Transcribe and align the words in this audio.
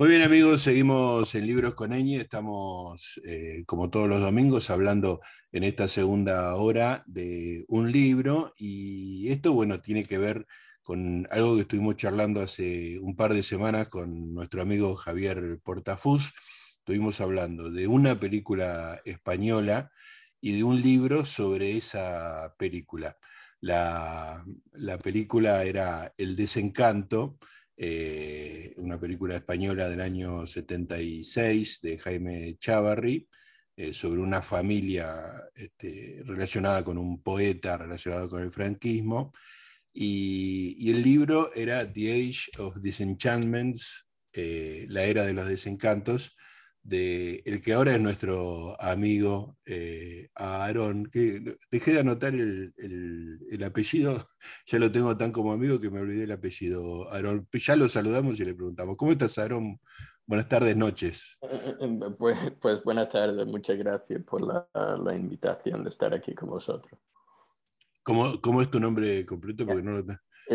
Muy 0.00 0.10
bien 0.10 0.22
amigos, 0.22 0.62
seguimos 0.62 1.34
en 1.34 1.44
Libros 1.44 1.74
con 1.74 1.92
Eñe, 1.92 2.20
estamos 2.20 3.20
eh, 3.24 3.64
como 3.66 3.90
todos 3.90 4.08
los 4.08 4.20
domingos 4.20 4.70
hablando 4.70 5.20
en 5.50 5.64
esta 5.64 5.88
segunda 5.88 6.54
hora 6.54 7.02
de 7.08 7.64
un 7.66 7.90
libro 7.90 8.54
y 8.56 9.28
esto 9.28 9.52
bueno 9.52 9.80
tiene 9.80 10.04
que 10.04 10.18
ver 10.18 10.46
con 10.82 11.26
algo 11.32 11.56
que 11.56 11.62
estuvimos 11.62 11.96
charlando 11.96 12.40
hace 12.40 13.00
un 13.00 13.16
par 13.16 13.34
de 13.34 13.42
semanas 13.42 13.88
con 13.88 14.34
nuestro 14.34 14.62
amigo 14.62 14.94
Javier 14.94 15.58
Portafus. 15.64 16.32
Estuvimos 16.78 17.20
hablando 17.20 17.68
de 17.68 17.88
una 17.88 18.20
película 18.20 19.00
española 19.04 19.90
y 20.40 20.56
de 20.56 20.62
un 20.62 20.80
libro 20.80 21.24
sobre 21.24 21.76
esa 21.76 22.54
película. 22.56 23.18
La, 23.60 24.44
la 24.74 24.98
película 24.98 25.64
era 25.64 26.14
El 26.16 26.36
desencanto 26.36 27.40
eh, 27.80 28.74
una 28.78 28.98
película 28.98 29.36
española 29.36 29.88
del 29.88 30.00
año 30.00 30.46
76 30.46 31.80
de 31.80 31.98
Jaime 31.98 32.56
Chavarri, 32.58 33.28
eh, 33.76 33.94
sobre 33.94 34.20
una 34.20 34.42
familia 34.42 35.40
este, 35.54 36.22
relacionada 36.26 36.82
con 36.82 36.98
un 36.98 37.22
poeta 37.22 37.78
relacionado 37.78 38.28
con 38.28 38.42
el 38.42 38.50
franquismo. 38.50 39.32
Y, 39.92 40.90
el 40.90 41.00
libro 41.02 41.54
era 41.54 41.90
The 41.92 42.12
Age 42.12 42.50
of 42.58 42.80
Disenchantments, 42.80 44.08
eh, 44.32 44.86
la 44.88 45.04
era 45.04 45.24
de 45.24 45.32
los 45.32 45.46
desencantos, 45.46 46.36
de 46.82 47.42
el 47.44 47.60
que 47.60 47.74
ahora 47.74 47.94
es 47.94 48.00
nuestro 48.00 48.80
amigo 48.80 49.56
eh, 49.66 50.28
Aarón, 50.34 51.06
que 51.06 51.58
dejé 51.70 51.92
de 51.92 52.00
anotar 52.00 52.34
el, 52.34 53.64
apellido, 53.64 54.24
ya 54.66 54.78
lo 54.78 54.90
tengo 54.90 55.16
tan 55.16 55.32
como 55.32 55.52
amigo 55.52 55.78
que 55.78 55.90
me 55.90 56.00
olvidé 56.00 56.24
el 56.24 56.32
apellido 56.32 57.10
Aarón. 57.12 57.46
Ya 57.52 57.76
lo 57.76 57.88
saludamos 57.88 58.40
y 58.40 58.44
le 58.44 58.54
preguntamos, 58.54 58.96
¿cómo 58.96 59.12
estás 59.12 59.38
Aarón? 59.38 59.78
Buenas 60.26 60.48
tardes, 60.48 60.76
noches. 60.76 61.38
Eh, 61.42 61.74
eh, 61.80 62.00
pues, 62.18 62.38
pues, 62.60 62.84
buenas 62.84 63.08
tardes, 63.08 63.46
muchas 63.46 63.78
gracias 63.78 64.22
por 64.24 64.42
la, 64.42 65.14
invitación 65.14 65.84
de 65.84 65.90
estar 65.90 66.12
aquí 66.14 66.34
con 66.34 66.50
vosotros. 66.50 67.00
¿Cómo, 68.02 68.40
cómo 68.40 68.62
es 68.62 68.70
tu 68.70 68.80
nombre 68.80 69.24
completo? 69.24 69.66
Porque 69.66 69.82
no 69.82 69.92
lo... 69.92 70.04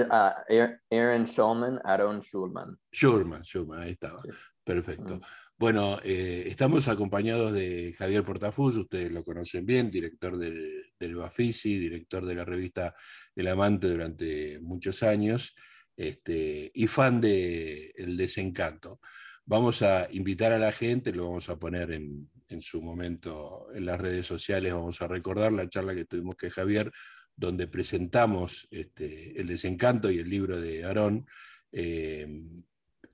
Ah, 0.09 0.43
Aaron 0.91 1.25
Schulman, 1.25 1.79
Aaron 1.83 2.21
Schulman. 2.21 2.77
Schulman, 2.91 3.43
Schulman, 3.43 3.81
ahí 3.81 3.91
estaba. 3.91 4.21
Perfecto. 4.63 5.19
Bueno, 5.63 5.97
eh, 6.03 6.43
estamos 6.47 6.89
acompañados 6.89 7.53
de 7.53 7.95
Javier 7.97 8.25
Portafus, 8.25 8.75
ustedes 8.75 9.09
lo 9.13 9.23
conocen 9.23 9.65
bien, 9.65 9.89
director 9.89 10.37
del, 10.37 10.91
del, 10.99 11.15
Bafisi, 11.15 11.79
director 11.79 12.25
de 12.25 12.35
la 12.35 12.43
revista 12.43 12.93
El 13.33 13.47
Amante 13.47 13.87
durante 13.87 14.59
muchos 14.59 15.03
años, 15.03 15.55
este, 15.95 16.69
y 16.73 16.85
fan 16.87 17.21
de 17.21 17.93
El 17.95 18.17
Desencanto. 18.17 18.99
Vamos 19.45 19.81
a 19.83 20.09
invitar 20.11 20.51
a 20.51 20.59
la 20.59 20.73
gente, 20.73 21.13
lo 21.13 21.27
vamos 21.27 21.47
a 21.47 21.57
poner 21.57 21.91
en, 21.91 22.29
su 22.59 22.81
momento 22.81 23.67
en 23.73 23.85
las 23.85 24.01
redes 24.01 24.27
sociales, 24.27 24.73
vamos 24.73 25.01
a 25.01 25.07
recordar 25.07 25.53
la 25.53 25.69
charla 25.69 25.95
que 25.95 26.03
tuvimos 26.03 26.35
con 26.35 26.49
Javier, 26.49 26.91
donde 27.37 27.67
presentamos 27.67 28.67
este, 28.69 29.39
El 29.39 29.47
Desencanto 29.47 30.11
y 30.11 30.17
el 30.17 30.29
libro 30.29 30.59
de 30.59 30.83
Aarón. 30.83 31.25
Eh, 31.71 32.27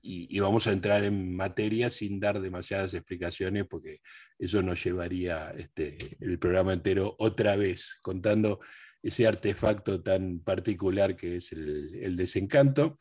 y, 0.02 0.38
vamos 0.40 0.66
a 0.66 0.72
entrar 0.72 1.04
en 1.04 1.34
materia 1.34 1.90
sin 1.90 2.20
dar 2.20 2.40
demasiadas 2.40 2.94
explicaciones 2.94 3.66
porque 3.68 4.00
eso 4.38 4.62
nos 4.62 4.82
llevaría 4.82 5.50
este, 5.50 6.16
el 6.20 6.38
programa 6.38 6.72
entero 6.72 7.16
otra 7.18 7.56
vez 7.56 7.98
contando 8.02 8.60
ese 9.02 9.26
artefacto 9.26 10.02
tan 10.02 10.40
particular 10.40 11.16
que 11.16 11.36
es 11.36 11.52
el, 11.52 12.16
desencanto. 12.16 12.98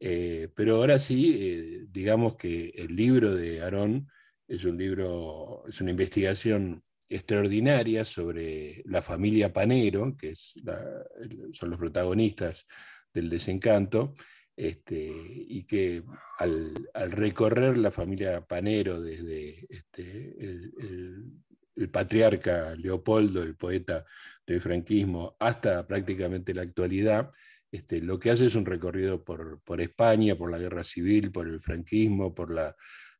Eh, 0.00 0.48
pero 0.54 0.76
ahora 0.76 0.98
sí, 0.98 1.36
eh, 1.40 1.86
digamos 1.88 2.36
que 2.36 2.72
el 2.74 2.94
libro 2.94 3.34
de 3.34 3.62
Aarón 3.62 4.08
es 4.46 4.64
un 4.64 4.76
libro, 4.76 5.64
es 5.66 5.80
una 5.80 5.92
investigación 5.92 6.82
extraordinaria 7.08 8.04
sobre 8.04 8.82
la 8.86 9.02
familia 9.02 9.52
Panero, 9.52 10.16
que 10.16 10.34
son 10.34 11.70
los 11.70 11.78
protagonistas 11.78 12.66
del 13.12 13.28
desencanto, 13.28 14.14
este, 14.56 15.12
y 15.48 15.64
que 15.64 16.04
al, 16.38 16.74
recorrer 17.10 17.76
la 17.76 17.90
familia 17.90 18.46
Panero 18.46 19.00
desde 19.00 19.66
este, 19.68 20.36
el, 20.38 21.90
patriarca 21.90 22.76
Leopoldo, 22.76 23.42
el 23.42 23.56
poeta 23.56 24.04
del 24.46 24.60
franquismo, 24.60 25.36
hasta 25.40 25.84
prácticamente 25.86 26.54
la 26.54 26.62
actualidad, 26.62 27.32
este, 27.72 28.00
lo 28.00 28.20
que 28.20 28.30
hace 28.30 28.46
es 28.46 28.54
un 28.54 28.64
recorrido 28.64 29.24
por, 29.24 29.80
España, 29.80 30.36
por 30.36 30.52
la 30.52 30.58
guerra 30.58 30.84
civil, 30.84 31.32
por 31.32 31.48
el 31.48 31.58
franquismo, 31.58 32.32
por 32.32 32.54
la, 32.54 32.76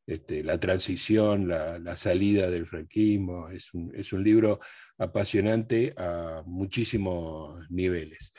la 0.07 0.61
transición, 0.61 1.49
la, 1.49 1.97
salida 1.97 2.49
del 2.49 2.67
franquismo. 2.67 3.49
Es 3.49 4.13
un 4.13 4.23
libro 4.23 4.61
apasionante 4.99 5.93
a 5.97 6.45
muchísimos 6.47 7.69
niveles. 7.71 8.33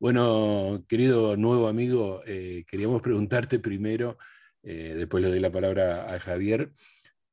Bueno, 0.00 0.82
querido 0.88 1.36
nuevo 1.36 1.68
amigo, 1.68 2.22
eh, 2.26 2.64
queríamos 2.66 3.02
preguntarte 3.02 3.58
primero, 3.58 4.16
eh, 4.62 4.94
después 4.96 5.22
le 5.22 5.28
doy 5.28 5.40
la 5.40 5.52
palabra 5.52 6.14
a 6.14 6.18
Javier, 6.18 6.72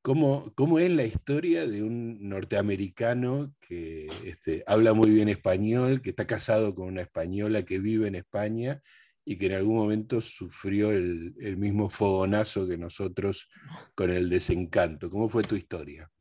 ¿cómo, 0.02 0.52
¿cómo, 0.54 0.78
es 0.78 0.92
la 0.92 1.06
historia 1.06 1.66
de 1.66 1.82
un 1.82 2.28
norteamericano 2.28 3.56
que 3.62 4.08
este, 4.26 4.66
habla 4.68 4.94
muy 4.94 5.12
bien 5.12 5.30
español, 5.30 6.02
que 6.02 6.10
está 6.10 6.28
casado 6.28 6.76
con 6.76 6.88
una 6.88 7.04
española 7.04 7.64
que 7.64 7.80
vive 7.80 8.10
en 8.10 8.16
España 8.16 8.82
y 9.24 9.38
que 9.38 9.46
en 9.46 9.54
algún 9.54 9.78
momento 9.78 10.20
sufrió 10.20 10.92
el, 10.92 11.56
mismo 11.56 11.90
fogonazo 11.90 12.68
que 12.68 12.78
nosotros 12.78 13.48
con 13.96 14.10
el 14.10 14.28
desencanto? 14.28 15.10
¿Cómo 15.10 15.30
fue 15.30 15.44
tu 15.44 15.56
historia? 15.56 16.12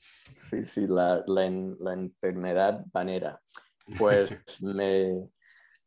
Sí, 0.49 0.65
sí, 0.65 0.87
la, 0.87 1.25
la 1.27 1.93
enfermedad 1.93 2.85
panera. 2.93 3.41
Pues 3.99 4.31
me, 4.63 5.29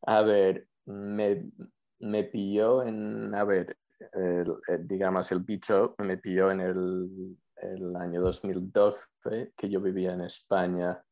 a 0.01 0.21
ver, 0.21 0.67
me, 0.85 1.51
me 1.99 2.23
pilló 2.23 2.83
en, 2.83 3.33
a 3.33 3.43
ver, 3.43 3.77
digamos, 4.81 5.31
el 5.31 5.41
bicho 5.41 5.95
me 5.99 6.17
pilló 6.17 6.51
en 6.51 6.61
el, 6.61 7.37
el, 7.57 7.95
año 7.95 8.21
2012, 8.21 9.53
que 9.55 9.69
yo 9.69 9.81
vivía 9.81 10.13
en 10.13 10.21
España, 10.21 11.03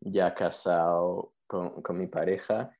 ya 0.00 0.34
casado 0.34 1.32
con, 1.46 1.82
con 1.82 1.98
mi 1.98 2.06
pareja, 2.06 2.70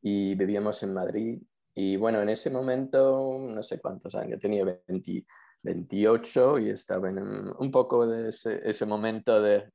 y 0.00 0.34
vivíamos 0.34 0.82
en 0.82 0.94
Madrid. 0.94 1.42
Y 1.74 1.96
bueno, 1.96 2.20
en 2.20 2.28
ese 2.28 2.50
momento, 2.50 3.36
no 3.40 3.62
sé 3.62 3.80
cuántos 3.80 4.14
años, 4.14 4.38
tenía 4.38 4.64
28 5.62 6.58
y 6.58 6.70
estaba 6.70 7.08
en 7.08 7.18
un, 7.18 7.70
poco 7.70 8.06
de 8.06 8.28
ese, 8.28 8.60
ese 8.68 8.86
momento 8.86 9.42
de 9.42 9.70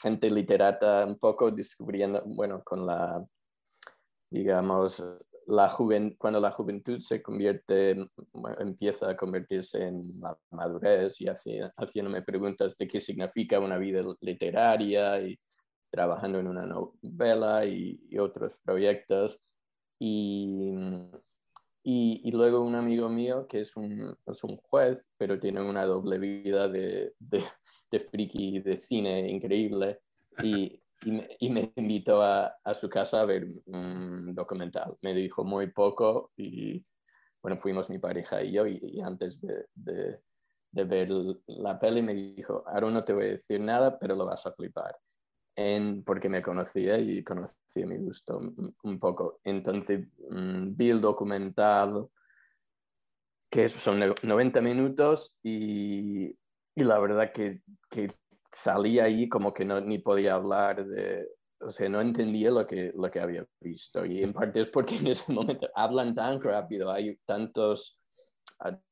gente 0.00 0.30
literata, 0.30 1.04
un 1.06 1.18
poco 1.18 1.50
descubriendo, 1.50 2.22
bueno, 2.24 2.62
con 2.62 2.86
la 2.86 3.20
digamos, 4.32 5.04
la 5.46 5.74
cuando 6.18 6.40
la 6.40 6.50
juventud 6.50 6.98
se 6.98 7.22
convierte, 7.22 7.96
empieza 8.58 9.10
a 9.10 9.16
convertirse 9.16 9.86
en 9.86 10.20
la 10.20 10.36
madurez 10.50 11.20
y 11.20 11.26
haciéndome 11.26 12.22
preguntas 12.22 12.76
de 12.78 12.88
qué 12.88 13.00
significa 13.00 13.60
una 13.60 13.76
vida 13.78 14.02
literaria 14.20 15.20
y 15.20 15.38
trabajando 15.90 16.38
en 16.38 16.48
una 16.48 16.66
novela 16.66 17.66
y, 17.66 18.00
otros 18.18 18.58
proyectos. 18.64 19.44
Y, 19.98 20.74
y, 21.82 22.30
luego 22.30 22.64
un 22.64 22.74
amigo 22.74 23.08
mío 23.08 23.46
que 23.46 23.60
es 23.60 23.76
un, 23.76 24.16
es 24.26 24.44
un 24.44 24.56
juez, 24.56 25.08
pero 25.16 25.38
tiene 25.38 25.60
una 25.62 25.84
doble 25.84 26.18
vida 26.18 26.68
de, 26.68 27.12
de, 27.18 27.44
de 27.90 28.00
friki 28.00 28.60
de 28.60 28.78
cine 28.78 29.28
increíble. 29.30 30.00
Y, 30.42 30.81
y 31.04 31.50
me, 31.50 31.72
invitó 31.76 32.22
a, 32.22 32.54
a, 32.62 32.74
su 32.74 32.88
casa 32.88 33.20
a 33.20 33.24
ver 33.24 33.46
un 33.66 34.34
documental. 34.34 34.96
Me 35.02 35.14
dijo 35.14 35.44
muy 35.44 35.70
poco 35.70 36.32
y 36.36 36.84
bueno, 37.42 37.58
fuimos 37.58 37.90
mi 37.90 37.98
pareja 37.98 38.42
y 38.42 38.52
yo 38.52 38.66
y, 38.66 39.00
antes 39.00 39.40
de, 39.40 39.66
de, 39.74 40.20
de, 40.70 40.84
ver 40.84 41.08
la 41.46 41.78
peli 41.78 42.02
me 42.02 42.14
dijo, 42.14 42.62
ahora 42.66 42.90
no 42.90 43.04
te 43.04 43.12
voy 43.12 43.24
a 43.24 43.30
decir 43.30 43.60
nada, 43.60 43.98
pero 43.98 44.14
lo 44.14 44.26
vas 44.26 44.46
a 44.46 44.52
flipar. 44.52 44.96
En, 45.54 46.02
porque 46.02 46.30
me 46.30 46.40
conocía 46.40 46.98
y 46.98 47.22
conocía 47.22 47.86
mi 47.86 47.98
gusto 47.98 48.38
un, 48.82 48.98
poco. 48.98 49.40
Entonces 49.44 50.06
mm, 50.30 50.74
vi 50.76 50.90
el 50.90 51.00
documental, 51.00 52.08
que 53.50 53.68
son 53.68 54.00
90 54.22 54.62
minutos 54.62 55.38
y, 55.42 56.30
y 56.74 56.84
la 56.84 56.98
verdad 57.00 57.32
que, 57.32 57.60
que 57.90 58.08
salí 58.52 58.98
ahí 58.98 59.28
como 59.28 59.52
que 59.52 59.64
no, 59.64 59.80
ni 59.80 59.98
podía 59.98 60.34
hablar 60.34 60.84
de, 60.86 61.26
o 61.60 61.70
sea, 61.70 61.88
no 61.88 62.00
entendía 62.00 62.50
lo 62.50 62.66
que, 62.66 62.92
lo 62.94 63.10
que 63.10 63.20
había 63.20 63.46
visto. 63.60 64.04
Y 64.04 64.22
en 64.22 64.32
parte 64.32 64.60
es 64.60 64.68
porque 64.68 64.96
en 64.96 65.06
ese 65.08 65.32
momento 65.32 65.68
hablan 65.74 66.14
tan 66.14 66.40
rápido, 66.40 66.90
hay 66.90 67.16
tantos, 67.24 67.98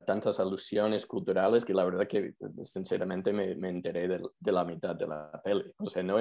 tantas 0.04 0.40
alusiones 0.40 1.06
culturales 1.06 1.64
que 1.64 1.74
la 1.74 1.84
verdad 1.84 2.06
que 2.06 2.34
sinceramente 2.62 3.32
me, 3.32 3.54
me 3.54 3.68
enteré 3.68 4.08
de, 4.08 4.52
la 4.52 4.64
mitad 4.64 4.96
de 4.96 5.06
la 5.06 5.40
peli. 5.44 5.72
O 5.78 5.88
sea, 5.88 6.02
no, 6.02 6.16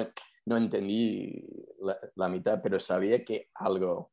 no 0.46 0.56
entendí 0.56 1.44
la, 2.14 2.28
mitad, 2.28 2.60
pero 2.62 2.78
sabía 2.78 3.24
que 3.24 3.48
algo 3.54 4.10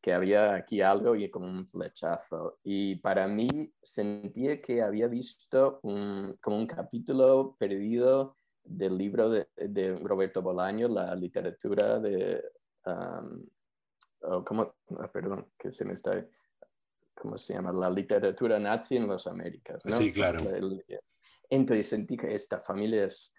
que 0.00 0.12
había 0.12 0.54
aquí 0.54 0.80
algo 0.80 1.14
y 1.14 1.30
como 1.30 1.46
un 1.46 1.66
flechazo. 1.66 2.58
Y 2.64 2.96
para 2.96 3.26
mí 3.26 3.72
sentía 3.82 4.60
que 4.60 4.82
había 4.82 5.08
visto 5.08 5.80
un, 5.82 6.38
como 6.40 6.56
un 6.56 6.66
capítulo 6.66 7.56
perdido 7.58 8.36
del 8.64 8.96
libro 8.96 9.30
de, 9.30 9.48
de 9.56 9.96
Roberto 9.96 10.42
Bolaño, 10.42 10.88
la 10.88 11.14
literatura 11.14 11.98
de... 11.98 12.42
¿cómo? 14.46 14.74
Ah, 14.98 15.10
perdón, 15.12 15.52
que 15.58 15.70
se 15.72 15.84
me 15.84 15.94
está... 15.94 16.26
¿Cómo 17.14 17.36
se 17.36 17.54
llama? 17.54 17.72
La 17.72 17.90
literatura 17.90 18.60
nazi 18.60 18.96
en 18.96 19.08
las 19.08 19.26
Américas. 19.26 19.84
¿no? 19.84 19.96
Sí, 19.96 20.12
claro. 20.12 20.40
Entonces 21.50 21.88
sentí 21.88 22.16
que 22.16 22.32
esta 22.32 22.60
familia 22.60 23.06
es 23.06 23.32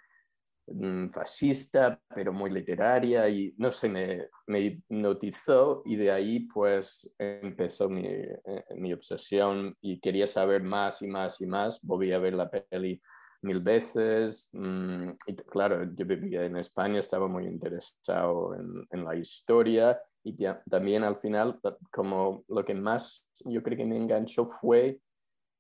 fascista, 1.12 2.00
pero 2.14 2.34
muy 2.34 2.50
literaria 2.50 3.28
y 3.30 3.54
no 3.58 3.72
sé, 3.72 3.90
me, 3.90 4.28
me 4.48 4.60
hipnotizó 4.62 5.82
y 5.86 5.96
de 5.96 6.12
ahí 6.12 6.42
pues 6.42 7.12
empezó 7.18 7.90
mi, 7.90 8.06
eh, 8.06 8.42
mi, 8.76 8.94
obsesión 8.94 9.76
y 9.82 10.00
quería 10.00 10.28
saber 10.28 10.64
más 10.64 11.02
y 11.02 11.08
más 11.08 11.42
y 11.42 11.48
más. 11.48 11.82
Volví 11.82 12.12
a 12.12 12.20
ver 12.20 12.34
la 12.34 12.50
peli 12.50 13.02
mil 13.42 13.60
veces 13.62 14.50
mm, 14.52 15.10
y 15.28 15.36
claro, 15.36 15.84
yo 15.96 16.06
vivía 16.06 16.46
en 16.46 16.58
España, 16.58 17.00
estaba 17.00 17.28
muy 17.28 17.46
interesado 17.46 18.56
en, 18.56 18.86
en 18.92 19.06
la 19.06 19.16
historia 19.16 20.00
y 20.24 20.36
también 20.70 21.04
al 21.04 21.16
final 21.18 21.60
como 21.92 22.44
lo 22.50 22.66
que 22.66 22.74
más 22.74 23.28
yo 23.46 23.64
creo 23.64 23.78
que 23.78 23.86
me 23.86 23.98
enganchó 23.98 24.46
fue 24.46 25.00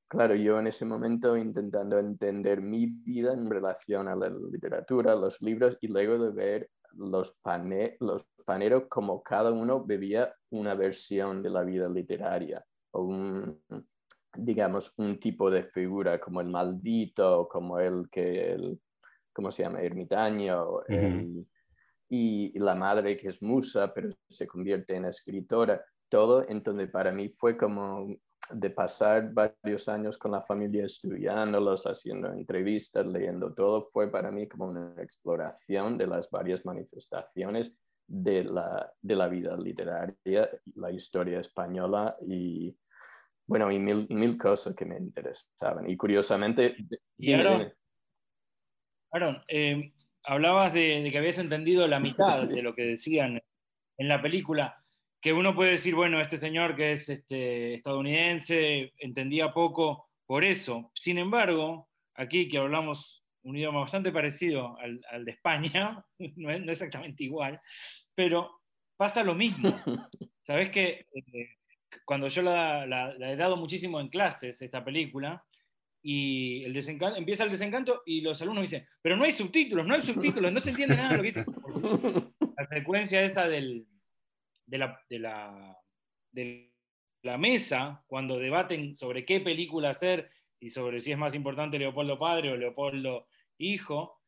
claro, 0.09 0.35
yo 0.35 0.59
en 0.59 0.67
ese 0.67 0.85
momento 0.85 1.37
intentando 1.37 1.99
entender 1.99 2.61
mi 2.61 2.87
vida 2.87 3.31
en 3.31 3.49
relación 3.49 4.07
a 4.07 4.15
la 4.15 4.29
literatura, 4.29 5.15
los 5.15 5.41
libros 5.41 5.77
y 5.81 5.87
luego 5.87 6.17
de 6.17 6.31
ver 6.31 6.69
los, 6.93 7.37
pane, 7.43 7.95
los 7.99 8.27
paneros 8.43 8.83
como 8.89 9.21
cada 9.21 9.51
uno 9.51 9.85
bebía 9.85 10.33
una 10.49 10.73
versión 10.73 11.43
de 11.43 11.51
la 11.51 11.63
vida 11.63 11.87
literaria 11.87 12.65
o 12.91 13.03
un, 13.03 13.61
digamos, 14.35 14.93
un 14.97 15.19
tipo 15.19 15.51
de 15.51 15.63
figura 15.63 16.19
como 16.19 16.41
el 16.41 16.49
maldito, 16.49 17.47
como 17.47 17.79
el 17.79 18.09
que, 18.09 18.53
el, 18.53 18.81
¿cómo 19.31 19.51
se 19.51 19.61
llama? 19.61 19.81
Ermitaño, 19.81 20.81
y, 20.89 22.51
y 22.55 22.59
la 22.59 22.73
madre 22.73 23.15
que 23.15 23.27
es 23.27 23.43
musa, 23.43 23.93
pero 23.93 24.09
se 24.27 24.47
convierte 24.47 24.95
en 24.95 25.05
escritora 25.05 25.79
todo, 26.09 26.43
entonces 26.49 26.89
para 26.89 27.11
mí 27.11 27.29
fue 27.29 27.55
como 27.55 28.07
de 28.51 28.69
pasar 28.69 29.31
varios 29.31 29.87
años 29.89 30.17
con 30.17 30.31
la 30.31 30.41
familia 30.41 30.85
estudiándolos, 30.85 31.85
haciendo 31.85 32.31
entrevistas, 32.31 33.05
leyendo 33.05 33.53
todo, 33.53 33.83
fue 33.83 34.11
para 34.11 34.31
mí 34.31 34.47
como 34.47 34.65
una 34.65 34.93
exploración 34.97 35.97
de 35.97 36.07
las 36.07 36.29
varias 36.29 36.65
manifestaciones 36.65 37.77
de 38.07 38.43
la, 38.43 38.91
de 39.01 39.15
la 39.15 39.27
vida 39.27 39.55
literaria, 39.55 40.49
la 40.75 40.91
historia 40.91 41.39
española 41.39 42.17
y, 42.27 42.75
bueno, 43.45 43.71
y 43.71 43.79
mil, 43.79 44.07
mil 44.09 44.37
cosas 44.37 44.75
que 44.75 44.85
me 44.85 44.97
interesaban. 44.97 45.89
Y 45.89 45.95
curiosamente... 45.95 46.75
Y 47.17 47.33
Aaron, 49.11 49.41
eh, 49.47 49.93
hablabas 50.23 50.73
de, 50.73 51.01
de 51.01 51.11
que 51.11 51.17
habías 51.17 51.39
entendido 51.39 51.87
la 51.87 51.99
mitad 51.99 52.43
de 52.47 52.61
lo 52.61 52.73
que 52.75 52.83
decían 52.83 53.41
en 53.97 54.07
la 54.07 54.21
película 54.21 54.78
que 55.21 55.33
uno 55.33 55.53
puede 55.53 55.71
decir, 55.71 55.95
bueno, 55.95 56.21
este 56.21 56.37
señor 56.37 56.75
que 56.75 56.93
es 56.93 57.09
este, 57.09 57.75
estadounidense 57.75 58.93
entendía 58.97 59.49
poco 59.49 60.09
por 60.25 60.43
eso. 60.43 60.91
Sin 60.93 61.17
embargo, 61.17 61.89
aquí 62.15 62.47
que 62.47 62.57
hablamos 62.57 63.23
un 63.43 63.57
idioma 63.57 63.81
bastante 63.81 64.11
parecido 64.11 64.77
al, 64.77 65.25
de 65.25 65.31
España, 65.31 66.03
no 66.37 66.51
es, 66.51 66.67
exactamente 66.67 67.23
igual, 67.23 67.59
pero 68.15 68.61
pasa 68.97 69.23
lo 69.23 69.35
mismo. 69.35 69.71
Sabes 70.45 70.71
que 70.71 71.07
eh, 71.13 71.49
cuando 72.05 72.27
yo 72.27 72.41
la, 72.41 73.15
he 73.19 73.35
dado 73.35 73.57
muchísimo 73.57 73.99
en 73.99 74.09
clases, 74.09 74.61
esta 74.61 74.83
película, 74.83 75.43
y 76.01 76.63
el 76.63 76.77
empieza 77.17 77.43
el 77.43 77.51
desencanto 77.51 78.03
y 78.05 78.21
los 78.21 78.41
alumnos 78.41 78.61
dicen, 78.61 78.87
pero 79.01 79.17
no 79.17 79.25
hay 79.25 79.33
subtítulos, 79.33 79.85
no 79.85 79.95
hay 79.95 80.01
subtítulos, 80.01 80.51
no 80.51 80.59
se 80.61 80.69
entiende 80.69 80.95
nada 80.95 81.09
de 81.09 81.17
lo 81.17 81.23
que 81.23 81.27
dice. 81.27 81.45
La 82.57 82.65
secuencia 82.67 83.21
esa 83.21 83.47
del, 83.47 83.85
de 84.69 84.77
la, 84.77 84.99
de 85.09 85.19
la, 85.19 85.77
de 86.31 86.73
la 87.23 87.37
mesa, 87.37 88.03
cuando 88.07 88.37
debaten 88.37 88.95
sobre 88.95 89.25
qué 89.25 89.39
película 89.39 89.89
hacer 89.89 90.29
y 90.59 90.69
sobre 90.69 91.01
si 91.01 91.11
es 91.11 91.17
más 91.17 91.35
importante 91.35 91.79
Leopoldo 91.79 92.19
padre 92.19 92.51
o 92.51 92.57
Leopoldo 92.57 93.27
hijo, 93.57 94.19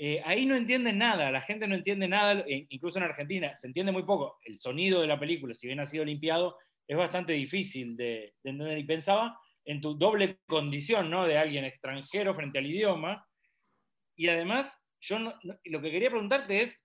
eh, 0.00 0.22
ahí 0.24 0.46
no 0.46 0.54
entienden 0.54 0.98
nada, 0.98 1.30
la 1.32 1.40
gente 1.40 1.66
no 1.66 1.74
entiende 1.74 2.06
nada, 2.06 2.44
e 2.46 2.66
incluso 2.68 2.98
en 2.98 3.04
Argentina 3.04 3.56
se 3.56 3.66
entiende 3.66 3.90
muy 3.90 4.04
poco. 4.04 4.38
El 4.44 4.60
sonido 4.60 5.00
de 5.00 5.08
la 5.08 5.18
película, 5.18 5.54
si 5.54 5.66
bien 5.66 5.80
ha 5.80 5.86
sido 5.86 6.04
limpiado, 6.04 6.56
es 6.86 6.96
bastante 6.96 7.32
difícil 7.32 7.96
de, 7.96 8.34
entender. 8.44 8.78
Y 8.78 8.84
pensaba 8.84 9.38
en 9.64 9.80
tu 9.80 9.98
doble 9.98 10.38
condición, 10.46 11.10
¿no? 11.10 11.26
De 11.26 11.36
alguien 11.36 11.64
extranjero 11.64 12.34
frente 12.34 12.58
al 12.58 12.66
idioma. 12.66 13.26
Y 14.16 14.28
además, 14.28 14.72
yo 15.00 15.18
lo 15.18 15.82
que 15.82 15.90
quería 15.90 16.10
preguntarte 16.10 16.62
es, 16.62 16.80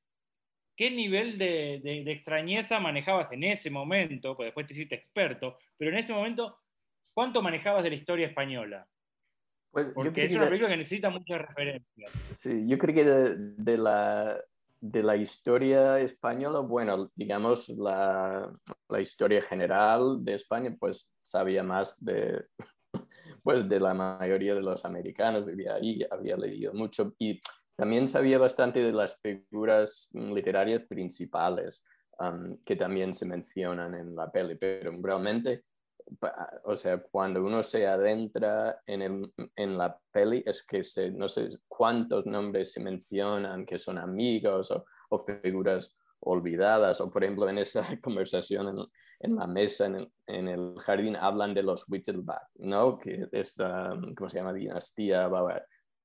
¿qué 0.75 0.91
nivel 0.91 1.37
de, 1.37 2.03
extrañeza 2.11 2.79
manejabas 2.79 3.31
en 3.31 3.43
ese 3.43 3.69
momento? 3.69 4.35
Pues 4.35 4.47
después 4.47 4.67
te 4.67 4.73
hiciste 4.73 4.95
experto, 4.95 5.57
pero 5.77 5.91
en 5.91 5.97
ese 5.97 6.13
momento, 6.13 6.59
¿cuánto 7.13 7.41
manejabas 7.41 7.83
de 7.83 7.89
la 7.89 7.95
historia 7.95 8.27
española? 8.27 8.87
Pues 9.71 9.91
Porque 9.93 10.25
es 10.25 10.31
una 10.35 10.45
película 10.45 10.69
que 10.69 10.77
necesita 10.77 11.09
muchas 11.09 11.41
referencias. 11.41 12.11
Sí, 12.31 12.63
yo 12.67 12.77
creo 12.77 12.93
que 12.93 13.03
de, 13.03 13.77
la, 13.77 14.39
de 14.79 15.03
la 15.03 15.15
historia 15.15 15.99
española, 15.99 16.59
bueno, 16.59 17.11
digamos 17.15 17.69
la, 17.69 18.51
la, 18.87 19.01
historia 19.01 19.41
general 19.41 20.23
de 20.23 20.35
España, 20.35 20.75
pues 20.79 21.11
sabía 21.23 21.63
más 21.63 21.97
de, 22.03 22.45
pues, 23.43 23.67
de 23.67 23.79
la 23.79 23.95
mayoría 23.95 24.53
de 24.53 24.61
los 24.61 24.85
americanos, 24.85 25.43
vivía 25.43 25.73
ahí, 25.73 26.05
había 26.11 26.37
leído 26.37 26.71
mucho 26.73 27.15
y 27.17 27.41
también 27.75 28.07
sabía 28.07 28.37
bastante 28.37 28.79
de 28.79 28.91
las 28.91 29.19
figuras 29.21 30.09
literarias 30.13 30.83
principales 30.83 31.83
que 32.63 32.75
también 32.75 33.13
se 33.13 33.25
mencionan 33.25 33.95
en 33.95 34.15
la 34.15 34.31
peli, 34.31 34.55
pero 34.55 34.91
realmente, 35.01 35.65
o 36.63 36.75
sea, 36.75 37.01
cuando 37.01 37.43
uno 37.43 37.63
se 37.63 37.87
adentra 37.87 38.79
en, 38.85 39.33
en 39.55 39.77
la 39.77 39.97
peli 40.11 40.43
es 40.45 40.65
que 40.65 40.83
se, 40.83 41.11
no 41.11 41.27
sé 41.27 41.49
cuántos 41.67 42.25
nombres 42.25 42.71
se 42.71 42.81
mencionan 42.81 43.65
que 43.65 43.77
son 43.77 43.97
amigos 43.97 44.71
o, 44.71 44.85
o 45.09 45.19
figuras 45.19 45.97
olvidadas, 46.19 47.01
o 47.01 47.11
por 47.11 47.23
ejemplo 47.23 47.49
en 47.49 47.57
esa 47.57 47.83
conversación 48.01 48.69
en, 48.69 48.85
en 49.19 49.35
la 49.35 49.47
mesa, 49.47 49.87
en 49.87 49.95
el, 49.95 50.11
en 50.27 50.47
el, 50.47 50.75
jardín, 50.79 51.15
hablan 51.15 51.53
de 51.53 51.63
los 51.63 51.89
Wittelsbach, 51.89 52.49
¿no? 52.55 52.97
Que 52.97 53.27
es, 53.31 53.57
¿cómo 54.15 54.29
se 54.29 54.37
llama? 54.37 54.53
Dinastía 54.53 55.27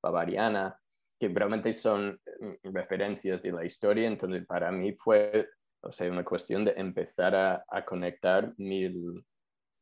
bavariana 0.02 0.78
que 1.18 1.28
realmente 1.28 1.74
son 1.74 2.20
mm, 2.40 2.72
referencias 2.72 3.42
de 3.42 3.52
la 3.52 3.64
historia, 3.64 4.06
entonces 4.06 4.46
para 4.46 4.70
mí 4.70 4.92
fue, 4.92 5.48
o 5.82 5.92
sea, 5.92 6.10
una 6.10 6.24
cuestión 6.24 6.64
de 6.64 6.72
empezar 6.76 7.34
a, 7.34 7.64
a 7.68 7.84
conectar 7.84 8.54
mil, 8.56 9.24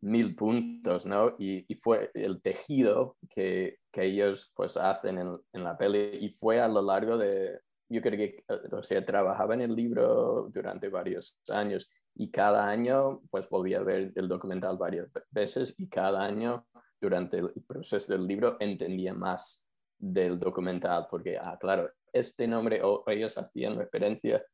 mil 0.00 0.34
puntos, 0.34 1.06
¿no? 1.06 1.36
Y, 1.38 1.64
y, 1.68 1.74
fue 1.76 2.10
el 2.14 2.40
tejido 2.40 3.16
que, 3.28 3.78
que 3.92 4.04
ellos 4.04 4.52
pues 4.54 4.76
hacen 4.76 5.18
en, 5.18 5.38
en, 5.52 5.64
la 5.64 5.76
peli 5.76 6.18
y 6.20 6.30
fue 6.30 6.60
a 6.60 6.68
lo 6.68 6.82
largo 6.82 7.18
de, 7.18 7.60
yo 7.88 8.00
creo 8.00 8.16
que, 8.16 8.44
o 8.72 8.82
sea, 8.82 9.04
trabajaba 9.04 9.54
en 9.54 9.62
el 9.62 9.74
libro 9.74 10.48
durante 10.52 10.88
varios 10.88 11.38
años 11.48 11.88
y 12.14 12.30
cada 12.30 12.68
año 12.68 13.20
pues 13.30 13.48
volví 13.48 13.74
a 13.74 13.82
ver 13.82 14.12
el 14.14 14.28
documental 14.28 14.76
varias 14.78 15.08
veces 15.30 15.74
y 15.78 15.88
cada 15.88 16.24
año 16.24 16.66
durante 17.00 17.38
el 17.38 17.52
proceso 17.66 18.12
del 18.12 18.26
libro 18.26 18.56
entendía 18.58 19.12
más 19.12 19.65
del 19.98 20.38
documental, 20.38 21.06
porque, 21.10 21.36
ah, 21.38 21.56
claro, 21.60 21.90
este 22.12 22.46
nombre, 22.46 22.82
o 22.82 23.04
ellos 23.06 23.36
hacían 23.38 23.76
referencia 23.76 24.44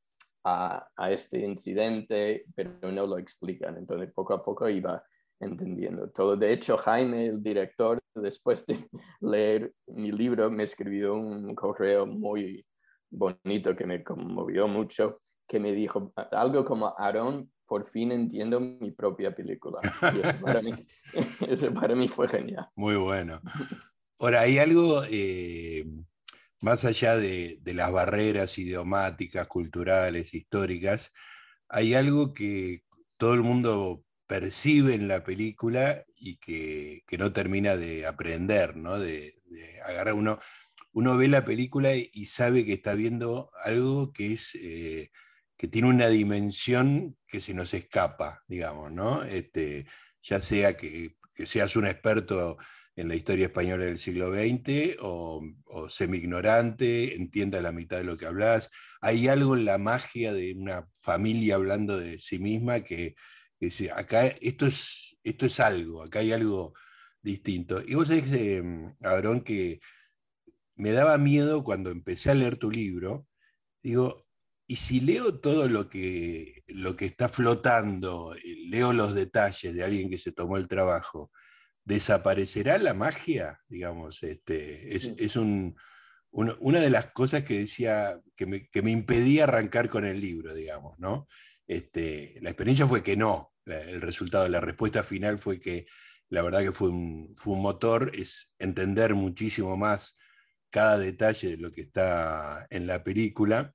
a, 0.45 0.87
a, 0.97 1.11
este 1.13 1.39
incidente, 1.41 2.45
pero 2.55 2.71
no 2.93 3.07
lo 3.07 3.19
explican. 3.19 3.77
Entonces, 3.77 4.13
poco 4.13 4.35
a 4.35 4.43
poco 4.43 4.69
iba 4.69 5.03
entendiendo 5.41 6.09
todo. 6.11 6.37
De 6.37 6.53
hecho, 6.53 6.77
Jaime, 6.79 7.27
el 7.27 7.43
director, 7.43 8.01
después 8.15 8.65
de 8.67 8.89
leer 9.21 9.73
mi 9.89 10.13
libro, 10.13 10.51
me 10.51 10.65
escribió 10.65 11.15
un 11.15 11.55
correo 11.55 12.07
muy 12.07 12.65
bonito 13.11 13.77
que 13.77 13.87
me 13.87 14.03
conmovió 14.03 14.67
mucho, 14.67 15.21
que 15.47 15.61
me 15.61 15.73
dijo 15.73 16.13
algo 16.31 16.65
como, 16.65 16.95
Aaron, 16.99 17.51
por 17.67 17.87
fin 17.87 18.13
entiendo 18.13 18.61
mi 18.61 18.91
propia 18.91 19.35
película. 19.35 19.81
Y 20.15 20.21
eso 21.51 21.73
para 21.73 21.95
mí 21.95 22.09
fue 22.09 22.29
genial. 22.29 22.69
Muy 22.77 22.97
bueno. 22.97 23.41
Ahora, 24.23 24.43
hay 24.43 24.59
algo 24.59 25.03
eh, 25.11 25.85
más 26.61 26.85
allá 26.85 27.17
de, 27.17 27.59
las 27.65 27.91
barreras 27.91 28.57
idiomáticas, 28.57 29.49
culturales, 29.49 30.33
históricas, 30.33 31.13
hay 31.69 31.95
algo 31.95 32.33
que 32.33 32.85
todo 33.17 33.35
el 33.35 33.43
mundo 33.43 34.05
percibe 34.29 34.95
en 34.95 35.09
la 35.09 35.25
película 35.25 36.05
y 36.15 36.37
que, 36.37 37.03
no 37.19 37.33
termina 37.33 37.77
de 37.77 38.07
aprender, 38.07 38.77
¿no? 38.77 38.97
De, 38.97 39.35
agarrar 39.85 40.15
uno. 40.15 40.39
Uno 40.93 41.17
ve 41.17 41.27
la 41.27 41.45
película 41.45 41.91
y 41.97 42.27
sabe 42.27 42.65
que 42.65 42.75
está 42.75 42.95
viendo 42.95 43.51
algo 43.65 44.13
que 44.13 44.35
es, 44.35 44.55
eh, 44.55 45.11
que 45.57 45.67
tiene 45.67 45.89
una 45.89 46.09
dimensión 46.09 47.17
que 47.27 47.41
se 47.41 47.55
nos 47.55 47.75
escapa, 47.75 48.45
digamos, 48.47 48.93
¿no? 48.93 49.25
Este, 49.25 49.87
ya 50.23 50.41
sea 50.41 50.77
que, 50.77 51.17
seas 51.45 51.75
un 51.75 51.89
experto 51.89 52.57
en 52.97 53.09
la 53.09 53.15
historia 53.15 53.47
española 53.47 53.87
del 53.87 53.99
siglo 53.99 54.33
XX 54.33 54.97
o, 55.01 55.43
semi-ignorante, 55.89 57.17
entienda 57.17 57.63
la 57.63 57.73
mitad 57.73 57.99
de 57.99 58.05
lo 58.05 58.17
que 58.17 58.27
hablas. 58.27 58.71
Hay 59.01 59.29
algo 59.29 59.57
en 59.57 59.65
la 59.65 59.79
magia 59.79 60.33
de 60.33 60.55
una 60.55 60.89
familia 61.01 61.55
hablando 61.55 61.99
de 61.99 62.19
sí 62.19 62.39
misma 62.39 62.81
que, 62.81 63.15
dice, 63.59 63.91
acá 63.93 64.27
esto 64.27 64.67
es, 64.67 65.17
esto 65.23 65.47
es 65.47 65.61
algo, 65.61 66.03
acá 66.03 66.19
hay 66.19 66.33
algo 66.33 66.75
distinto. 67.23 67.81
Y 67.87 67.95
vos 67.95 68.09
sabés, 68.09 68.31
eh, 68.33 68.63
Abrón, 69.03 69.43
que 69.43 69.81
me 70.77 70.93
daba 70.93 71.17
miedo 71.19 71.65
cuando 71.65 71.91
empecé 71.91 72.31
a 72.31 72.35
leer 72.35 72.57
tu 72.57 72.71
libro, 72.71 73.27
digo, 73.83 74.27
y 74.67 74.77
si 74.77 75.01
leo 75.01 75.39
todo 75.41 75.69
lo 75.69 75.89
que, 75.89 76.63
lo 76.69 76.97
que 76.97 77.07
está 77.07 77.29
flotando, 77.29 78.35
leo 78.69 78.93
los 78.93 79.15
detalles 79.15 79.75
de 79.75 79.85
alguien 79.85 80.11
que 80.11 80.19
se 80.19 80.33
tomó 80.33 80.57
el 80.57 80.69
trabajo, 80.69 81.31
¿desaparecerá 81.85 82.79
la 82.79 82.95
magia? 82.95 83.61
Digamos, 83.69 84.23
este, 84.23 84.97
es, 84.97 85.37
una 85.37 86.81
de 86.81 86.91
las 86.91 87.09
cosas 87.09 87.45
que 87.45 87.59
decía, 87.61 88.21
que 88.37 88.47
me, 88.47 88.91
impedía 88.91 89.45
arrancar 89.45 89.89
con 89.89 90.05
el 90.05 90.21
libro, 90.21 90.55
digamos, 90.55 90.99
¿no? 90.99 91.27
Este, 91.67 92.39
la 92.41 92.51
experiencia 92.51 92.87
fue 92.87 93.03
que 93.03 93.17
no, 93.17 93.53
el 93.67 94.01
resultado, 94.01 94.49
la 94.49 94.61
respuesta 94.61 95.05
final 95.05 95.39
fue 95.39 95.61
que 95.61 95.87
la 96.29 96.43
verdad 96.43 96.63
que 96.63 96.73
fue 96.73 96.89
un, 96.89 97.35
fue 97.37 97.55
un 97.55 97.63
motor, 97.63 98.11
es 98.15 98.53
entender 98.59 99.15
muchísimo 99.15 99.77
más 99.77 100.19
cada 100.71 100.99
detalle 100.99 101.51
de 101.51 101.57
lo 101.59 101.73
que 101.73 101.83
está 101.83 102.67
en 102.71 102.87
la 102.87 103.05
película 103.05 103.75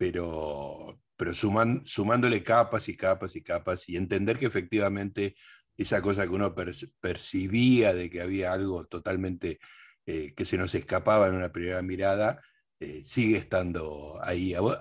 pero, 0.00 0.98
pero 1.14 1.34
sumándole 1.34 2.42
capas 2.42 2.88
y 2.88 2.96
capas 2.96 3.36
y 3.36 3.42
capas 3.42 3.86
y 3.86 3.98
entender 3.98 4.38
que 4.38 4.46
efectivamente 4.46 5.36
esa 5.82 6.02
cosa 6.02 6.26
que 6.26 6.34
uno 6.34 6.54
percibía 7.00 7.94
de 7.94 8.10
que 8.10 8.20
había 8.20 8.52
algo 8.52 8.84
totalmente 8.84 9.58
eh, 10.04 10.34
que 10.34 10.44
se 10.44 10.58
nos 10.58 10.74
escapaba 10.74 11.26
en 11.26 11.34
una 11.34 11.52
primera 11.52 11.80
mirada, 11.80 12.42
eh, 12.78 13.00
sigue 13.02 13.38
estando 13.38 14.18
ahí. 14.22 14.52
¿A 14.52 14.60
vos, 14.60 14.80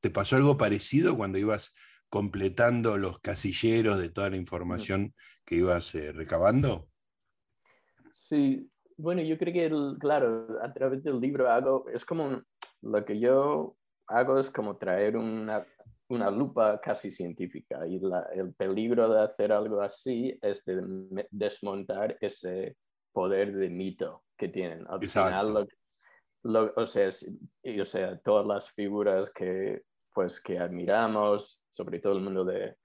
te 0.00 0.10
pasó 0.10 0.36
algo 0.36 0.58
parecido 0.58 1.16
cuando 1.16 1.38
ibas 1.38 1.72
completando 2.10 2.98
los 2.98 3.18
casilleros 3.20 3.98
de 3.98 4.10
toda 4.10 4.28
la 4.28 4.36
información 4.36 5.14
que 5.46 5.56
ibas 5.56 5.94
eh, 5.94 6.12
recabando? 6.12 6.86
Sí, 8.12 8.70
bueno, 8.98 9.22
yo 9.22 9.38
creo 9.38 9.54
que, 9.54 9.98
claro, 9.98 10.48
a 10.62 10.70
través 10.72 11.02
del 11.02 11.18
libro 11.18 11.50
hago, 11.50 11.88
es 11.88 12.04
como 12.04 12.42
lo 12.82 13.04
que 13.06 13.18
yo 13.18 13.76
hago 14.06 14.38
es 14.38 14.50
como 14.50 14.76
traer 14.76 15.16
una, 15.16 15.66
una 16.08 16.30
lupa 16.30 16.80
casi 16.80 17.10
científica 17.10 17.86
y 17.86 18.00
el 18.34 18.54
peligro 18.54 19.08
de 19.08 19.22
hacer 19.22 19.52
algo 19.52 19.80
así 19.80 20.38
es 20.40 20.64
de 20.64 20.82
desmontar 21.30 22.16
ese 22.20 22.76
poder 23.12 23.54
de 23.56 23.70
mito 23.70 24.22
que 24.36 24.48
tienen. 24.48 24.86
Al 24.88 25.00
final, 25.00 25.66
o, 26.76 26.86
sea, 26.86 27.08
o 27.08 27.84
sea, 27.84 28.18
todas 28.18 28.46
las 28.46 28.70
figuras 28.70 29.30
que, 29.30 29.82
pues, 30.12 30.40
que 30.40 30.58
admiramos, 30.58 31.62
sobre 31.72 31.98
todo 31.98 32.12
el 32.12 32.22
mundo 32.22 32.44
de, 32.44 32.76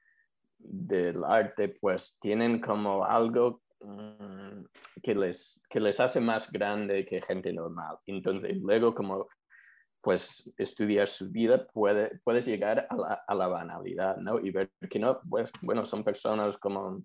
del 0.58 1.24
arte, 1.24 1.70
pues 1.70 2.18
tienen 2.20 2.60
como 2.60 3.06
algo 3.06 3.62
mm, 3.82 4.64
que 5.02 5.16
les, 5.16 5.62
que 5.70 5.80
les 5.80 6.00
hace 6.00 6.20
más 6.20 6.52
grande 6.52 7.06
que 7.06 7.22
gente 7.22 7.52
normal. 7.54 7.98
Entonces, 8.06 8.58
luego 8.58 8.94
como 8.94 9.28
pues 10.02 10.52
estudiar 10.58 11.08
su 11.08 11.30
vida, 11.30 11.68
puede, 11.68 12.20
puedes 12.24 12.46
llegar 12.46 12.88
a 12.90 12.96
la, 12.96 13.24
a 13.28 13.36
la, 13.36 13.48
banalidad, 13.48 14.18
¿no? 14.18 14.40
Y 14.40 14.50
ver 14.50 14.72
que 14.90 15.00
no, 15.00 15.20
pues, 15.30 15.52
bueno, 15.62 15.86
son 15.86 16.04
personas 16.04 16.58
como, 16.58 17.04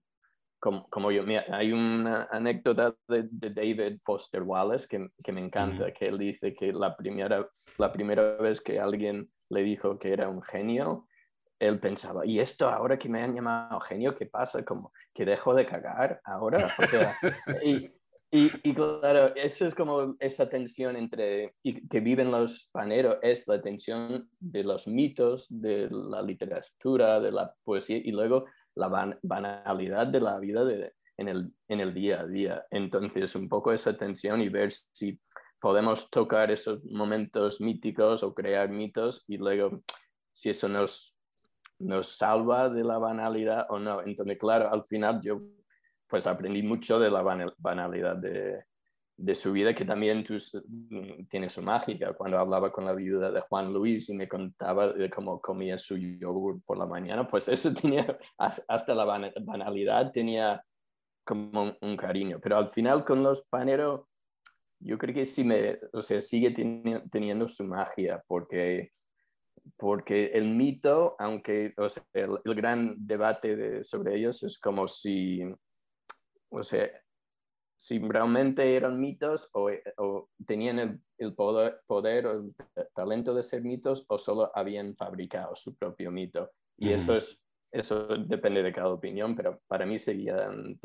como, 0.59 0.89
como 0.89 1.13
yo. 1.13 1.23
Mira, 1.23 1.45
hay 1.51 1.73
una 1.73 2.25
anécdota 2.31 2.95
de, 3.07 3.29
de, 3.31 3.51
David 3.51 3.99
Foster 4.03 4.43
Wallace 4.43 4.87
que, 4.89 5.09
que 5.23 5.33
me 5.33 5.45
encanta, 5.45 5.93
que 5.93 6.09
él 6.09 6.19
dice 6.19 6.55
que 6.55 6.73
la 6.73 6.97
primera, 6.97 7.47
la 7.77 7.93
primera 7.93 8.37
vez 8.37 8.61
que 8.61 8.81
alguien 8.81 9.31
le 9.51 9.63
dijo 9.63 9.99
que 9.99 10.13
era 10.13 10.29
un 10.29 10.43
genio, 10.43 11.07
él 11.59 11.79
pensaba, 11.81 12.27
¿y 12.27 12.41
esto 12.41 12.69
ahora 12.69 12.99
que 12.99 13.09
me 13.09 13.23
han 13.23 13.35
llamado 13.35 13.81
genio, 13.81 14.15
qué 14.15 14.27
pasa? 14.27 14.65
Como 14.65 14.93
que 15.15 15.25
dejo 15.25 15.55
de 15.55 15.67
cagar 15.67 16.21
ahora. 16.25 16.71
O 16.79 16.83
sea, 16.83 17.15
y, 17.65 17.91
y, 18.37 18.75
claro, 18.75 19.35
eso 19.35 19.67
es 19.67 19.75
como 19.75 20.17
esa 20.21 20.49
tensión 20.49 20.97
entre, 20.97 21.55
y 21.63 21.87
que 21.89 22.01
viven 22.01 22.31
los 22.31 22.69
paneros, 22.73 23.19
es 23.23 23.47
la 23.49 23.61
tensión 23.61 24.29
de 24.39 24.65
los 24.65 24.87
mitos, 24.87 25.47
de 25.49 25.89
la 25.91 26.23
literatura, 26.23 27.21
de 27.21 27.33
la 27.33 27.55
poesía 27.65 27.99
y 27.99 28.11
luego 28.11 28.47
la 28.75 29.19
banalidad 29.23 30.07
de 30.07 30.21
la 30.21 30.39
vida 30.39 30.65
de, 30.65 30.93
en, 31.17 31.29
el, 31.29 31.53
en 31.69 31.81
el 31.81 31.95
día 31.95 32.21
a 32.21 32.27
día. 32.27 32.67
Entonces, 32.71 33.35
un 33.37 33.49
poco 33.49 33.73
esa 33.73 33.97
tensión 33.97 34.41
y 34.41 34.49
ver 34.49 34.73
si 34.73 35.19
podemos 35.61 36.11
tocar 36.11 36.51
esos 36.51 36.85
momentos 36.85 37.61
míticos 37.61 38.23
o 38.23 38.35
crear 38.35 38.69
mitos 38.69 39.25
y 39.27 39.39
luego 39.39 39.83
si 40.33 40.51
eso 40.51 40.69
nos, 40.69 41.17
nos 41.79 42.17
salva 42.17 42.69
de 42.69 42.85
la 42.85 42.99
banalidad 42.99 43.67
o 43.71 43.79
no. 43.79 44.03
Entonces, 44.03 44.39
claro, 44.39 44.73
al 44.73 44.85
final 44.85 45.21
yo 45.23 45.41
pues 46.09 46.27
aprendí 46.27 46.63
mucho 46.63 46.99
de 46.99 47.11
la 47.11 47.23
banalidad 47.59 48.17
de, 48.17 48.65
de 49.17 49.35
su 49.35 49.53
vida, 49.53 49.75
que 49.75 49.85
también 49.85 50.27
mm, 50.29 51.27
tiene 51.29 51.49
su 51.49 51.63
mágica. 51.63 52.13
Cuando 52.13 52.39
hablaba 52.39 52.71
con 52.71 52.85
la 52.85 52.93
viuda 52.93 53.31
de 53.31 53.41
Juan 53.41 53.73
Luis 53.73 54.09
y 54.11 54.15
me 54.15 54.29
contaba 54.29 54.93
cómo 55.15 55.41
comía 55.41 55.79
su 55.79 55.97
yogur 55.97 56.63
por 56.65 56.77
la 56.77 56.87
mañana, 56.87 57.27
pues 57.27 57.49
eso 57.49 57.73
tenía, 57.83 58.19
hasta 58.39 58.95
la 58.95 59.05
banalidad 59.05 60.13
tenía 60.13 60.63
como 61.25 61.77
un, 61.81 61.97
cariño. 61.97 62.39
Pero 62.43 62.59
al 62.59 62.71
final 62.71 63.05
con 63.05 63.23
los 63.23 63.43
paneros, 63.47 64.03
yo 64.79 64.99
creo 64.99 65.15
que 65.15 65.27
sí 65.27 65.43
me, 65.45 65.79
o 65.93 66.03
sea, 66.03 66.21
sigue 66.21 66.51
teniendo 67.11 67.49
su 67.49 67.65
magia, 67.65 68.23
porque 68.27 68.91
porque 69.77 70.27
el 70.27 70.45
mito, 70.55 71.17
aunque 71.19 71.75
o 71.77 71.89
sea, 71.89 72.05
el, 72.13 72.39
gran 72.45 72.95
debate 72.99 73.83
sobre 73.83 74.17
ellos 74.17 74.45
es 74.45 74.61
como 74.61 74.87
si 74.87 75.43
o 76.51 76.63
sea, 76.63 76.89
si 77.79 77.99
realmente 77.99 78.75
eran 78.75 78.99
mitos 78.99 79.51
o, 79.53 79.71
tenían 80.47 81.03
el, 81.19 81.35
poder, 81.35 81.81
poder, 81.87 82.27
o 82.27 82.33
el 82.33 82.55
talento 82.95 83.35
de 83.35 83.43
ser 83.43 83.63
mitos 83.63 84.05
o 84.09 84.19
solo 84.19 84.51
habían 84.55 84.97
fabricado 84.97 85.55
su 85.55 85.77
propio 85.77 86.11
mito. 86.11 86.51
Y 86.79 86.91
eso, 86.91 87.17
es, 87.17 87.43
eso 87.71 88.07
depende 88.07 88.63
de 88.63 88.73
cada 88.73 88.89
opinión, 88.89 89.35
pero 89.37 89.61
para 89.67 89.87
mí 89.87 89.99
seguían 89.99 90.79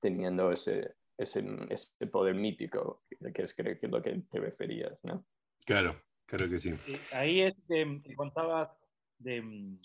teniendo 0.00 0.52
ese, 0.52 0.94
ese, 1.16 1.44
ese, 1.70 2.06
poder 2.06 2.34
mítico, 2.34 3.02
que 3.08 3.42
es 3.42 3.54
creo 3.54 3.78
que 3.78 3.86
es 3.86 3.92
lo 3.92 4.02
que 4.02 4.22
te 4.30 4.40
referías, 4.40 4.98
¿no? 5.02 5.24
Claro, 5.64 6.00
claro 6.26 6.48
que 6.48 6.60
sí. 6.60 6.74
Ahí 7.12 7.40
es, 7.40 7.54
que 7.66 8.14
contabas, 8.14 8.70
de, 9.18 9.76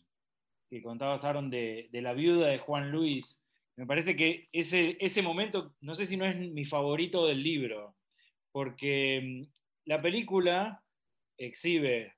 que 0.69 0.83
contabas, 0.83 1.23
Aaron, 1.23 1.49
de, 1.49 1.89
de 1.91 2.01
la 2.01 2.13
viuda 2.13 2.47
de 2.47 2.59
Juan 2.59 2.91
Luis, 2.91 3.39
me 3.75 3.85
parece 3.85 4.15
que 4.15 4.47
ese, 4.51 4.97
ese 4.99 5.21
momento, 5.21 5.75
no 5.81 5.95
sé 5.95 6.05
si 6.05 6.17
no 6.17 6.25
es 6.25 6.35
mi 6.37 6.65
favorito 6.65 7.25
del 7.25 7.41
libro, 7.41 7.95
porque 8.51 9.21
mm, 9.21 9.53
la 9.85 10.01
película 10.01 10.83
exhibe, 11.37 12.15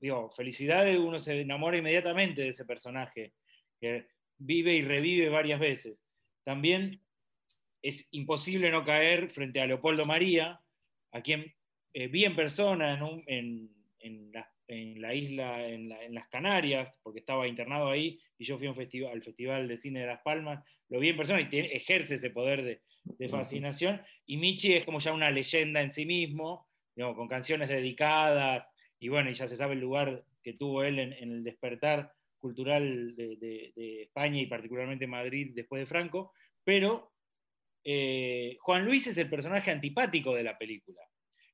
digo, 0.00 0.30
felicidades, 0.30 0.98
uno 0.98 1.18
se 1.18 1.40
enamora 1.40 1.78
inmediatamente 1.78 2.42
de 2.42 2.48
ese 2.50 2.64
personaje, 2.64 3.32
que 3.80 4.06
vive 4.38 4.74
y 4.74 4.82
revive 4.82 5.28
varias 5.28 5.60
veces. 5.60 5.98
También 6.44 7.02
es 7.82 8.06
imposible 8.10 8.70
no 8.70 8.84
caer 8.84 9.30
frente 9.30 9.60
a 9.60 9.66
Leopoldo 9.66 10.06
María, 10.06 10.60
a 11.12 11.22
quien 11.22 11.52
eh, 11.92 12.08
vi 12.08 12.24
en 12.24 12.36
persona 12.36 12.94
en, 12.94 13.24
en, 13.26 13.70
en, 13.98 14.32
en 14.70 15.02
la 15.02 15.12
isla, 15.14 15.66
en, 15.66 15.88
las 16.14 16.28
Canarias, 16.28 16.98
porque 17.02 17.18
estaba 17.18 17.48
internado 17.48 17.90
ahí, 17.90 18.20
y 18.38 18.44
yo 18.44 18.56
fui 18.56 18.68
un 18.68 18.76
festival, 18.76 19.12
al 19.12 19.22
Festival 19.22 19.66
de 19.66 19.78
Cine 19.78 20.00
de 20.00 20.06
Las 20.06 20.22
Palmas, 20.22 20.64
lo 20.88 21.00
vi 21.00 21.08
en 21.08 21.16
persona 21.16 21.40
y 21.40 21.48
ejerce 21.50 22.14
ese 22.14 22.30
poder 22.30 22.62
de, 22.62 23.28
fascinación, 23.28 24.00
y 24.26 24.36
Michi 24.36 24.74
es 24.74 24.84
como 24.84 25.00
ya 25.00 25.12
una 25.12 25.30
leyenda 25.30 25.80
en 25.80 25.90
sí 25.90 26.06
mismo, 26.06 26.68
con 26.94 27.26
canciones 27.26 27.68
dedicadas, 27.68 28.64
y 29.00 29.08
bueno, 29.08 29.30
y 29.30 29.34
ya 29.34 29.46
se 29.46 29.56
sabe 29.56 29.74
el 29.74 29.80
lugar 29.80 30.24
que 30.42 30.52
tuvo 30.52 30.84
él 30.84 30.98
en, 31.00 31.12
el 31.14 31.42
despertar 31.42 32.12
cultural 32.38 33.16
de, 33.16 33.72
España 34.02 34.40
y 34.40 34.46
particularmente 34.46 35.06
Madrid 35.06 35.50
después 35.54 35.80
de 35.80 35.86
Franco, 35.86 36.32
pero 36.62 37.12
eh, 37.82 38.56
Juan 38.60 38.84
Luis 38.84 39.06
es 39.08 39.16
el 39.16 39.28
personaje 39.28 39.70
antipático 39.70 40.34
de 40.34 40.44
la 40.44 40.56
película, 40.56 41.00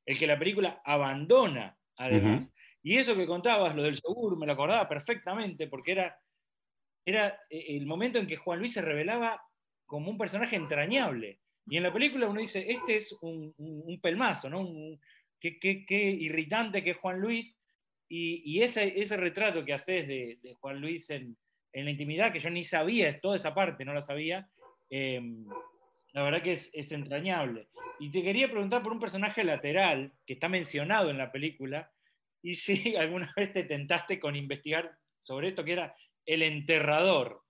el 0.04 0.18
que 0.18 0.26
la 0.26 0.38
película 0.38 0.82
abandona 0.84 1.78
además. 1.96 2.52
Y 2.86 2.98
eso 2.98 3.16
que 3.16 3.26
contabas, 3.26 3.74
lo 3.74 3.82
del 3.82 4.00
yogur, 4.00 4.38
me 4.38 4.46
lo 4.46 4.52
acordaba 4.52 4.88
perfectamente, 4.88 5.66
porque 5.66 5.90
era, 5.90 6.16
era 7.04 7.36
eh, 7.50 7.64
el 7.70 7.84
momento 7.84 8.20
en 8.20 8.28
que 8.28 8.36
Juan 8.36 8.60
Luis 8.60 8.74
se 8.74 8.80
revelaba 8.80 9.42
como 9.86 10.08
un 10.08 10.16
personaje 10.16 10.54
entrañable. 10.54 11.40
Y 11.66 11.78
en 11.78 11.82
la 11.82 11.92
película 11.92 12.28
uno 12.28 12.40
dice, 12.40 12.64
este 12.68 12.94
es 12.94 13.12
un, 13.22 13.52
pelmazo, 14.00 14.48
¿no? 14.48 14.64
qué, 15.40 15.84
irritante 15.98 16.84
que 16.84 16.90
es 16.90 16.96
Juan 16.98 17.18
Luis, 17.18 17.52
Y, 18.08 18.62
ese, 18.62 19.00
ese, 19.00 19.16
retrato 19.16 19.64
que 19.64 19.72
haces 19.72 20.06
de, 20.06 20.54
Juan 20.60 20.80
Luis 20.80 21.10
en, 21.10 21.36
la 21.72 21.90
intimidad, 21.90 22.32
que 22.32 22.38
yo 22.38 22.50
ni 22.50 22.62
sabía, 22.62 23.20
toda 23.20 23.34
esa 23.34 23.52
parte 23.52 23.84
no 23.84 23.94
la 23.94 24.02
sabía, 24.02 24.48
em, 24.90 25.44
la 26.12 26.22
verdad 26.22 26.40
que 26.40 26.52
es, 26.52 26.70
es, 26.72 26.92
entrañable. 26.92 27.66
Y 27.98 28.12
te 28.12 28.22
quería 28.22 28.48
preguntar 28.48 28.80
por 28.84 28.92
un 28.92 29.00
personaje 29.00 29.42
lateral 29.42 30.12
que 30.24 30.34
está 30.34 30.48
mencionado 30.48 31.10
en 31.10 31.18
la 31.18 31.32
película, 31.32 31.90
y 32.46 32.54
si 32.54 32.94
alguna 32.96 33.32
vez 33.36 33.52
te 33.52 33.64
tentaste 33.64 34.20
con 34.20 34.36
investigar 34.36 34.96
sobre 35.18 35.48
esto, 35.48 35.64
que 35.64 35.72
era 35.72 35.96
el 36.24 36.42
enterrador, 36.42 37.42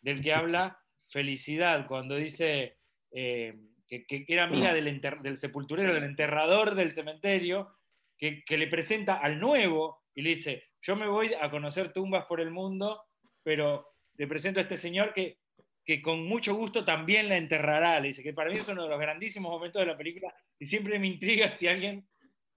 del 0.00 0.20
que 0.20 0.34
habla 0.34 0.78
Felicidad, 1.08 1.86
cuando 1.86 2.16
dice 2.16 2.78
eh, 3.12 3.54
que, 3.86 4.24
era 4.26 4.44
amiga 4.44 4.74
del, 4.74 5.00
del, 5.00 5.36
sepulturero, 5.36 5.94
del 5.94 6.04
enterrador 6.04 6.74
del 6.74 6.92
cementerio, 6.92 7.76
que, 8.18 8.42
le 8.48 8.66
presenta 8.66 9.16
al 9.16 9.38
nuevo 9.38 10.02
y 10.14 10.22
le 10.22 10.30
dice, 10.30 10.64
yo 10.80 10.96
me 10.96 11.06
voy 11.06 11.34
a 11.34 11.50
conocer 11.50 11.92
tumbas 11.92 12.24
por 12.24 12.40
el 12.40 12.50
mundo, 12.50 13.04
pero 13.44 13.86
le 14.16 14.26
presento 14.26 14.58
a 14.58 14.62
este 14.62 14.76
señor 14.76 15.12
que, 15.12 15.38
que 15.84 16.02
con 16.02 16.26
mucho 16.26 16.54
gusto 16.54 16.84
también 16.84 17.28
la 17.28 17.36
enterrará. 17.36 18.00
Le 18.00 18.08
dice 18.08 18.22
que 18.22 18.32
para 18.32 18.50
mí 18.50 18.56
es 18.56 18.68
uno 18.68 18.84
de 18.84 18.88
los 18.88 18.98
grandísimos 18.98 19.52
momentos 19.52 19.80
de 19.80 19.86
la 19.86 19.96
película 19.96 20.34
y 20.58 20.64
siempre 20.64 20.98
me 20.98 21.06
intriga 21.06 21.52
si 21.52 21.68
alguien 21.68 22.08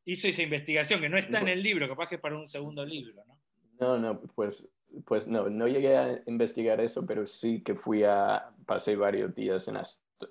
hizo 0.06 0.28
esa 0.28 0.44
investigación, 0.44 1.02
que 1.02 1.10
no 1.10 1.18
está 1.18 1.40
en 1.40 1.48
el 1.48 1.62
libro, 1.62 1.88
capaz 1.88 2.08
que 2.10 2.16
es 2.16 2.22
para 2.22 2.38
un 2.38 2.48
segundo 2.48 2.86
libro, 2.86 3.24
¿no? 3.26 3.36
No, 3.80 3.98
no, 3.98 4.22
pues, 4.36 4.68
pues 5.06 5.28
no, 5.28 5.50
no 5.50 5.68
llegué 5.68 5.98
a 5.98 6.22
investigar 6.28 6.80
eso, 6.80 7.06
pero 7.06 7.28
sí 7.28 7.62
que 7.62 7.76
fui 7.76 8.04
a, 8.04 8.52
pasé 8.66 8.96
varios 8.96 9.36
días 9.36 9.68
en, 9.68 9.78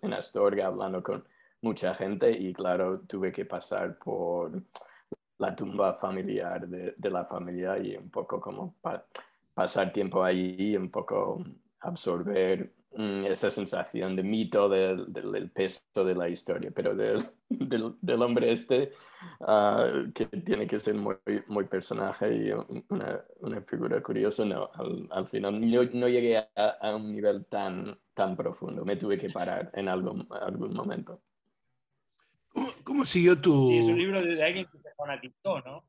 en 0.02 0.12
Astorga 0.14 0.66
hablando 0.66 1.02
con 1.02 1.24
mucha 1.60 1.94
gente 1.94 2.30
y 2.30 2.52
claro, 2.52 3.00
tuve 3.00 3.32
que 3.32 3.44
pasar 3.44 3.98
por 3.98 4.62
la 5.38 5.54
tumba 5.54 5.94
familiar 5.94 6.66
de, 6.68 6.94
de 6.96 7.10
la 7.10 7.24
familia 7.24 7.78
y 7.78 7.96
un 7.96 8.10
poco 8.10 8.40
como 8.40 8.76
pasar 9.52 9.92
tiempo 9.92 10.22
ahí, 10.22 10.76
un 10.76 10.90
poco 10.90 11.44
absorber 11.80 12.72
esa 12.96 13.50
sensación 13.50 14.14
de 14.14 14.22
mito 14.22 14.68
del, 14.68 15.12
del, 15.12 15.50
peso 15.50 16.04
de 16.04 16.14
la 16.14 16.28
historia, 16.28 16.70
pero 16.74 16.94
del, 17.48 17.96
del, 18.00 18.22
hombre 18.22 18.52
este, 18.52 18.92
ah, 19.40 20.04
que 20.14 20.26
tiene 20.26 20.66
que 20.66 20.78
ser 20.78 20.94
muy, 20.94 21.16
muy 21.48 21.64
personaje 21.64 22.32
y 22.32 22.50
una, 22.88 23.24
una 23.40 23.60
figura 23.62 24.00
curiosa, 24.02 24.44
no, 24.44 24.70
al, 25.10 25.26
final 25.26 25.60
no, 25.60 25.82
no 25.82 26.08
llegué 26.08 26.38
a, 26.38 26.48
a, 26.54 26.94
un 26.94 27.12
nivel 27.12 27.46
tan, 27.46 27.98
tan 28.14 28.36
profundo, 28.36 28.84
me 28.84 28.96
tuve 28.96 29.18
que 29.18 29.30
parar 29.30 29.70
en 29.74 29.88
algún, 29.88 30.26
algún 30.30 30.72
momento. 30.72 31.20
¿Cómo, 32.48 32.68
¿Cómo, 32.84 33.04
siguió 33.04 33.40
tu...? 33.40 33.70
Sí, 33.70 33.78
es 33.78 33.86
un 33.86 33.98
libro 33.98 34.22
de, 34.22 34.44
alguien 34.44 34.66
que 34.70 34.78
se 34.78 34.94
fanatizó, 34.94 35.60
¿no? 35.62 35.84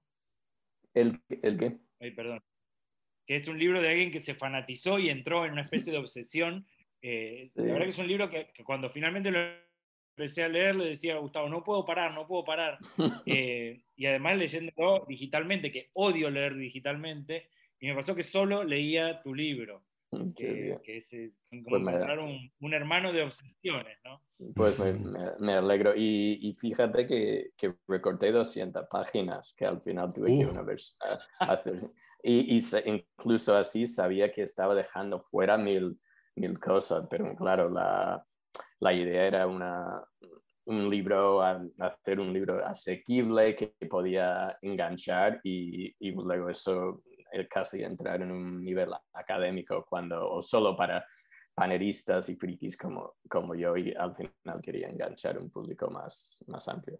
¿El, 0.95 1.21
el 1.29 1.57
qué? 1.59 1.77
Ay, 1.99 2.11
perdón. 2.11 2.41
Que 3.27 3.35
es 3.35 3.47
un 3.47 3.59
libro 3.59 3.81
de 3.81 3.89
alguien 3.89 4.11
que 4.11 4.19
se 4.19 4.33
fanatizó 4.33 4.97
y 4.97 5.09
entró 5.09 5.45
en 5.45 5.51
una 5.51 5.61
especie 5.61 5.91
de 5.91 5.99
obsesión 5.99 6.65
eh, 7.07 7.51
la 7.53 7.63
verdad 7.63 7.83
que 7.83 7.91
es 7.91 7.97
un 7.99 8.07
libro 8.07 8.29
que, 8.31 8.47
cuando 8.63 8.89
finalmente 8.89 9.29
lo 9.29 9.39
empecé 10.17 10.43
a 10.43 10.47
leer 10.47 10.75
le 10.75 10.85
decía 10.85 11.13
a 11.13 11.19
Gustavo, 11.19 11.47
no 11.47 11.63
puedo 11.63 11.85
parar, 11.85 12.13
no 12.15 12.25
puedo 12.25 12.43
parar. 12.43 12.79
Eh, 13.27 13.83
y 13.95 14.05
además 14.07 14.37
leyéndolo 14.37 15.05
digitalmente, 15.07 15.71
que 15.71 15.91
odio 15.93 16.31
leer 16.31 16.55
digitalmente, 16.55 17.49
y 17.79 17.87
me 17.87 17.95
pasó 17.95 18.15
que 18.15 18.23
solo 18.23 18.63
leía 18.63 19.21
tu 19.21 19.35
libro. 19.35 19.83
Mm, 20.11 20.31
que, 20.31 20.79
es 20.83 21.11
como 21.49 21.63
pues 21.63 21.81
encontrar 21.81 22.19
un, 22.19 22.73
hermano 22.73 23.13
de 23.13 23.21
obsesiones, 23.21 23.97
¿no? 24.03 24.21
Pues 24.55 24.79
me, 25.39 25.53
alegro. 25.53 25.93
Y, 25.95 26.55
fíjate 26.59 27.05
que, 27.05 27.51
que, 27.55 27.75
recorté 27.87 28.31
200 28.31 28.87
páginas, 28.89 29.53
que 29.55 29.65
al 29.65 29.79
final 29.79 30.11
tuve 30.11 30.39
que 30.39 30.45
una 30.45 30.63
vez 30.63 30.97
hacer. 31.39 31.87
Y, 32.23 32.57
y, 32.57 32.63
incluso 32.85 33.55
así 33.55 33.85
sabía 33.85 34.31
que 34.31 34.41
estaba 34.41 34.73
dejando 34.73 35.19
fuera 35.19 35.57
mil, 35.57 35.99
mil 36.35 36.59
cosas, 36.59 37.07
pero 37.09 37.35
claro, 37.35 37.69
la, 37.69 38.25
la 38.79 38.93
idea 38.93 39.27
era 39.27 39.47
una, 39.47 40.03
un 40.65 40.89
libro, 40.89 41.41
hacer 41.41 42.19
un 42.19 42.33
libro 42.33 42.65
asequible 42.65 43.55
que 43.55 43.73
podía 43.89 44.57
enganchar 44.61 45.39
y, 45.43 45.95
y 45.99 46.11
luego 46.11 46.49
eso 46.49 47.03
casi 47.49 47.83
entrar 47.83 48.21
en 48.21 48.31
un 48.31 48.63
nivel 48.63 48.89
académico 49.13 49.85
cuando, 49.87 50.29
o 50.29 50.41
solo 50.41 50.75
para 50.75 51.05
panelistas 51.53 52.29
y 52.29 52.35
frikis 52.35 52.77
como, 52.77 53.15
como 53.29 53.55
yo 53.55 53.75
y 53.77 53.93
al 53.93 54.15
final 54.15 54.61
quería 54.61 54.89
enganchar 54.89 55.37
un 55.37 55.49
público 55.49 55.89
más, 55.89 56.43
más 56.47 56.67
amplio. 56.67 56.99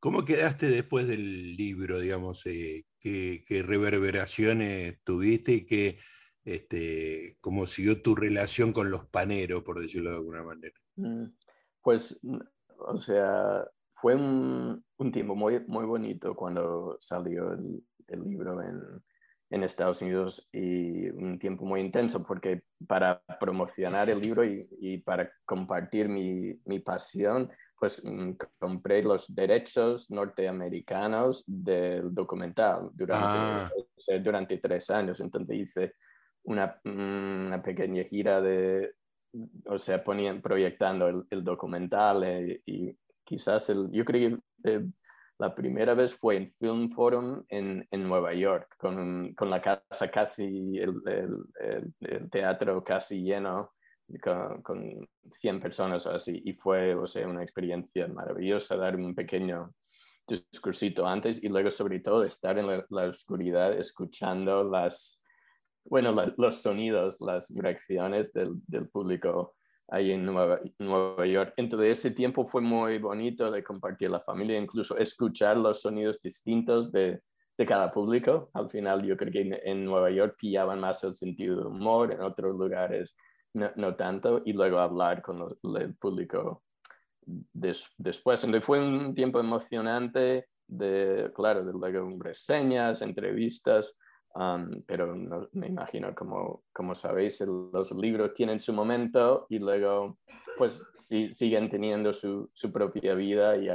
¿Cómo 0.00 0.24
quedaste 0.24 0.68
después 0.68 1.08
del 1.08 1.56
libro, 1.56 1.98
digamos? 1.98 2.44
Eh, 2.46 2.84
¿qué, 3.00 3.42
¿qué, 3.46 3.62
reverberaciones 3.62 5.02
tuviste 5.02 5.52
y 5.52 5.66
qué, 5.66 5.98
este, 6.44 7.38
cómo 7.40 7.66
siguió 7.66 8.02
tu 8.02 8.14
relación 8.14 8.72
con 8.72 8.90
los 8.90 9.06
paneros, 9.06 9.62
por 9.62 9.80
decirlo 9.80 10.10
de 10.10 10.16
alguna 10.16 10.42
manera. 10.42 10.74
Mm, 10.96 11.24
pues, 11.82 12.18
mm, 12.22 12.38
o 12.78 12.98
sea, 12.98 13.64
fue 13.92 14.14
un, 14.14 14.84
un 14.98 15.12
tiempo 15.12 15.34
muy, 15.34 15.60
muy 15.66 15.86
bonito 15.86 16.34
cuando 16.34 16.96
salió 17.00 17.52
el, 17.52 17.82
el 18.08 18.24
libro 18.24 18.60
en, 18.62 18.80
en, 19.50 19.62
Estados 19.62 20.02
Unidos 20.02 20.46
y 20.52 21.08
un 21.08 21.38
tiempo 21.38 21.64
muy 21.64 21.80
intenso 21.80 22.22
porque 22.22 22.64
para 22.86 23.22
promocionar 23.40 24.10
el 24.10 24.20
libro 24.20 24.44
y, 24.44 24.68
y 24.78 24.98
para 24.98 25.30
compartir 25.46 26.08
mi, 26.08 26.60
mi, 26.66 26.80
pasión, 26.80 27.50
pues 27.78 28.04
mm, 28.04 28.32
compré 28.58 29.02
los 29.02 29.34
derechos 29.34 30.10
norteamericanos 30.10 31.44
del 31.46 32.12
documental 32.12 32.90
durante, 32.92 33.26
ah. 33.26 33.70
durante 34.22 34.58
tres 34.58 34.90
años. 34.90 35.20
Entonces 35.20 35.56
hice 35.56 35.94
una, 36.44 36.80
una 36.84 37.62
pequeña 37.62 38.04
gira 38.04 38.40
de, 38.40 38.94
o 39.66 39.78
sea, 39.78 40.02
ponían, 40.02 40.40
proyectando 40.40 41.26
el, 41.30 41.44
documental 41.44 42.24
eh, 42.24 42.62
y 42.66 42.96
quizás 43.24 43.70
el, 43.70 43.90
yo 43.90 44.04
creo 44.04 44.38
que 44.62 44.84
la 45.38 45.54
primera 45.54 45.94
vez 45.94 46.14
fue 46.14 46.36
en 46.36 46.50
Film 46.52 46.90
Forum 46.90 47.44
en, 47.48 47.86
en 47.90 48.04
Nueva 48.04 48.34
York, 48.34 48.76
con, 48.78 49.34
con, 49.34 49.50
la 49.50 49.60
casa 49.60 50.10
casi, 50.10 50.78
el, 50.78 50.94
el, 52.00 52.30
teatro 52.30 52.84
casi 52.84 53.22
lleno, 53.22 53.72
con, 54.22 54.62
con, 54.62 55.08
100 55.40 55.60
personas 55.60 56.06
o 56.06 56.12
así, 56.12 56.40
y 56.44 56.52
fue, 56.52 56.94
o 56.94 57.06
sea, 57.06 57.26
una 57.26 57.42
experiencia 57.42 58.06
maravillosa 58.06 58.76
dar 58.76 58.94
un 58.96 59.14
pequeño 59.14 59.74
discursito 60.26 61.06
antes 61.06 61.42
y 61.42 61.48
luego 61.48 61.70
sobre 61.70 62.00
todo 62.00 62.24
estar 62.24 62.58
en 62.58 62.66
la 62.88 63.04
oscuridad 63.08 63.78
escuchando 63.78 64.64
las 64.64 65.23
bueno, 65.84 66.14
los 66.36 66.62
sonidos, 66.62 67.20
las 67.20 67.48
reacciones 67.50 68.32
del, 68.32 68.54
del, 68.66 68.88
público 68.88 69.54
ahí 69.88 70.12
en 70.12 70.24
Nueva, 70.24 70.60
Nueva 70.78 71.26
York. 71.26 71.54
Entonces 71.56 71.98
ese 71.98 72.10
tiempo 72.10 72.46
fue 72.46 72.62
muy 72.62 72.98
bonito 72.98 73.50
de 73.50 73.62
compartir 73.62 74.10
la 74.10 74.20
familia, 74.20 74.58
incluso 74.58 74.96
escuchar 74.96 75.56
los 75.56 75.82
sonidos 75.82 76.20
distintos 76.22 76.90
de, 76.90 77.20
de 77.56 77.66
cada 77.66 77.92
público. 77.92 78.50
Al 78.54 78.70
final 78.70 79.02
yo 79.04 79.16
creo 79.16 79.32
que 79.32 79.60
en, 79.64 79.84
Nueva 79.84 80.10
York 80.10 80.36
pillaban 80.38 80.80
más 80.80 81.04
el 81.04 81.14
sentido 81.14 81.56
del 81.56 81.66
humor, 81.66 82.12
en 82.12 82.22
otros 82.22 82.56
lugares 82.56 83.16
no, 83.52 83.70
no 83.76 83.94
tanto, 83.94 84.42
y 84.44 84.52
luego 84.52 84.78
hablar 84.78 85.22
con 85.22 85.56
el 85.76 85.94
público 85.96 86.62
después. 87.52 88.42
Entonces 88.44 88.64
fue 88.64 88.84
un 88.84 89.14
tiempo 89.14 89.38
emocionante 89.38 90.48
de, 90.66 91.30
claro, 91.34 91.64
de 91.64 91.72
luego 91.72 92.10
reseñas, 92.18 93.02
entrevistas, 93.02 93.98
pero 94.86 95.14
no, 95.14 95.48
me 95.52 95.68
imagino, 95.68 96.14
como, 96.14 96.64
como 96.72 96.94
sabéis, 96.94 97.40
los 97.40 97.92
libros 97.92 98.34
tienen 98.34 98.58
su 98.58 98.72
momento 98.72 99.46
y 99.48 99.58
luego 99.58 100.18
pues 100.58 100.80
siguen 101.30 101.70
teniendo 101.70 102.12
su, 102.12 102.50
su, 102.52 102.72
propia 102.72 103.14
vida 103.14 103.56
y 103.56 103.68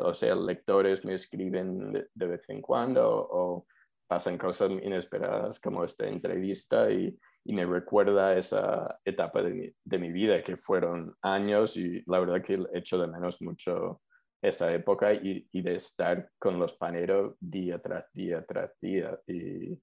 o 0.00 0.14
sea, 0.14 0.34
lectores 0.34 1.04
me 1.04 1.14
escriben 1.14 1.92
de, 1.92 2.26
vez 2.26 2.42
en 2.48 2.60
cuando 2.60 3.08
o, 3.08 3.66
pasan 4.08 4.36
cosas 4.38 4.70
inesperadas 4.70 5.58
como 5.60 5.84
esta 5.84 6.06
entrevista 6.06 6.90
y, 6.90 7.16
y 7.44 7.52
me 7.54 7.64
recuerda 7.64 8.36
esa 8.36 8.98
etapa 9.04 9.42
de 9.42 9.50
mi, 9.50 9.70
de 9.84 9.98
mi, 9.98 10.12
vida 10.12 10.42
que 10.42 10.56
fueron 10.56 11.14
años 11.22 11.76
y 11.76 12.02
la 12.06 12.18
verdad 12.18 12.42
que 12.42 12.58
echo 12.74 12.98
de 12.98 13.06
menos 13.06 13.40
mucho 13.40 14.02
esa 14.42 14.74
época 14.74 15.14
y, 15.14 15.48
y 15.52 15.62
de 15.62 15.76
estar 15.76 16.28
con 16.38 16.58
los 16.58 16.74
paneros 16.74 17.36
día 17.40 17.78
tras 17.80 18.12
día 18.12 18.44
tras 18.44 18.78
día 18.80 19.18
y 19.26 19.78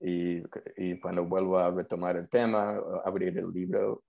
y, 0.00 0.42
y, 0.76 1.00
cuando 1.00 1.24
vuelvo 1.24 1.58
a 1.58 1.70
retomar 1.70 2.16
el 2.16 2.28
tema, 2.28 2.80
abrir 3.04 3.36
el 3.38 3.50
libro, 3.50 4.04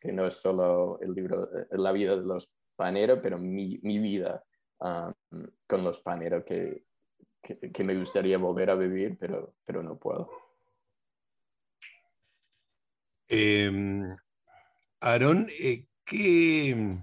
que 0.00 0.12
no 0.12 0.26
es 0.26 0.34
solo 0.34 0.98
el 1.00 1.12
libro, 1.12 1.44
eh, 1.56 1.66
la 1.72 1.92
vida 1.92 2.16
de 2.16 2.22
los 2.22 2.50
paneros, 2.76 3.18
pero 3.22 3.38
mi, 3.38 3.78
mi 3.82 3.98
vida 3.98 4.42
con 5.66 5.84
los 5.84 6.00
paneros 6.00 6.44
que, 6.44 6.84
que, 7.42 7.84
me 7.84 7.94
gustaría 7.98 8.38
volver 8.38 8.70
a 8.70 8.74
vivir, 8.74 9.18
pero, 9.18 9.54
pero 9.64 9.82
no 9.82 9.98
puedo. 9.98 10.30
Eh, 13.28 13.70
Aarón, 15.00 15.48
¿qué, 16.04 17.02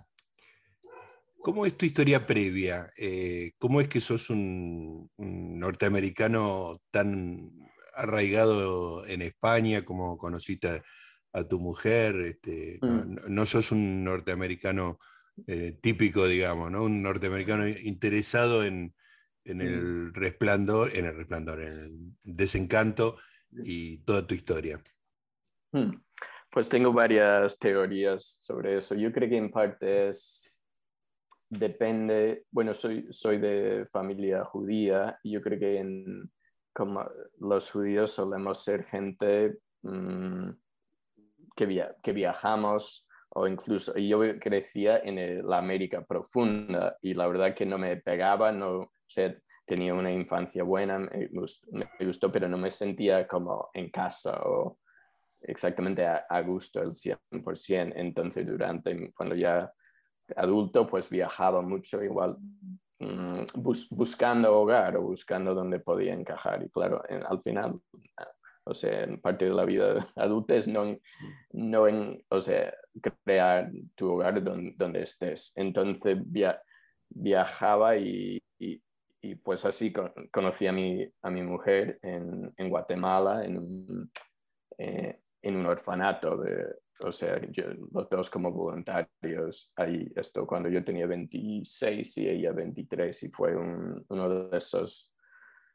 ¿Cómo 1.48 1.66
es 1.66 1.78
tu 1.78 1.86
historia 1.86 2.26
previa? 2.26 2.92
Eh, 2.98 3.54
¿Cómo 3.58 3.80
es 3.80 3.88
que 3.88 4.02
sos 4.02 4.30
un, 4.30 5.10
norteamericano 5.18 6.82
tan 6.92 7.67
arraigado 7.98 9.06
en 9.06 9.22
España 9.22 9.84
como 9.84 10.18
conociste 10.18 10.84
a, 11.34 11.44
tu 11.44 11.60
mujer? 11.60 12.16
Este, 12.22 12.80
mm. 12.82 13.30
no, 13.30 13.46
sos 13.46 13.72
un 13.72 14.04
norteamericano 14.04 15.00
eh, 15.46 15.78
típico, 15.82 16.28
digamos, 16.28 16.72
¿no? 16.72 16.84
Un 16.84 17.02
norteamericano 17.02 17.68
interesado 17.68 18.64
en, 18.64 18.94
mm. 19.46 19.62
el 19.62 20.14
resplandor, 20.14 20.96
en 20.96 21.06
el 21.06 21.16
resplandor, 21.16 21.62
en 21.62 21.74
el 21.74 21.94
desencanto 22.24 23.18
y 23.64 23.98
toda 24.00 24.26
tu 24.26 24.36
historia. 24.36 24.82
Mm. 25.72 25.96
Pues 26.50 26.70
tengo 26.70 26.94
varias 26.94 27.60
teorías 27.60 28.38
sobre 28.42 28.78
eso. 28.78 28.96
Yo 28.96 29.12
creo 29.12 29.30
que 29.30 29.38
en 29.38 29.52
parte 29.52 30.10
es, 30.10 30.60
depende, 31.50 32.46
bueno, 32.52 32.74
soy, 32.74 33.08
soy 33.12 33.38
de 33.38 33.86
familia 33.92 34.44
judía 34.46 35.20
y 35.24 35.32
yo 35.32 35.42
creo 35.42 35.60
que 35.60 35.78
en, 35.78 36.32
como 36.78 37.04
los 37.40 37.72
judíos 37.72 38.12
solemos 38.12 38.64
ser 38.64 38.84
gente 38.84 39.58
mm, 39.82 40.50
que, 41.56 41.88
que 42.04 42.14
viajamos 42.14 43.08
o 43.30 43.48
incluso 43.48 43.98
yo 43.98 44.20
crecía 44.40 45.00
en 45.00 45.48
la 45.48 45.58
América 45.58 46.06
profunda 46.06 46.96
y 47.02 47.16
la 47.16 47.26
verdad 47.26 47.56
que 47.56 47.66
no 47.66 47.80
me 47.80 47.98
pegaba, 47.98 48.52
no, 48.52 48.78
o 48.78 48.92
tenía 49.66 49.96
una 49.96 50.12
infancia 50.12 50.64
buena, 50.64 51.00
me 51.00 52.06
gustó, 52.06 52.32
pero 52.32 52.48
no 52.48 52.60
me 52.60 52.70
sentía 52.70 53.28
como 53.28 53.72
en 53.74 53.90
casa 53.90 54.40
o 54.46 54.78
exactamente 55.42 56.06
a, 56.06 56.42
gusto 56.42 56.80
el 56.80 56.92
100%. 56.92 57.94
Entonces, 57.96 58.46
durante, 58.46 59.12
cuando 59.14 59.34
ya 59.34 59.74
adulto, 60.36 60.86
pues 60.86 61.10
viajaba 61.10 61.64
mucho, 61.64 62.04
igual 62.04 62.38
mm, 63.00 63.46
buscando 63.54 64.60
hogar 64.60 64.98
o 64.98 65.02
buscando 65.04 65.54
donde 65.54 65.80
podía 65.80 66.14
encajar. 66.14 66.64
Y 66.64 66.70
claro, 66.70 67.02
al 67.28 67.40
final, 67.42 67.80
o 68.64 68.74
sea, 68.74 69.04
en 69.04 69.22
parte 69.22 69.46
de 69.46 69.52
la 69.52 69.66
vida 69.66 69.96
adulta 70.16 70.56
es 70.56 70.68
no, 70.68 70.98
no 71.52 71.88
en, 71.88 72.24
o 72.30 72.42
sea, 72.42 72.74
crear 73.24 73.72
tu 73.96 74.12
hogar 74.12 74.44
donde, 74.44 74.74
donde 74.76 75.02
estés. 75.02 75.54
Entonces 75.56 76.20
viajaba 77.10 77.98
y, 77.98 78.42
y, 78.60 78.82
pues 79.44 79.66
así 79.66 79.92
conocí 80.32 80.68
a 80.68 80.72
mi, 80.72 81.06
a 81.22 81.30
mi 81.30 81.44
mujer 81.44 82.00
en, 82.02 82.54
en 82.56 82.70
Guatemala, 82.70 83.44
en 83.44 83.58
un, 83.58 84.12
eh, 84.78 85.20
en 85.42 85.56
un 85.58 85.66
orfanato, 85.66 86.38
de, 86.38 86.66
o 87.00 87.12
sea, 87.12 87.40
los 87.92 88.10
dos 88.10 88.30
como 88.30 88.52
voluntarios 88.52 89.72
ahí, 89.76 90.12
esto 90.16 90.48
cuando 90.48 90.70
yo 90.70 90.84
tenía 90.84 91.06
26 91.06 92.18
y 92.18 92.30
ella 92.30 92.52
23 92.52 93.24
y 93.24 93.30
fue 93.30 93.56
uno 93.56 94.30
de 94.50 94.58
esos 94.58 95.14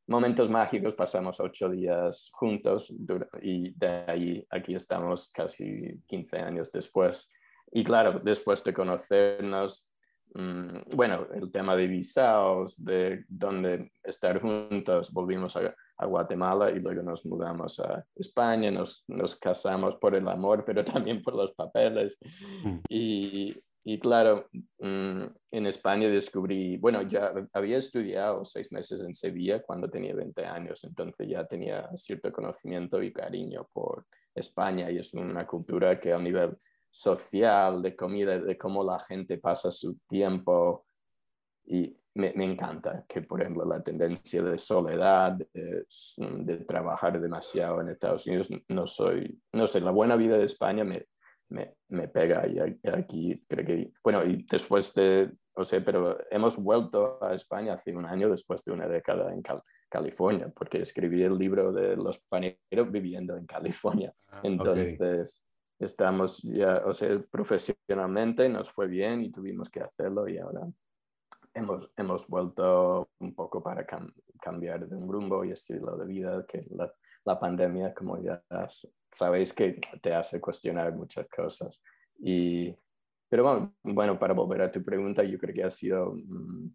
momentos 0.07 0.51
mágicos, 0.51 0.95
pasamos 0.95 1.39
ocho 1.41 1.69
días 1.69 2.31
juntos 2.33 2.93
y 3.41 3.71
de 3.71 4.05
ahí 4.07 4.47
aquí 4.51 4.75
estamos 4.75 5.31
casi 5.31 6.01
15 6.07 6.39
años 6.39 6.73
después. 6.73 7.31
Y 7.71 7.85
claro, 7.85 8.21
después 8.23 8.63
de 8.65 8.75
conocernos, 8.75 9.91
mm, 10.35 10.95
bueno, 10.95 11.29
el 11.35 11.51
tema 11.51 11.77
de 11.77 11.87
visados, 11.87 12.83
de 12.83 13.25
dónde 13.29 13.93
estar 14.03 14.41
juntos, 14.41 15.13
volvimos 15.13 15.57
a, 15.57 15.75
a 16.03 16.07
Guatemala 16.07 16.71
y 16.71 16.81
luego 16.81 17.03
nos 17.03 17.25
mudamos 17.25 17.79
a 17.81 18.05
España, 18.15 18.71
nos, 18.71 19.05
nos, 19.09 19.37
casamos 19.37 19.97
por 19.97 20.15
el 20.15 20.27
amor, 20.29 20.65
pero 20.67 20.85
también 20.85 21.23
por 21.23 21.35
los 21.35 21.53
papeles. 21.53 22.19
Mm. 22.65 22.79
Y, 22.89 23.57
y 23.85 23.99
claro, 23.99 24.49
mm, 24.79 25.23
en 25.51 25.67
España 25.67 26.09
descubrí, 26.09 26.77
bueno, 26.77 27.03
ya 27.03 27.33
había 27.53 27.79
estudiado 27.79 28.45
seis 28.45 28.71
meses 28.73 29.03
en 29.03 29.15
Sevilla 29.15 29.63
cuando 29.63 29.89
tenía 29.89 30.15
20 30.15 30.45
años, 30.45 30.85
entonces 30.85 31.29
ya 31.29 31.47
tenía 31.47 31.89
cierto 31.97 32.33
conocimiento 32.33 33.03
y 33.03 33.13
cariño 33.13 33.69
por 33.73 34.07
España 34.35 34.91
y 34.91 34.99
es 34.99 35.13
una 35.15 35.47
cultura 35.47 35.99
que 35.99 36.13
a 36.13 36.19
nivel 36.19 36.57
social, 36.91 37.81
de 37.83 37.97
comida, 37.97 38.39
de 38.39 38.59
cómo 38.59 38.85
la 38.85 38.99
gente 38.99 39.39
pasa 39.39 39.71
su 39.71 39.99
tiempo 40.09 40.85
y 41.65 41.97
me, 42.15 42.33
me, 42.35 42.45
encanta 42.45 43.05
que, 43.09 43.23
por 43.23 43.41
ejemplo, 43.41 43.65
la 43.65 43.83
tendencia 43.83 44.43
de 44.43 44.59
soledad, 44.59 45.33
de, 45.53 46.57
trabajar 46.67 47.21
demasiado 47.21 47.81
en 47.81 47.89
Estados 47.89 48.27
Unidos, 48.27 48.51
no 48.69 48.87
soy, 48.87 49.41
no 49.53 49.67
sé, 49.67 49.81
la 49.81 49.91
buena 49.91 50.17
vida 50.17 50.37
de 50.37 50.45
España 50.45 50.85
me, 50.85 51.07
me, 51.49 51.77
me 51.89 52.09
pega 52.09 52.47
y 52.47 52.59
aquí 52.89 53.45
creo 53.49 53.67
que, 53.67 53.93
bueno, 54.03 54.25
y 54.25 54.45
después 54.51 54.93
de, 54.95 55.33
o 55.55 55.65
sea, 55.65 55.83
pero 55.85 56.19
hemos 56.31 56.57
vuelto 56.57 57.23
a 57.23 57.35
España 57.35 57.75
hace 57.75 57.95
un 57.95 58.07
año 58.07 58.29
después 58.29 58.65
de 58.65 58.73
una 58.73 58.89
década 58.89 59.33
en 59.33 59.43
California, 59.89 60.53
porque 60.55 60.83
escribí 60.83 61.23
el 61.23 61.39
libro 61.39 61.73
de 61.73 61.97
los 61.97 62.19
paneros 62.21 62.91
viviendo 62.91 63.37
en 63.37 63.47
California. 63.47 64.13
Ah, 64.29 64.41
Entonces, 64.43 65.45
estamos 65.79 66.43
ya, 66.43 66.83
o 66.87 66.95
sea, 66.95 67.19
profesionalmente 67.31 68.49
nos 68.49 68.71
fue 68.71 68.87
bien 68.87 69.23
y 69.23 69.31
tuvimos 69.31 69.69
que 69.69 69.81
hacerlo 69.81 70.29
y 70.29 70.39
ahora 70.39 70.67
hemos, 71.55 71.93
hemos 71.97 72.27
vuelto 72.29 73.11
un 73.19 73.35
poco 73.35 73.63
para 73.63 73.87
cambiar 74.41 74.89
de 74.89 74.97
un 74.97 75.11
rumbo 75.11 75.45
y 75.45 75.53
estilo 75.53 75.97
de 75.97 76.07
vida 76.07 76.45
que 76.47 76.67
la, 76.71 76.93
la, 77.25 77.39
pandemia, 77.39 77.95
como 77.95 78.23
ya 78.23 78.43
sabéis, 79.11 79.53
que 79.53 79.79
te 80.01 80.15
hace 80.15 80.41
cuestionar 80.41 80.95
muchas 80.95 81.29
cosas. 81.29 81.83
Y, 82.19 82.75
pero 83.29 83.45
bueno, 83.45 83.75
bueno, 83.83 84.19
para 84.19 84.35
volver 84.35 84.63
a 84.63 84.73
tu 84.73 84.83
pregunta, 84.83 85.23
yo 85.23 85.39
creo 85.39 85.55
que 85.55 85.65
ha 85.65 85.71
sido 85.71 86.15
mm, 86.15 86.71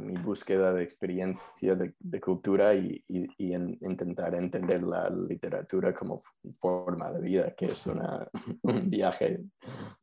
mi 0.00 0.16
búsqueda 0.16 0.72
de 0.72 0.82
experiencia 0.82 1.74
de, 1.74 1.94
de 1.98 2.20
cultura 2.20 2.74
y, 2.74 3.04
y, 3.08 3.54
intentar 3.54 4.34
entender 4.34 4.82
la 4.82 5.10
literatura 5.10 5.94
como 5.94 6.22
forma 6.58 7.12
de 7.12 7.20
vida, 7.20 7.54
que 7.54 7.66
es 7.66 7.86
una, 7.86 8.28
un 8.62 8.88
viaje 8.88 9.44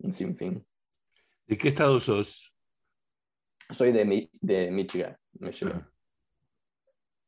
sin 0.10 0.36
fin. 0.36 0.66
¿De 1.48 1.58
qué 1.58 1.70
estado 1.70 2.00
sos? 2.00 2.51
Soy 3.72 3.92
de, 3.92 4.30
de 4.42 4.72
Michigan. 4.72 5.18
Michigan. 5.40 5.88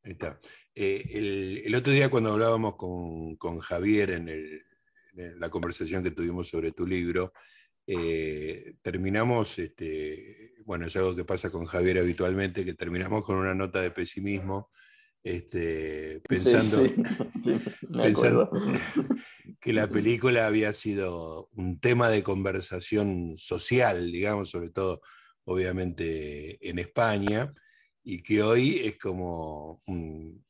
Ahí 0.03 0.11
está. 0.11 0.39
Eh, 0.75 1.61
el, 1.65 1.75
otro 1.75 1.93
día 1.93 2.09
cuando 2.09 2.33
hablábamos 2.33 2.75
con, 2.75 3.35
con 3.35 3.59
Javier 3.59 4.11
en, 4.11 4.27
el, 4.27 4.61
en, 5.15 5.39
la 5.39 5.49
conversación 5.49 6.03
que 6.03 6.11
tuvimos 6.11 6.49
sobre 6.49 6.71
tu 6.71 6.85
libro, 6.85 7.33
eh, 7.85 8.75
terminamos, 8.81 9.59
este, 9.59 10.55
bueno, 10.65 10.87
es 10.87 10.95
algo 10.95 11.15
que 11.15 11.25
pasa 11.25 11.49
con 11.49 11.65
Javier 11.65 11.99
habitualmente, 11.99 12.65
que 12.65 12.73
terminamos 12.73 13.23
con 13.23 13.37
una 13.37 13.53
nota 13.53 13.81
de 13.81 13.91
pesimismo, 13.91 14.69
este, 15.23 16.21
pensando, 16.27 16.83
pensando 18.03 18.51
que 19.61 19.73
la 19.73 19.87
película 19.87 20.47
había 20.47 20.73
sido 20.73 21.49
un 21.53 21.79
tema 21.79 22.09
de 22.09 22.23
conversación 22.23 23.37
social, 23.37 24.11
digamos, 24.11 24.49
sobre 24.49 24.69
todo 24.69 25.01
obviamente 25.45 26.57
en 26.69 26.79
España, 26.79 27.53
y 28.03 28.21
que 28.21 28.43
hoy 28.43 28.81
es 28.83 28.97
como 28.97 29.81
un, 29.87 30.43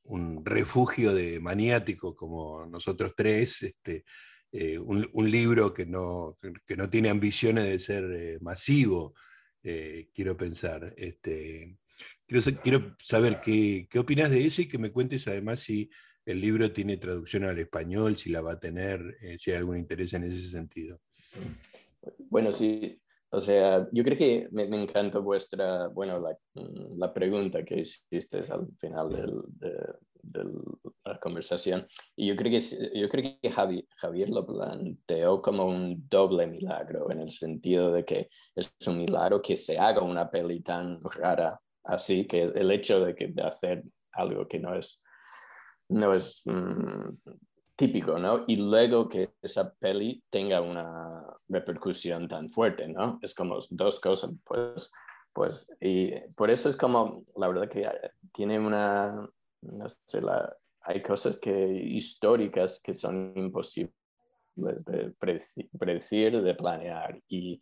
refugio 0.45 1.13
de 1.13 1.39
maniáticos 1.39 2.15
como 2.15 2.65
nosotros 2.65 3.13
tres, 3.15 3.63
este, 3.63 4.03
eh, 4.51 4.77
un, 4.77 5.31
libro 5.31 5.73
que 5.73 5.85
no, 5.85 6.35
que 6.65 6.75
no 6.75 6.89
tiene 6.89 7.09
ambiciones 7.09 7.65
de 7.65 7.79
ser 7.79 8.03
eh, 8.11 8.37
masivo, 8.41 9.15
eh, 9.63 10.09
quiero 10.13 10.35
pensar. 10.35 10.93
Este, 10.97 11.77
quiero, 12.27 12.61
quiero 12.61 12.95
saber 12.99 13.39
qué, 13.41 13.87
qué 13.89 13.99
opinas 13.99 14.31
de 14.31 14.45
eso 14.45 14.61
y 14.61 14.67
que 14.67 14.77
me 14.77 14.91
cuentes 14.91 15.27
además 15.27 15.61
si 15.61 15.89
el 16.25 16.41
libro 16.41 16.71
tiene 16.71 16.97
traducción 16.97 17.45
al 17.45 17.59
español, 17.59 18.17
si 18.17 18.29
la 18.29 18.41
va 18.41 18.53
a 18.53 18.59
tener, 18.59 19.17
si 19.39 19.51
hay 19.51 19.57
algún 19.57 19.77
interés 19.77 20.13
en 20.13 20.23
ese 20.23 20.49
sentido. 20.49 21.01
Bueno, 22.29 22.51
sí, 22.51 23.01
o 23.33 23.41
sea, 23.41 23.87
yo 23.91 24.03
creo 24.03 24.15
que 24.15 24.47
me, 24.51 24.67
me 24.67 24.79
encanta 24.79 25.17
vuestra, 25.17 25.87
bueno, 25.87 26.19
la, 26.19 26.37
mm, 26.53 27.13
pregunta 27.13 27.65
que 27.65 27.79
hiciste 27.79 28.43
al 28.51 28.67
final 28.77 29.09
del, 29.09 29.41
de, 29.47 30.45
la 31.03 31.19
conversación. 31.19 31.83
Y 32.15 32.27
yo 32.27 32.35
creo 32.35 32.51
que, 32.51 32.61
yo 32.93 33.09
creo 33.09 33.35
que 33.41 33.51
Javier, 33.51 34.29
lo 34.29 34.45
planteó 34.45 35.41
como 35.41 35.65
un 35.65 36.07
doble 36.07 36.45
milagro, 36.45 37.09
en 37.09 37.21
el 37.21 37.31
sentido 37.31 37.91
de 37.91 38.05
que 38.05 38.29
es 38.55 38.71
un 38.85 38.99
milagro 38.99 39.41
que 39.41 39.55
se 39.55 39.79
haga 39.79 40.03
una 40.03 40.29
peli 40.29 40.61
tan 40.61 40.99
rara 41.01 41.59
así, 41.85 42.27
que 42.27 42.43
el 42.43 42.69
hecho 42.69 43.03
de, 43.03 43.15
que, 43.15 43.29
de 43.29 43.41
hacer 43.41 43.83
algo 44.11 44.47
que 44.47 44.59
no 44.59 44.75
es, 44.75 45.03
no 45.89 46.13
es 46.13 46.43
mm, 46.45 47.09
típico, 47.83 48.17
¿no? 48.17 48.45
Y 48.47 48.55
luego 48.55 49.09
que 49.09 49.33
esa 49.41 49.73
peli 49.73 50.23
tenga 50.29 50.61
una 50.61 51.21
repercusión 51.49 52.29
tan 52.29 52.49
fuerte, 52.49 52.87
¿no? 52.87 53.19
Es 53.21 53.33
como 53.33 53.59
dos 53.69 53.99
cosas, 53.99 54.31
pues, 54.45 54.89
pues, 55.33 55.69
y 55.81 56.11
por 56.35 56.49
eso 56.49 56.69
es 56.69 56.77
como, 56.77 57.25
la 57.35 57.49
verdad 57.49 57.69
que 57.69 57.89
tiene 58.33 58.57
una, 58.57 59.27
no 59.61 59.89
sé, 60.05 60.21
la, 60.21 60.55
hay 60.81 61.01
cosas 61.01 61.37
que 61.37 61.73
históricas 61.73 62.81
que 62.81 62.93
son 62.93 63.33
imposibles 63.35 63.93
de 64.55 65.13
predecir, 65.77 66.41
de 66.41 66.55
planear 66.55 67.19
y, 67.27 67.61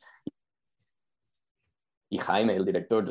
y 2.10 2.18
Jaime, 2.20 2.56
el 2.56 2.66
director, 2.66 3.10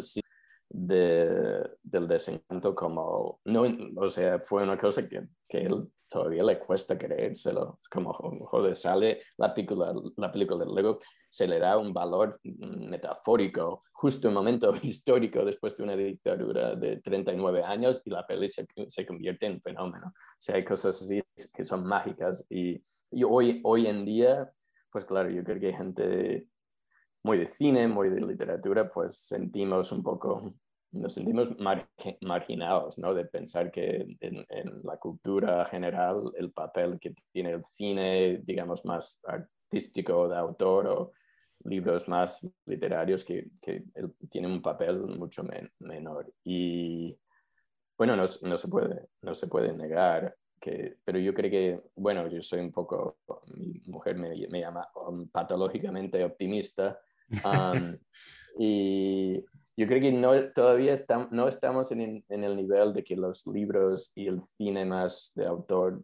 de, 0.70 1.68
del 1.82 2.06
desencanto 2.06 2.74
como, 2.74 3.40
no, 3.44 3.66
o 3.96 4.08
sea, 4.08 4.38
fue 4.38 4.62
una 4.62 4.78
cosa 4.78 5.06
que, 5.08 5.26
que 5.48 5.58
él 5.58 5.90
todavía 6.08 6.44
le 6.44 6.58
cuesta 6.58 6.96
creérselo. 6.96 7.80
Como, 7.90 8.12
joder, 8.12 8.76
sale 8.76 9.20
la 9.36 9.52
película, 9.52 9.92
la 10.16 10.30
película 10.30 10.64
de 10.64 10.72
Lego, 10.72 10.98
se 11.28 11.46
le 11.46 11.58
da 11.58 11.76
un 11.76 11.92
valor 11.92 12.40
metafórico, 12.42 13.84
justo 13.92 14.28
un 14.28 14.34
momento 14.34 14.72
histórico 14.82 15.44
después 15.44 15.76
de 15.76 15.82
una 15.82 15.96
dictadura 15.96 16.74
de 16.74 17.00
39 17.00 17.62
años 17.62 18.00
y 18.04 18.10
la 18.10 18.26
peli 18.26 18.48
se, 18.48 18.66
se 18.88 19.06
convierte 19.06 19.46
en 19.46 19.60
fenómeno. 19.60 20.08
O 20.08 20.36
sea, 20.38 20.56
hay 20.56 20.64
cosas 20.64 21.00
así 21.02 21.22
que 21.54 21.64
son 21.64 21.84
mágicas 21.84 22.44
y, 22.48 22.82
y 23.10 23.24
hoy, 23.24 23.60
hoy 23.64 23.86
en 23.86 24.04
día, 24.04 24.52
pues 24.90 25.04
claro, 25.04 25.30
yo 25.30 25.42
creo 25.42 25.60
que 25.60 25.66
hay 25.68 25.74
gente 25.74 26.46
muy 27.22 27.38
de 27.38 27.46
cine, 27.46 27.88
muy 27.88 28.08
de 28.10 28.20
literatura, 28.20 28.90
pues 28.90 29.16
sentimos 29.16 29.92
un 29.92 30.02
poco, 30.02 30.54
nos 30.92 31.14
sentimos 31.14 31.50
marginados, 32.20 32.98
¿no? 32.98 33.14
De 33.14 33.26
pensar 33.26 33.70
que 33.70 34.16
en, 34.20 34.46
la 34.82 34.96
cultura 34.96 35.64
general 35.66 36.32
el 36.36 36.52
papel 36.52 36.98
que 36.98 37.14
tiene 37.32 37.52
el 37.52 37.64
cine, 37.64 38.40
digamos, 38.44 38.84
más 38.84 39.20
artístico 39.24 40.28
de 40.28 40.36
autor 40.36 40.86
o 40.86 41.12
libros 41.64 42.08
más 42.08 42.48
literarios 42.64 43.24
que, 43.24 43.50
que 43.60 43.84
tiene 44.30 44.48
un 44.48 44.62
papel 44.62 44.98
mucho 45.00 45.44
menor. 45.78 46.32
Y 46.42 47.16
bueno, 47.98 48.16
no, 48.16 48.24
no, 48.42 48.58
se 48.58 48.68
puede, 48.68 49.08
no 49.20 49.34
se 49.34 49.46
puede 49.46 49.74
negar 49.74 50.34
que, 50.58 50.96
pero 51.04 51.18
yo 51.18 51.34
creo 51.34 51.50
que, 51.50 51.82
bueno, 51.96 52.26
yo 52.28 52.42
soy 52.42 52.60
un 52.60 52.72
poco, 52.72 53.18
mi 53.54 53.80
mujer 53.86 54.16
me, 54.16 54.30
me 54.48 54.60
llama 54.60 54.88
patológicamente 55.32 56.24
optimista 56.24 56.98
y 58.58 59.44
yo 59.76 59.86
creo 59.86 60.00
que 60.00 60.12
no, 60.12 60.32
todavía 60.52 60.94
no 61.30 61.48
estamos 61.48 61.90
en, 61.92 62.24
en, 62.28 62.44
el 62.44 62.56
nivel 62.56 62.92
de 62.92 63.02
que 63.04 63.16
los 63.16 63.46
libros 63.46 64.12
y 64.14 64.26
el 64.26 64.42
cine 64.42 64.84
más 64.84 65.32
de 65.34 65.46
autor 65.46 66.02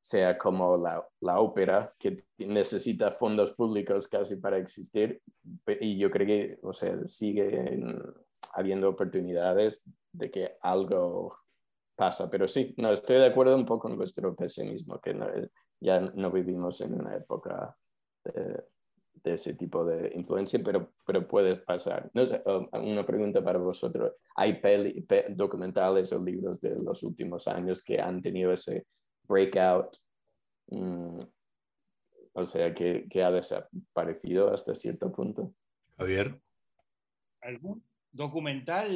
sea 0.00 0.38
como 0.38 0.76
la, 0.76 1.04
la, 1.20 1.40
ópera, 1.40 1.92
que 1.98 2.16
necesita 2.38 3.10
fondos 3.10 3.52
públicos 3.52 4.06
casi 4.06 4.36
para 4.36 4.56
existir. 4.56 5.20
Y 5.80 5.98
yo 5.98 6.10
creo 6.10 6.26
que, 6.26 6.58
o 6.62 6.72
sea, 6.72 7.04
sigue 7.06 7.66
habiendo 8.52 8.88
oportunidades 8.88 9.82
de 10.12 10.30
que 10.30 10.56
algo 10.62 11.36
pasa. 11.96 12.30
Pero 12.30 12.46
sí, 12.46 12.72
no, 12.78 12.92
estoy 12.92 13.16
de 13.16 13.26
acuerdo 13.26 13.56
un 13.56 13.66
poco 13.66 13.88
con 13.88 13.96
vuestro 13.96 14.36
pesimismo, 14.36 15.00
que 15.00 15.14
ya 15.80 16.00
no 16.00 16.30
vivimos 16.30 16.80
en 16.82 16.94
una 16.94 17.16
época 17.16 17.76
de, 18.24 18.62
de 19.22 19.34
ese 19.34 19.54
tipo 19.54 19.84
de 19.84 20.12
influencia, 20.14 20.60
pero, 20.64 20.92
pero 21.06 21.26
puede 21.26 21.56
pasar. 21.56 22.10
No 22.14 22.26
sé, 22.26 22.42
um, 22.46 22.68
una 22.72 23.04
pregunta 23.04 23.42
para 23.42 23.58
vosotros. 23.58 24.12
¿Hay 24.36 24.60
documentales 25.30 26.12
o 26.12 26.22
libros 26.22 26.60
de 26.60 26.82
los 26.82 27.02
últimos 27.02 27.48
años 27.48 27.82
que 27.82 28.00
han 28.00 28.20
tenido 28.22 28.52
ese 28.52 28.86
breakout? 29.24 29.96
Mm, 30.68 31.20
o 32.32 32.46
sea, 32.46 32.74
que, 32.74 33.06
que, 33.08 33.22
ha 33.22 33.30
desaparecido 33.30 34.52
hasta 34.52 34.74
cierto 34.74 35.10
punto. 35.10 35.54
Javier. 35.98 36.38
¿Algún 37.40 37.82
documental 38.12 38.90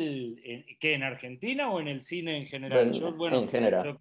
que 0.81 0.95
en 0.95 1.03
Argentina 1.03 1.71
o 1.71 1.81
en 1.81 1.89
el 1.89 2.05
cine 2.05 2.39
en 2.39 2.47
general? 2.47 2.95
en 3.33 3.49
general. 3.49 3.99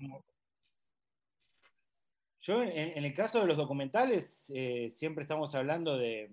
Yo, 2.41 2.63
en, 2.63 3.03
el 3.03 3.13
caso 3.13 3.41
de 3.41 3.47
los 3.47 3.57
documentales, 3.57 4.51
eh, 4.55 4.89
siempre 4.91 5.23
estamos 5.23 5.53
hablando 5.55 5.97
de, 5.97 6.29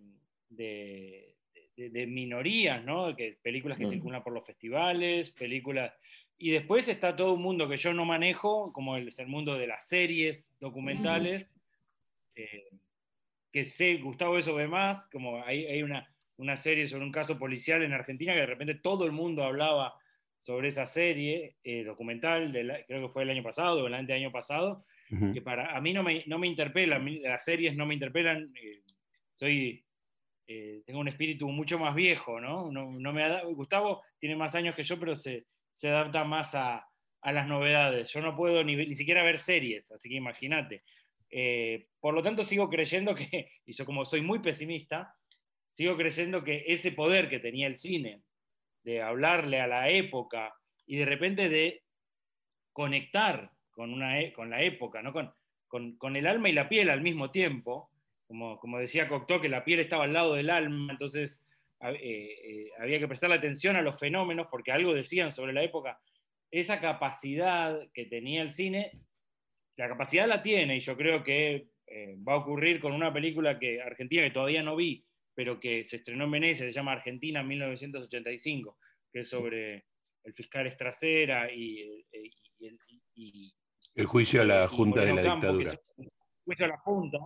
minorías, 1.77 2.85
¿no? 2.85 3.14
Que, 3.16 3.37
películas 3.42 3.77
que 3.79 3.87
circulan 3.87 4.23
por 4.23 4.33
los 4.33 4.47
festivales, 4.47 5.31
películas... 5.31 5.92
Y 6.38 6.51
después 6.51 6.88
está 6.88 7.16
todo 7.16 7.33
un 7.33 7.42
mundo 7.42 7.69
que 7.69 7.79
yo 7.79 7.95
no 7.95 8.05
manejo, 8.05 8.73
como 8.73 8.97
el, 8.97 9.12
el 9.16 9.27
mundo 9.27 9.55
de 9.55 9.66
las 9.66 9.88
series 9.88 10.55
documentales, 10.61 11.51
eh, 12.37 12.69
que 13.51 13.64
sé, 13.64 13.97
Gustavo 13.97 14.37
eso 14.37 14.55
ve 14.55 14.69
más, 14.69 15.09
como 15.09 15.42
hay, 15.42 15.64
hay 15.64 15.83
una, 15.83 16.07
una, 16.37 16.59
serie 16.59 16.87
sobre 16.87 17.05
un 17.05 17.11
caso 17.11 17.38
policial 17.38 17.83
en 17.83 17.95
Argentina 17.95 18.35
que 18.35 18.40
de 18.40 18.47
repente 18.47 18.75
todo 18.75 19.07
el 19.07 19.12
mundo 19.12 19.42
hablaba 19.42 19.95
sobre 20.42 20.69
esa 20.69 20.85
serie 20.85 21.57
eh, 21.64 21.83
documental, 21.83 22.53
creo 22.53 23.07
que 23.07 23.12
fue 23.12 23.23
el 23.23 23.31
año 23.31 23.42
pasado 23.42 23.83
o 23.83 23.87
el 23.87 23.95
año 23.95 24.31
pasado, 24.31 24.85
que 25.33 25.40
para 25.40 25.77
a 25.77 25.81
mí 25.81 25.92
no 25.92 26.03
me, 26.03 26.25
no 26.27 26.38
me 26.38 26.47
interpela, 26.47 26.99
las 26.99 27.45
series 27.45 27.77
no 27.77 27.87
me 27.87 27.95
interpelan, 27.95 28.53
eh, 28.61 28.83
soy, 29.33 29.85
eh, 30.47 30.83
tengo 30.85 31.01
un 31.01 31.09
espíritu 31.09 31.49
mucho 31.49 31.79
más 31.79 31.95
viejo, 31.95 32.40
¿no? 32.40 32.71
no, 32.73 32.90
no 32.90 33.12
me 33.12 33.45
Gustavo 33.55 34.03
tiene 34.19 34.37
más 34.37 34.55
años 34.55 34.75
que 34.75 34.83
yo, 34.83 34.99
pero 34.99 35.14
se, 35.14 35.47
se 35.73 35.88
adapta 35.88 36.25
más 36.25 36.55
a, 36.55 36.87
a, 37.21 37.33
las 37.33 37.47
novedades. 37.47 38.12
Yo 38.12 38.21
no 38.21 38.37
puedo 38.37 38.64
ni, 38.64 38.77
ni 38.77 38.97
siquiera 38.97 39.23
ver 39.23 39.38
series, 39.38 39.90
así 39.92 40.09
que 40.09 40.16
imagínate. 40.16 40.83
Eh, 41.31 41.88
por 42.01 42.14
lo 42.14 42.23
tanto, 42.23 42.42
sigo 42.42 42.69
creyendo 42.69 43.14
que, 43.14 43.51
y 43.64 43.73
yo 43.73 43.85
como 43.85 44.05
soy 44.05 44.23
muy 44.23 44.38
pesimista, 44.40 45.14
sigo 45.71 45.97
creyendo 45.97 46.42
que 46.42 46.64
ese 46.66 46.92
poder 46.92 47.29
que 47.29 47.38
tenía 47.38 47.66
el 47.66 47.77
cine 47.77 48.23
de 48.83 49.03
hablarle 49.03 49.61
a 49.61 49.66
la 49.66 49.90
época 49.90 50.55
y 50.87 50.97
de 50.97 51.05
repente 51.05 51.49
de 51.49 51.83
conectar 52.73 53.51
con, 53.77 53.93
una, 53.93 54.21
e, 54.21 54.33
con 54.33 54.51
la 54.51 54.62
época, 54.62 55.03
¿no? 55.03 55.12
Con, 55.12 55.33
con, 55.69 55.97
con, 55.99 56.17
el 56.17 56.27
alma 56.27 56.49
y 56.49 56.53
la 56.53 56.69
piel 56.69 56.91
al 56.91 57.03
mismo 57.03 57.31
tiempo, 57.31 57.91
como, 58.27 58.59
como 58.59 58.79
decía 58.79 59.09
Cocteau, 59.09 59.41
que 59.41 59.49
la 59.49 59.65
piel 59.65 59.79
estaba 59.79 60.05
al 60.05 60.15
lado 60.15 60.35
del 60.35 60.51
alma, 60.51 60.91
entonces 60.91 61.41
eh, 61.81 61.95
eh, 62.03 62.71
había 62.79 62.99
que 62.99 63.07
prestarle 63.07 63.37
atención 63.37 63.77
a 63.77 63.83
los 63.83 63.99
fenómenos 63.99 64.47
porque 64.51 64.73
algo 64.73 64.95
decían 64.95 65.31
sobre 65.31 65.53
la 65.53 65.62
época. 65.62 66.01
Esa 66.51 66.81
capacidad 66.81 67.79
que 67.93 68.07
tenía 68.07 68.43
el 68.43 68.51
cine, 68.51 68.93
la 69.77 69.89
capacidad 69.89 70.27
la 70.27 70.43
tiene 70.43 70.77
y 70.77 70.81
yo 70.81 70.97
creo 70.97 71.23
que 71.23 71.69
eh, 71.87 72.17
va 72.27 72.33
a 72.33 72.39
ocurrir 72.39 72.81
con 72.81 72.93
una 72.93 73.12
película 73.12 73.59
que 73.59 73.83
Argentina 73.83 74.23
que 74.23 74.31
todavía 74.31 74.62
no 74.62 74.75
vi, 74.75 75.05
pero 75.35 75.61
que 75.61 75.85
se 75.85 75.97
estrenó 75.97 76.25
en 76.25 76.31
Venecia, 76.31 76.65
se 76.65 76.73
llama 76.73 76.93
Argentina 76.93 77.43
1985, 77.43 78.79
que 79.12 79.21
es 79.21 79.29
sobre 79.29 79.85
el 80.25 80.33
fiscal 80.33 80.67
Estracera 80.67 81.53
y, 81.53 82.05
y, 83.15 83.55
el 83.97 84.07
juicio 84.07 84.43
a 84.43 84.45
la 84.45 84.69
Junta 84.69 85.01
de 85.01 85.15
la 85.15 85.23
Dictadura. 85.23 85.73
El 85.97 86.11
juicio 86.45 86.65
a 86.67 86.69
la 86.69 86.79
Junta. 86.79 87.19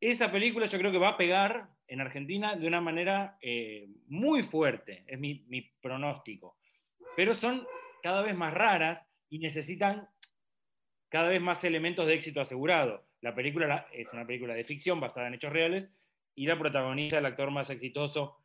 Esa 0.00 0.32
película 0.32 0.66
yo 0.66 0.78
creo 0.78 0.90
que 0.90 0.98
va 0.98 1.10
a 1.10 1.16
pegar 1.16 1.70
en 1.86 2.00
Argentina 2.00 2.56
de 2.56 2.66
una 2.66 2.80
manera 2.80 3.38
eh, 3.40 3.88
muy 4.08 4.42
fuerte, 4.42 5.04
es 5.06 5.18
mi, 5.18 5.44
pronóstico. 5.80 6.58
Pero 7.14 7.34
son 7.34 7.66
cada 8.02 8.22
vez 8.22 8.36
más 8.36 8.52
raras 8.52 9.06
y 9.30 9.38
necesitan 9.38 10.08
cada 11.08 11.28
vez 11.28 11.40
más 11.40 11.62
elementos 11.62 12.06
de 12.06 12.14
éxito 12.14 12.40
asegurado. 12.40 13.06
La 13.20 13.34
película 13.34 13.86
es 13.92 14.12
una 14.12 14.26
película 14.26 14.54
de 14.54 14.64
ficción 14.64 14.98
basada 14.98 15.28
en 15.28 15.34
hechos 15.34 15.52
reales 15.52 15.88
y 16.34 16.46
la 16.46 16.58
protagonista 16.58 17.18
el 17.18 17.26
actor 17.26 17.52
más 17.52 17.70
exitoso 17.70 18.38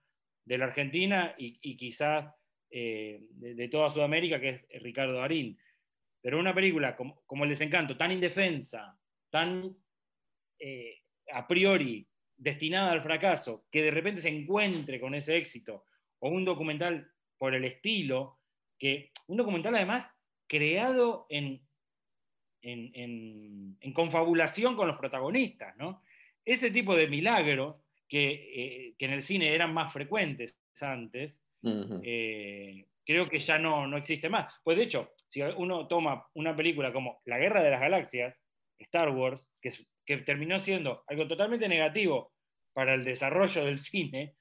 de 0.46 0.58
la 0.60 0.65
Argentina 0.65 1.34
y, 1.38 1.76
quizás 1.76 2.36
eh, 2.70 3.20
de, 3.32 3.67
toda 3.70 3.89
Sudamérica, 3.89 4.39
que 4.39 4.67
es 4.70 4.84
Ricardo 4.84 5.13
Darín. 5.13 5.58
Pero 6.28 6.42
una 6.42 6.54
película 6.54 6.94
como, 6.94 7.44
El 7.46 7.50
Desencanto, 7.52 7.96
tan 7.96 8.12
indefensa, 8.12 9.00
tan 9.30 9.74
eh, 10.60 11.04
a 11.32 11.48
priori 11.48 12.06
destinada 12.36 12.92
al 12.92 13.02
fracaso, 13.02 13.66
que 13.72 13.82
de 13.82 13.92
repente 13.92 14.20
se 14.20 14.28
encuentre 14.28 15.00
con 15.00 15.16
ese 15.16 15.38
éxito, 15.38 15.86
o 16.20 16.28
un 16.28 16.44
documental 16.44 17.10
por 17.38 17.56
el 17.56 17.63
estilo, 17.63 18.42
que 18.78 19.13
un 19.28 19.38
documental 19.38 19.76
además 19.76 20.12
creado 20.48 21.28
en, 21.30 21.66
en, 22.62 23.94
confabulación 23.94 24.76
con 24.76 24.90
los 24.90 24.98
protagonistas, 24.98 25.78
¿no? 25.78 26.04
Ese 26.44 26.72
tipo 26.72 26.94
de 26.98 27.08
milagros 27.08 27.78
que, 28.10 28.28
eh, 28.54 28.96
que 29.00 29.06
en 29.06 29.13
el 29.13 29.22
cine 29.22 29.54
eran 29.54 29.74
más 29.74 29.94
frecuentes 29.94 30.60
antes, 30.82 31.42
creo 31.62 33.30
que 33.30 33.40
ya 33.40 33.58
no, 33.58 33.88
no 33.88 33.96
existe 33.96 34.28
más. 34.28 34.54
Pues 34.62 34.76
de 34.76 34.84
hecho, 34.84 35.13
si 35.30 35.42
uno 35.42 35.88
toma 35.88 36.26
una 36.34 36.56
película 36.56 36.94
como 36.94 37.22
La 37.26 37.38
Guerra 37.38 37.63
de 37.63 37.72
las 37.72 37.82
Galaxias, 37.82 38.42
Star 38.80 39.10
Wars, 39.10 39.50
que, 39.62 39.72
que 40.06 40.18
terminó 40.18 40.60
siendo 40.60 41.04
algo 41.08 41.28
totalmente 41.28 41.68
negativo 41.68 42.34
para 42.74 42.94
el 42.94 43.04
desarrollo 43.04 43.66
del 43.66 43.80
cine, 43.80 44.36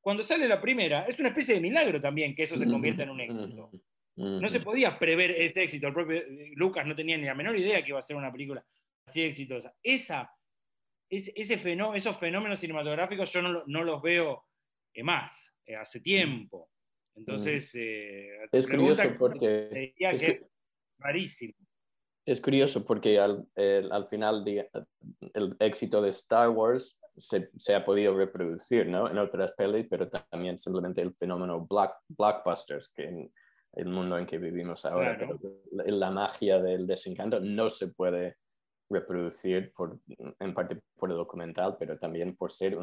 cuando 0.00 0.22
sale 0.22 0.46
la 0.46 0.60
primera, 0.60 1.04
es 1.06 1.18
una 1.18 1.30
especie 1.30 1.56
de 1.56 1.60
milagro 1.60 2.00
también 2.00 2.34
que 2.34 2.44
eso 2.44 2.56
se 2.56 2.66
convierta 2.66 3.02
en 3.02 3.10
un 3.10 3.20
éxito. 3.20 3.70
No 4.14 4.48
se 4.48 4.60
podía 4.60 4.98
prever 4.98 5.32
ese 5.32 5.64
éxito. 5.64 5.88
El 5.88 5.94
propio 5.94 6.18
eh, 6.18 6.52
Lucas 6.54 6.86
no 6.86 6.94
tenía 6.94 7.18
ni 7.18 7.24
la 7.24 7.34
menor 7.34 7.58
idea 7.58 7.82
que 7.82 7.90
iba 7.90 7.98
a 7.98 8.02
ser 8.02 8.16
una 8.16 8.30
película 8.32 8.64
así 9.04 9.22
exitosa. 9.22 9.74
Esa, 9.82 10.30
ese, 11.10 11.32
ese 11.34 11.58
fenómeno, 11.58 11.96
esos 11.96 12.16
fenómenos 12.18 12.60
cinematográficos 12.60 13.32
yo 13.32 13.42
no, 13.42 13.64
no 13.66 13.84
los 13.84 14.00
veo 14.00 14.44
eh, 14.94 15.02
más, 15.02 15.52
eh, 15.66 15.76
hace 15.76 16.00
tiempo. 16.00 16.70
Entonces, 17.16 17.74
eh, 17.74 18.28
es 18.52 18.66
curioso 18.66 19.02
porque... 19.18 19.94
Es 19.98 20.20
que, 20.20 20.46
rarísimo. 20.98 21.54
es 22.26 22.40
curioso 22.40 22.84
porque 22.84 23.18
al, 23.18 23.48
al 23.56 24.08
final 24.08 24.44
el 25.34 25.56
éxito 25.60 26.02
de 26.02 26.10
Star 26.10 26.50
Wars 26.50 27.00
se, 27.16 27.50
se, 27.56 27.74
ha 27.74 27.84
podido 27.84 28.16
reproducir 28.16 28.86
¿no? 28.86 29.10
en 29.10 29.18
otras 29.18 29.52
pelis, 29.52 29.86
pero 29.88 30.08
también 30.08 30.58
simplemente 30.58 31.00
el 31.00 31.14
fenómeno 31.14 31.66
block, 31.66 31.94
blockbusters, 32.08 32.90
que 32.90 33.04
en 33.04 33.32
el 33.72 33.86
mundo 33.86 34.18
en 34.18 34.26
que 34.26 34.38
vivimos 34.38 34.84
ahora, 34.84 35.18
la, 35.70 36.10
magia 36.10 36.60
del 36.60 36.86
desencanto 36.86 37.40
no 37.40 37.68
se 37.68 37.88
puede 37.88 38.36
reproducir 38.88 39.72
por, 39.72 39.98
en 40.38 40.54
parte 40.54 40.80
por 40.96 41.10
el 41.10 41.16
documental, 41.16 41.76
pero 41.78 41.98
también 41.98 42.36
por 42.36 42.52
ser 42.52 42.76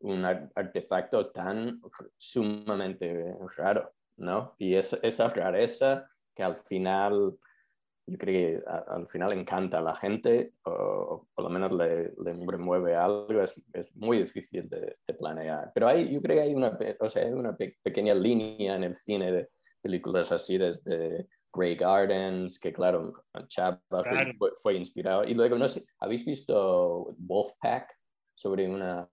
un 0.00 0.24
artefacto 0.24 1.30
tan 1.30 1.80
sumamente 2.16 3.34
raro, 3.56 3.92
¿no? 4.16 4.54
Y 4.58 4.74
es, 4.74 4.92
esa 5.02 5.28
rareza 5.28 6.08
que 6.34 6.42
al 6.42 6.56
final 6.56 7.38
yo 8.08 8.18
creo 8.18 8.60
que 8.60 8.64
al 8.68 9.08
final 9.08 9.32
encanta 9.32 9.78
a 9.78 9.82
la 9.82 9.94
gente, 9.94 10.52
o, 10.64 11.26
por 11.34 11.44
lo 11.44 11.50
menos 11.50 11.72
le, 11.72 12.14
le 12.22 12.46
remueve 12.46 12.94
algo, 12.94 13.42
es, 13.42 13.60
es 13.72 13.94
muy 13.96 14.18
difícil 14.18 14.68
de, 14.68 14.96
planear. 15.18 15.72
Pero 15.74 15.88
hay, 15.88 16.12
yo 16.12 16.20
creo 16.20 16.36
que 16.36 16.42
hay 16.42 16.54
una, 16.54 16.78
o 17.00 17.08
sea, 17.08 17.24
hay 17.24 17.32
una 17.32 17.56
pequeña 17.56 18.14
línea 18.14 18.76
en 18.76 18.84
el 18.84 18.94
cine 18.94 19.32
de 19.32 19.48
películas 19.80 20.30
así 20.30 20.56
desde 20.56 21.26
Grey 21.52 21.74
Gardens, 21.74 22.60
que 22.60 22.72
claro, 22.72 23.24
Chap 23.48 23.80
fue, 23.88 24.52
fue, 24.62 24.74
inspirado. 24.74 25.24
Y 25.24 25.34
luego, 25.34 25.58
no 25.58 25.66
sé, 25.66 25.84
¿habéis 25.98 26.24
visto 26.24 27.12
Wolfpack? 27.18 27.92
Sobre 28.38 28.68
una, 28.68 29.08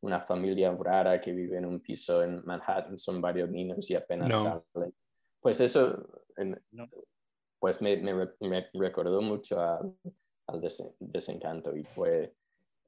una 0.00 0.20
familia 0.20 0.76
rara 0.78 1.20
que 1.20 1.32
vive 1.32 1.58
en 1.58 1.66
un 1.66 1.80
piso 1.80 2.22
en 2.22 2.44
Manhattan, 2.44 2.98
son 2.98 3.20
varios 3.20 3.50
niños 3.50 3.90
y 3.90 3.94
apenas 3.94 4.32
salen. 4.32 4.94
Pues 5.40 5.60
eso, 5.60 6.06
pues 7.58 7.80
me, 7.80 7.96
me, 7.96 8.70
recordó 8.74 9.20
mucho 9.20 9.60
al, 9.60 9.94
al 10.46 10.60
desencanto 11.00 11.76
y 11.76 11.84
fue, 11.84 12.34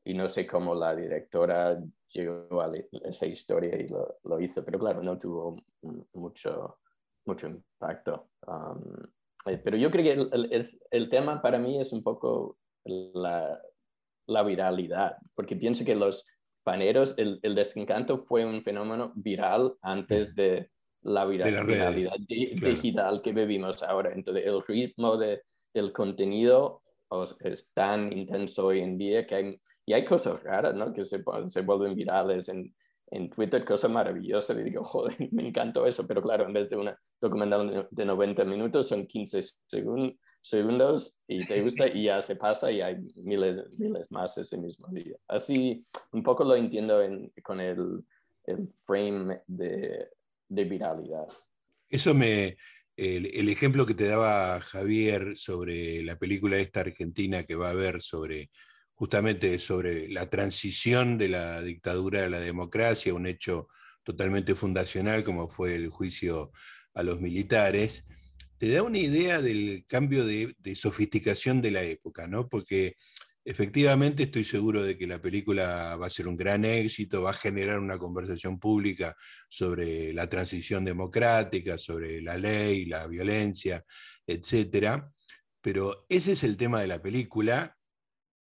y 0.04 0.14
no 0.14 0.28
sé 0.28 0.46
cómo 0.46 0.74
la 0.74 0.94
directora 0.94 1.80
llegó 2.12 2.60
a 2.60 2.70
esa 3.04 3.26
historia 3.26 3.76
y 3.76 3.88
lo, 3.88 4.18
lo 4.24 4.40
hizo, 4.40 4.64
pero 4.64 4.78
claro, 4.78 5.02
no 5.02 5.18
tuvo 5.18 5.56
mucho, 6.14 6.78
mucho 7.26 7.48
impacto. 7.48 8.30
Um, 8.46 8.94
eh, 9.46 9.58
pero 9.58 9.76
yo 9.76 9.90
creo 9.90 10.04
que 10.04 10.12
el, 10.12 10.66
el, 10.90 11.08
tema 11.08 11.40
para 11.40 11.58
mí 11.58 11.80
es 11.80 11.92
un 11.92 12.02
poco 12.02 12.58
la, 12.84 13.60
la 14.26 14.42
viralidad, 14.42 15.16
porque 15.34 15.56
pienso 15.56 15.84
que 15.84 15.94
los 15.94 16.26
paneros, 16.62 17.14
el, 17.18 17.38
el, 17.42 17.54
desencanto 17.54 18.18
fue 18.18 18.44
un 18.44 18.62
fenómeno 18.62 19.12
viral 19.14 19.74
antes 19.82 20.34
de 20.34 20.70
la 21.02 21.24
viralidad 21.24 22.14
digital 22.28 23.22
que 23.22 23.32
vivimos 23.32 23.82
ahora. 23.82 24.12
Entonces, 24.12 24.44
el 24.46 24.62
ritmo 24.66 25.16
de, 25.16 25.42
del 25.72 25.92
contenido 25.92 26.82
es 27.40 27.72
tan 27.72 28.12
intenso 28.12 28.66
hoy 28.66 28.80
en 28.80 28.98
día 28.98 29.26
que 29.26 29.34
hay, 29.34 29.60
y 29.86 29.92
hay 29.92 30.04
cosas 30.04 30.42
raras, 30.42 30.74
¿no? 30.74 30.92
Que 30.92 31.04
se, 31.04 31.22
se 31.48 31.60
vuelven 31.62 31.94
virales 31.94 32.48
en, 32.48 32.74
en 33.10 33.30
Twitter, 33.30 33.64
cosas 33.64 33.90
maravillosas. 33.90 34.56
Y 34.58 34.62
digo, 34.62 34.84
joder, 34.84 35.16
me 35.32 35.48
encantó 35.48 35.86
eso. 35.86 36.06
Pero 36.06 36.22
claro, 36.22 36.44
en 36.44 36.52
vez 36.52 36.68
de 36.68 36.76
una 36.76 36.96
documental 37.20 37.88
de 37.90 38.04
90 38.04 38.44
minutos, 38.44 38.88
son 38.88 39.06
15 39.06 39.42
segundos 39.66 40.16
y 41.28 41.46
te 41.46 41.62
gusta 41.62 41.86
y 41.88 42.04
ya 42.04 42.22
se 42.22 42.36
pasa 42.36 42.70
y 42.70 42.80
hay 42.80 42.96
miles, 43.16 43.78
miles 43.78 44.10
más 44.10 44.36
ese 44.38 44.56
mismo 44.56 44.88
día. 44.88 45.16
Así, 45.28 45.84
un 46.12 46.22
poco 46.22 46.44
lo 46.44 46.56
entiendo 46.56 47.00
con 47.42 47.60
el, 47.60 48.04
el 48.44 48.68
frame 48.84 49.42
de, 49.46 50.08
de 50.48 50.64
viralidad. 50.64 51.26
Eso 51.88 52.14
me, 52.14 52.56
el, 53.00 53.48
ejemplo 53.48 53.86
que 53.86 53.94
te 53.94 54.08
daba 54.08 54.60
Javier 54.60 55.34
sobre 55.34 56.02
la 56.02 56.18
película 56.18 56.58
esta 56.58 56.80
argentina 56.80 57.44
que 57.44 57.54
va 57.54 57.68
a 57.68 57.70
haber 57.72 58.02
sobre 58.02 58.50
justamente 58.94 59.58
sobre 59.58 60.08
la 60.08 60.28
transición 60.28 61.16
de 61.16 61.30
la 61.30 61.62
dictadura 61.62 62.24
a 62.24 62.28
la 62.28 62.40
democracia, 62.40 63.14
un 63.14 63.26
hecho 63.26 63.68
totalmente 64.02 64.54
fundacional 64.54 65.22
como 65.22 65.48
fue 65.48 65.74
el 65.74 65.88
juicio 65.88 66.52
a 66.92 67.02
los 67.02 67.20
militares, 67.20 68.06
te 68.60 68.68
da 68.68 68.82
una 68.82 68.98
idea 68.98 69.40
del 69.40 69.86
cambio 69.88 70.26
de, 70.26 70.54
sofisticación 70.74 71.62
de 71.62 71.70
la 71.70 71.82
época, 71.82 72.28
¿no? 72.28 72.48
Porque 72.48 72.96
Efectivamente, 73.42 74.24
estoy 74.24 74.44
seguro 74.44 74.82
de 74.82 74.98
que 74.98 75.06
la 75.06 75.20
película 75.20 75.96
va 75.96 76.06
a 76.06 76.10
ser 76.10 76.28
un 76.28 76.36
gran 76.36 76.66
éxito, 76.66 77.22
va 77.22 77.30
a 77.30 77.32
generar 77.32 77.80
una 77.80 77.96
conversación 77.96 78.60
pública 78.60 79.16
sobre 79.48 80.12
la 80.12 80.28
transición 80.28 80.84
democrática, 80.84 81.78
sobre 81.78 82.20
la 82.20 82.36
ley, 82.36 82.84
la 82.84 83.06
violencia, 83.06 83.82
etc. 84.26 85.04
Pero 85.62 86.04
ese 86.10 86.32
es 86.32 86.44
el 86.44 86.58
tema 86.58 86.82
de 86.82 86.88
la 86.88 87.00
película, 87.00 87.78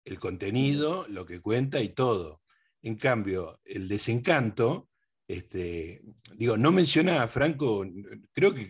el 0.04 0.18
contenido, 0.18 1.06
lo 1.10 1.28
que 1.28 1.40
cuenta 1.40 1.80
y 1.80 1.90
todo. 1.90 2.42
En 2.82 2.96
cambio, 2.96 3.62
el 3.66 3.88
desencanto, 3.88 4.90
este, 5.28 6.02
digo, 6.38 6.58
no 6.58 6.72
menciona 6.72 7.22
a 7.22 7.28
Franco, 7.28 7.86
creo 8.34 8.54
que 8.54 8.70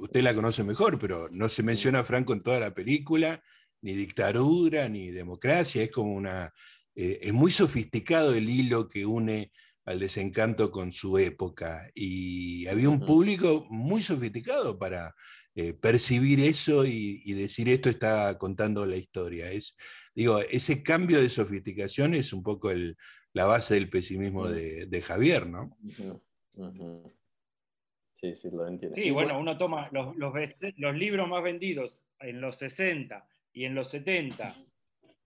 usted 0.00 0.22
la 0.22 0.34
conoce 0.34 0.64
mejor, 0.64 0.98
pero 0.98 1.28
no 1.30 1.48
se 1.48 1.62
menciona 1.62 2.00
a 2.00 2.04
Franco 2.04 2.32
en 2.32 2.42
toda 2.42 2.58
la 2.58 2.74
película 2.74 3.40
ni 3.82 3.94
dictadura, 3.94 4.88
ni 4.88 5.10
democracia, 5.10 5.82
es 5.82 5.90
como 5.90 6.14
una... 6.14 6.52
Eh, 6.94 7.20
es 7.22 7.32
muy 7.32 7.50
sofisticado 7.50 8.34
el 8.34 8.48
hilo 8.50 8.88
que 8.88 9.06
une 9.06 9.50
al 9.84 9.98
desencanto 9.98 10.70
con 10.70 10.92
su 10.92 11.18
época 11.18 11.90
y 11.94 12.66
había 12.66 12.88
un 12.88 13.00
público 13.00 13.66
muy 13.70 14.02
sofisticado 14.02 14.78
para 14.78 15.14
eh, 15.54 15.72
percibir 15.74 16.40
eso 16.40 16.84
y, 16.84 17.32
decir 17.32 17.68
esto 17.68 17.88
está 17.88 18.36
contando 18.38 18.86
la 18.86 18.96
historia. 18.96 19.50
Es, 19.50 19.76
digo, 20.14 20.40
ese 20.50 20.82
cambio 20.82 21.20
de 21.20 21.28
sofisticación 21.28 22.14
es 22.14 22.32
un 22.32 22.42
poco 22.42 22.70
el, 22.70 22.96
la 23.32 23.46
base 23.46 23.74
del 23.74 23.88
pesimismo 23.88 24.46
de, 24.48 25.02
Javier, 25.02 25.46
¿no? 25.46 25.76
Sí, 28.12 28.34
sí, 28.34 28.50
lo 28.52 28.68
entiendo. 28.68 28.94
Sí, 28.94 29.10
bueno, 29.10 29.38
uno 29.38 29.56
toma 29.58 29.88
los, 29.90 30.14
los, 30.16 30.32
los 30.76 30.94
libros 30.94 31.28
más 31.28 31.42
vendidos 31.42 32.06
en 32.20 32.40
los 32.40 32.56
60 32.58 33.26
y 33.52 33.64
en 33.64 33.74
los 33.74 33.90
70, 33.90 34.54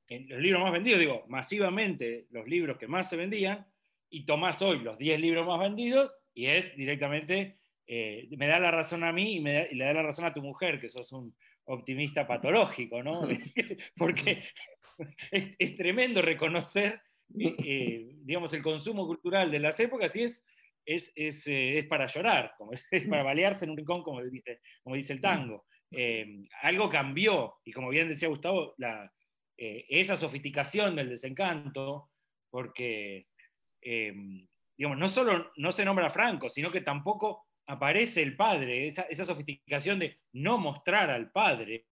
en 0.09 0.29
los 0.29 0.40
libros 0.40 0.62
más 0.62 0.73
vendidos, 0.73 1.01
digo, 1.01 1.25
masivamente 1.29 2.27
los 2.31 2.47
libros 2.47 2.79
que 2.79 2.88
más 2.88 3.11
se 3.11 3.16
vendían, 3.16 3.66
y 4.11 4.25
tomás 4.25 4.62
hoy 4.62 4.79
los 4.79 4.99
10 4.99 5.21
libros 5.21 5.47
más 5.47 5.61
vendidos 5.61 6.16
y 6.35 6.47
es 6.47 6.77
directamente, 6.77 7.59
eh, 7.87 8.29
me 8.37 8.47
da 8.47 8.59
la 8.59 8.71
razón 8.71 9.05
a 9.05 9.12
mí 9.12 9.37
y, 9.37 9.40
me 9.40 9.69
le 9.73 9.85
da 9.85 9.92
la 9.92 10.03
razón 10.03 10.25
a 10.25 10.33
tu 10.33 10.42
mujer, 10.42 10.81
que 10.81 10.88
sos 10.88 11.12
un 11.12 11.35
optimista 11.64 12.27
patológico, 12.27 13.03
¿no? 13.03 13.23
Porque 13.97 14.42
es, 15.31 15.77
tremendo 15.77 16.23
reconocer, 16.23 17.01
eh, 17.39 18.11
digamos, 18.23 18.53
el 18.53 18.62
consumo 18.62 19.07
cultural 19.07 19.51
de 19.51 19.59
las 19.59 19.79
épocas 19.81 20.15
y 20.17 20.25
es, 20.25 20.45
es, 20.85 21.12
es, 21.15 21.47
eh, 21.47 21.79
es 21.79 21.87
para 21.87 22.07
llorar, 22.07 22.55
como 22.57 22.73
es, 22.73 22.89
para 23.09 23.23
balearse 23.23 23.65
en 23.65 23.73
un 23.73 23.77
rincón, 23.77 24.03
como 24.03 24.23
dice, 24.23 24.61
como 24.83 24.97
dice 24.97 25.12
el 25.12 25.21
tango. 25.21 25.67
Eh, 25.91 26.49
algo 26.62 26.89
cambió, 26.89 27.57
y 27.65 27.73
como 27.73 27.89
bien 27.91 28.09
decía 28.09 28.29
Gustavo, 28.29 28.75
eh, 29.57 29.87
esa 29.89 30.17
sofisticación 30.17 30.97
del 30.97 31.11
desencanto, 31.11 32.11
porque, 32.51 33.29
eh, 33.81 34.12
digamos, 34.77 34.99
no 34.99 35.09
solo 35.09 35.53
no 35.57 35.73
se 35.73 35.85
nombra 35.85 36.11
Franco, 36.11 36.49
sino 36.49 36.71
que 36.71 36.81
tampoco 36.81 37.47
aparece 37.67 38.23
el 38.23 38.37
padre, 38.37 38.89
esa, 38.89 39.25
sofisticación 39.25 39.99
de 39.99 40.17
no 40.33 40.59
mostrar 40.59 41.11
al 41.11 41.31
padre. 41.31 41.87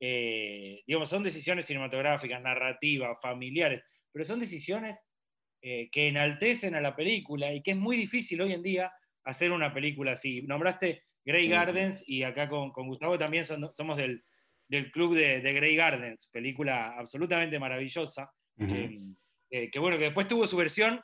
Digamos, 0.00 1.08
son 1.08 1.22
decisiones 1.22 1.66
cinematográficas, 1.66 2.40
narrativas, 2.40 3.18
familiares, 3.20 3.82
pero 4.12 4.24
son 4.24 4.38
decisiones 4.38 4.98
que 5.60 5.88
enaltecen 5.92 6.76
a 6.76 6.80
la 6.80 6.94
película 6.94 7.52
y 7.52 7.62
que 7.62 7.72
es 7.72 7.76
muy 7.76 7.96
difícil 7.96 8.40
hoy 8.40 8.52
en 8.52 8.62
día 8.62 8.92
hacer 9.24 9.52
una 9.52 9.72
película 9.72 10.12
así. 10.12 10.42
Nombraste 10.42 11.02
Grey 11.24 11.48
Gardens 11.48 12.02
y 12.08 12.22
acá 12.22 12.48
con, 12.48 12.70
Gustavo 12.70 13.18
también 13.18 13.44
somos 13.44 13.96
del, 13.98 14.22
club 14.92 15.14
de, 15.14 15.40
Grey 15.52 15.76
Gardens, 15.76 16.28
película 16.32 16.98
absolutamente 16.98 17.58
maravillosa, 17.58 18.32
eh, 18.58 19.70
que 19.70 19.78
bueno, 19.78 19.98
que 19.98 20.04
después 20.04 20.26
tuvo 20.26 20.46
su 20.46 20.56
versión 20.56 21.00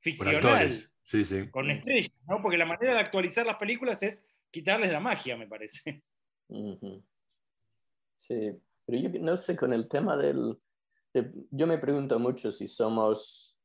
ficcional, 0.00 0.68
con 1.52 1.70
estrellas, 1.70 2.12
¿no? 2.26 2.42
porque 2.42 2.58
la 2.58 2.66
manera 2.66 2.94
de 2.94 3.00
actualizar 3.00 3.46
las 3.46 3.56
películas 3.56 4.02
es 4.02 4.26
quitarles 4.50 4.90
la 4.90 5.00
magia, 5.00 5.36
me 5.36 5.46
parece. 5.46 6.02
Sí, 8.22 8.52
pero 8.86 8.98
yo 8.98 9.08
no 9.20 9.36
sé, 9.36 9.56
con 9.56 9.72
el 9.72 9.88
tema 9.88 10.16
del... 10.16 10.56
yo 11.50 11.66
me 11.66 11.78
pregunto 11.78 12.20
mucho 12.20 12.52
si 12.52 12.68
somos, 12.68 13.58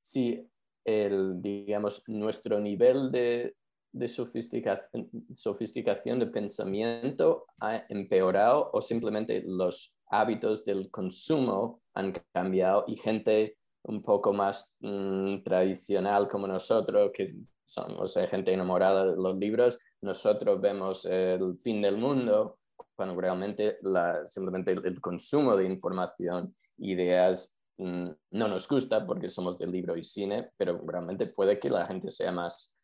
si 0.00 0.48
el, 0.86 1.42
digamos, 1.42 2.08
nuestro 2.08 2.60
nivel 2.60 3.12
de, 3.12 3.54
de 3.92 4.08
sofisticación, 4.08 5.10
sofisticación 5.36 6.18
de 6.18 6.28
pensamiento 6.28 7.44
ha 7.60 7.84
empeorado 7.90 8.70
o 8.72 8.80
simplemente 8.80 9.42
los 9.46 9.94
hábitos 10.06 10.64
del 10.64 10.90
consumo 10.90 11.82
han 11.92 12.14
cambiado 12.32 12.86
y 12.88 12.96
gente 12.96 13.58
un 13.82 14.02
poco 14.02 14.32
más 14.32 14.74
mm, 14.80 15.42
tradicional 15.42 16.26
como 16.26 16.46
nosotros, 16.46 17.10
que 17.12 17.34
son, 17.66 18.00
o 18.00 18.08
sea, 18.08 18.26
gente 18.28 18.50
enamorada 18.50 19.10
de 19.10 19.16
los 19.16 19.36
libros, 19.36 19.78
nosotros 20.00 20.58
vemos 20.58 21.04
el 21.04 21.58
fin 21.58 21.82
del 21.82 21.98
mundo, 21.98 22.58
cuando 22.98 23.20
realmente 23.20 23.78
la, 23.82 24.26
simplemente 24.26 24.72
el, 24.72 25.00
consumo 25.00 25.56
de 25.56 25.66
información, 25.66 26.52
ideas, 26.78 27.56
mm, 27.76 28.08
no 28.32 28.48
nos 28.48 28.66
gusta 28.66 29.06
porque 29.06 29.30
somos 29.30 29.56
del 29.56 29.70
libro 29.70 29.96
y 29.96 30.02
cine, 30.02 30.50
pero 30.56 30.82
realmente 30.84 31.26
puede 31.26 31.60
que 31.60 31.68
la 31.68 31.86
gente 31.86 32.10
sea 32.10 32.32
más 32.32 32.76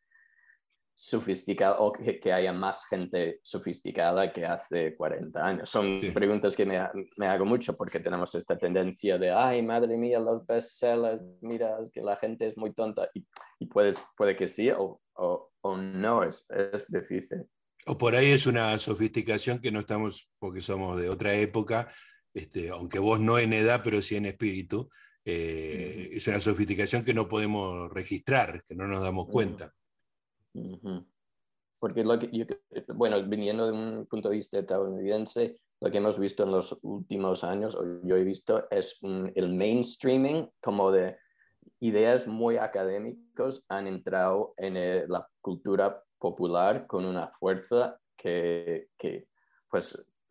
sofisticada 0.95 1.81
o 1.81 1.91
que, 1.91 2.33
haya 2.33 2.53
más 2.53 2.87
gente 2.87 3.41
sofisticada 3.43 4.33
que 4.33 4.47
hace 4.47 4.95
40 4.95 5.45
años. 5.45 5.69
Son 5.69 6.01
preguntas 6.15 6.55
que 6.55 6.65
me, 6.65 6.79
me, 7.17 7.27
hago 7.27 7.45
mucho 7.45 7.77
porque 7.77 7.99
tenemos 7.99 8.33
esta 8.37 8.57
tendencia 8.57 9.19
de, 9.19 9.33
ay, 9.33 9.63
madre 9.63 9.97
mía, 9.97 10.21
los 10.21 10.47
bestsellers, 10.47 11.21
mira, 11.41 11.77
que 11.93 12.03
la 12.03 12.15
gente 12.15 12.47
es 12.47 12.57
muy 12.57 12.73
tonta. 12.73 13.11
Y, 13.15 13.27
y 13.59 13.67
puede, 13.67 13.95
puede 14.17 14.37
que 14.37 14.47
sí 14.47 14.71
o, 14.71 15.01
o, 15.15 15.51
o 15.61 15.77
no, 15.77 16.23
es, 16.23 16.47
es 16.51 16.87
difícil. 16.89 17.49
O 17.87 17.99
por 17.99 18.15
ahí 18.15 18.31
es 18.31 18.47
una 18.47 18.79
sofisticación 18.79 19.61
que 19.61 19.71
no 19.71 19.81
estamos, 19.81 20.31
porque 20.39 20.61
somos 20.61 21.01
de 21.01 21.09
otra 21.09 21.35
época, 21.35 21.93
este, 22.33 22.71
aunque 22.71 22.99
vos 22.99 23.21
no 23.21 23.39
en 23.39 23.53
edad, 23.53 23.83
pero 23.85 24.01
sí 24.01 24.17
en 24.17 24.27
espíritu, 24.27 24.89
eh, 25.25 26.11
es 26.13 26.27
una 26.29 26.41
sofisticación 26.41 27.05
que 27.05 27.15
no 27.15 27.29
podemos 27.29 27.91
registrar, 27.93 28.63
que 28.65 28.75
no 28.75 28.87
nos 28.87 29.03
damos 29.03 29.29
cuenta. 29.29 29.73
Porque 31.79 32.05
lo 32.05 32.19
que 32.19 32.47
bueno, 32.95 33.23
viniendo 33.27 33.67
de 33.67 33.73
un 33.73 34.07
punto 34.07 34.31
de 34.31 34.37
vista 34.37 34.59
estadounidense, 34.59 35.61
lo 35.81 35.91
que 35.91 35.99
hemos 35.99 36.19
visto 36.19 36.45
en 36.45 36.53
los 36.53 36.79
últimos 36.83 37.45
años, 37.45 37.75
o 37.75 38.01
yo 38.03 38.17
he 38.17 38.25
visto, 38.25 38.67
es 38.71 39.01
el 39.03 39.55
mainstreaming 39.55 40.49
como 40.61 40.91
de 40.91 41.19
ideas 41.81 42.27
muy 42.27 42.57
académicas 42.57 43.65
han 43.69 43.87
entrado 43.87 44.55
en 44.57 44.77
eh, 44.77 45.05
la 45.09 45.29
cultura 45.41 46.03
popular 46.25 46.87
con 46.87 47.05
una 47.05 47.29
fuerza 47.29 47.99
que, 48.17 48.89
que 48.97 49.29
pues, 49.71 49.87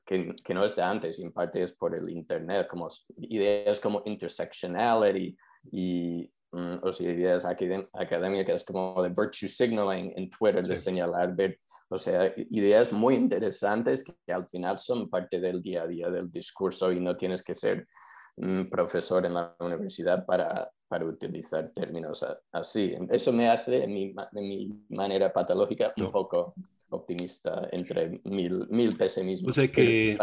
que, 0.05 0.35
que, 0.43 0.53
no 0.53 0.65
es 0.65 0.75
de 0.75 0.81
antes, 0.81 1.19
en 1.19 1.31
parte 1.31 1.63
es 1.63 1.73
por 1.73 1.95
el 1.95 2.09
Internet, 2.09 2.67
como 2.67 2.87
ideas 3.17 3.79
como 3.79 4.01
intersectionality 4.05 5.37
y 5.71 6.29
Mm, 6.53 6.75
o 6.83 6.93
sea, 6.93 7.11
ideas 7.11 7.45
académicas 7.45 8.63
como 8.63 9.01
de 9.01 9.09
virtue 9.09 9.47
signaling 9.47 10.13
en 10.15 10.29
Twitter, 10.29 10.63
de 10.65 10.77
señalar, 10.77 11.35
ver, 11.35 11.59
o 11.89 11.97
sea, 11.97 12.31
ideas 12.51 12.91
muy 12.91 13.15
interesantes 13.15 14.03
que, 14.03 14.31
al 14.31 14.47
final 14.47 14.77
son 14.77 15.09
parte 15.09 15.39
del 15.39 15.63
día 15.63 15.81
a 15.81 15.87
día 15.87 16.11
del 16.11 16.31
discurso 16.31 16.91
y 16.91 16.99
no 16.99 17.17
tienes 17.17 17.41
que 17.41 17.55
ser 17.55 17.87
un 18.35 18.69
profesor 18.69 19.25
en 19.25 19.33
la 19.33 19.55
universidad 19.59 20.27
para, 20.27 20.69
para 20.93 21.05
utilizar 21.05 21.71
términos 21.73 22.23
así. 22.51 22.93
Eso 23.09 23.33
me 23.33 23.49
hace, 23.49 23.71
de 23.71 23.87
mi, 23.87 24.13
mi 24.33 24.85
manera 24.89 25.33
patológica, 25.33 25.91
un 25.97 26.11
poco 26.11 26.53
optimista 26.89 27.67
entre 27.71 28.21
mil, 28.25 28.67
mil 28.69 28.95
pesimismos. 28.95 29.49
O 29.49 29.53
sea 29.53 29.67
que... 29.71 30.15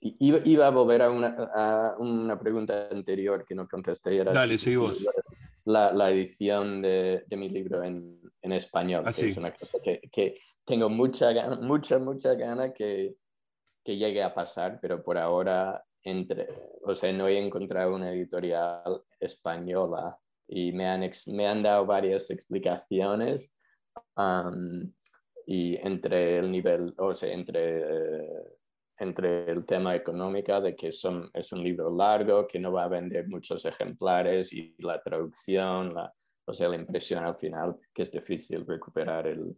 Iba, 0.00 0.66
a 0.66 0.70
volver 0.70 1.02
a 1.02 1.10
una, 1.10 1.28
a 1.54 1.94
una, 1.98 2.36
pregunta 2.38 2.88
anterior 2.90 3.44
que 3.46 3.54
no 3.54 3.68
contesté. 3.68 4.16
Era 4.16 4.32
Dale, 4.32 4.58
sí, 4.58 4.74
vos 4.74 5.06
la, 5.64 5.92
la 5.92 6.10
edición 6.10 6.82
de, 6.82 7.24
de, 7.28 7.36
mi 7.36 7.48
libro 7.48 7.84
en, 7.84 8.20
en 8.42 8.52
español, 8.52 9.04
ah, 9.06 9.12
que 9.12 9.30
es 9.30 9.36
una 9.36 9.52
cosa 9.52 9.78
que, 9.82 10.00
que, 10.10 10.38
tengo 10.64 10.88
mucha 10.88 11.30
mucha, 11.60 11.98
mucha 12.00 12.34
gana 12.34 12.72
que, 12.72 13.14
que 13.84 13.96
llegue 13.96 14.22
a 14.22 14.34
pasar, 14.34 14.80
pero 14.82 15.02
por 15.02 15.18
ahora 15.18 15.84
entre, 16.06 16.48
o 16.82 16.94
sea, 16.94 17.12
no 17.12 17.28
he 17.28 17.38
encontrado 17.38 17.94
una 17.94 18.12
editorial 18.12 19.02
española 19.20 20.18
y 20.48 20.72
me 20.72 20.86
han, 20.86 21.10
me 21.26 21.46
han 21.46 21.62
dado 21.62 21.86
varias 21.86 22.30
explicaciones 22.30 23.54
y 25.46 25.76
entre 25.76 26.38
el 26.38 26.50
nivel, 26.50 26.94
o 26.98 27.14
sea, 27.14 27.32
entre 27.32 27.80
eh, 27.80 28.56
entre 28.98 29.50
el 29.50 29.64
tema 29.66 29.94
económico 29.94 30.60
de 30.60 30.74
que 30.74 30.92
son, 30.92 31.30
es 31.34 31.52
un 31.52 31.62
libro 31.62 31.94
largo, 31.94 32.46
que 32.46 32.58
no 32.58 32.72
va 32.72 32.84
a 32.84 32.88
vender 32.88 33.28
muchos 33.28 33.64
ejemplares 33.64 34.52
y 34.52 34.74
la 34.78 35.02
traducción, 35.02 35.94
la, 35.94 36.12
o 36.46 36.54
sea, 36.54 36.68
la 36.68 36.76
impresión 36.76 37.24
al 37.24 37.36
final, 37.36 37.76
que 37.92 38.02
es 38.02 38.10
difícil 38.10 38.66
recuperar 38.66 39.26
el, 39.26 39.54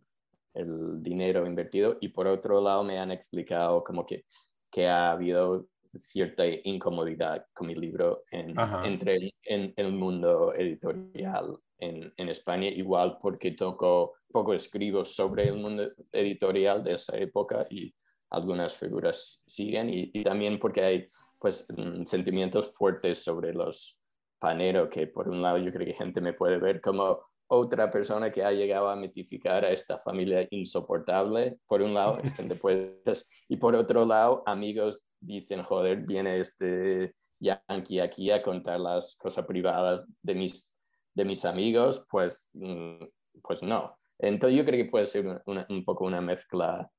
el 0.55 1.03
dinero 1.03 1.47
invertido. 1.47 1.99
Y 2.01 2.09
por 2.09 2.27
otro 2.27 2.61
lado, 2.61 2.83
me 2.83 2.99
han 2.99 3.13
explicado 3.13 3.85
como 3.85 4.05
que, 4.05 4.25
que 4.71 4.89
ha 4.89 5.13
habido 5.13 5.69
cierta 5.95 6.45
incomodidad 6.47 7.47
con 7.53 7.69
mi 7.69 7.75
libro 7.75 8.25
en, 8.31 8.55
entre 8.85 9.33
en, 9.43 9.73
el 9.77 9.93
mundo 9.93 10.55
editorial 10.55 11.59
en, 11.79 12.13
en, 12.17 12.29
España, 12.29 12.69
igual 12.69 13.19
porque 13.21 13.53
toco, 13.53 14.15
poco 14.31 14.55
escribo 14.55 15.05
sobre 15.05 15.49
el 15.49 15.57
mundo 15.57 15.91
editorial 16.13 16.83
de 16.83 16.95
esa 16.95 17.17
época 17.17 17.67
y 17.71 17.95
algunas 18.31 18.77
figuras 18.77 19.43
siguen 19.47 19.89
y, 19.91 20.23
también 20.23 20.59
porque 20.59 20.83
hay 20.83 21.07
pues 21.39 21.67
mm, 21.75 22.05
sentimientos 22.05 22.75
fuertes 22.75 23.23
sobre 23.23 23.55
los 23.55 24.01
paneros 24.39 24.89
que 24.91 25.07
por 25.07 25.29
un 25.29 25.43
lado 25.43 25.59
yo 25.59 25.73
creo 25.73 25.87
que 25.87 25.95
gente 25.95 26.21
me 26.21 26.33
puede 26.33 26.59
ver 26.59 26.81
como 26.81 27.21
otra 27.49 27.91
persona 27.91 28.31
que 28.31 28.45
ha 28.45 28.53
llegado 28.53 28.89
a 28.89 28.97
mitificar 28.97 29.65
a 29.65 29.71
esta 29.71 29.99
familia 29.99 30.47
insoportable, 30.51 31.59
por 31.67 31.81
un 31.81 31.95
lado, 31.95 32.19
y 33.49 33.57
por 33.57 33.75
otro 33.75 34.05
lado, 34.05 34.43
amigos 34.47 35.01
dicen, 35.21 35.63
joder, 35.63 35.99
viene 35.99 36.41
este 36.41 37.15
yankee 37.41 38.01
aquí 38.01 38.31
a 38.31 38.43
contar 38.43 38.81
las 38.81 39.17
cosas 39.17 39.47
privadas 39.47 40.05
de 40.23 40.35
mis, 40.35 40.75
de 41.15 41.25
mis 41.25 41.45
amigos, 41.45 42.05
pues, 42.11 42.49
mm, 42.55 43.05
pues 43.43 43.63
no. 43.63 43.97
Entonces 44.19 44.59
yo 44.59 44.65
creo 44.65 44.85
que 44.85 44.91
puede 44.91 45.07
ser 45.07 45.27
un 45.47 45.85
poco 45.85 46.05
una 46.05 46.21
mezcla 46.21 46.91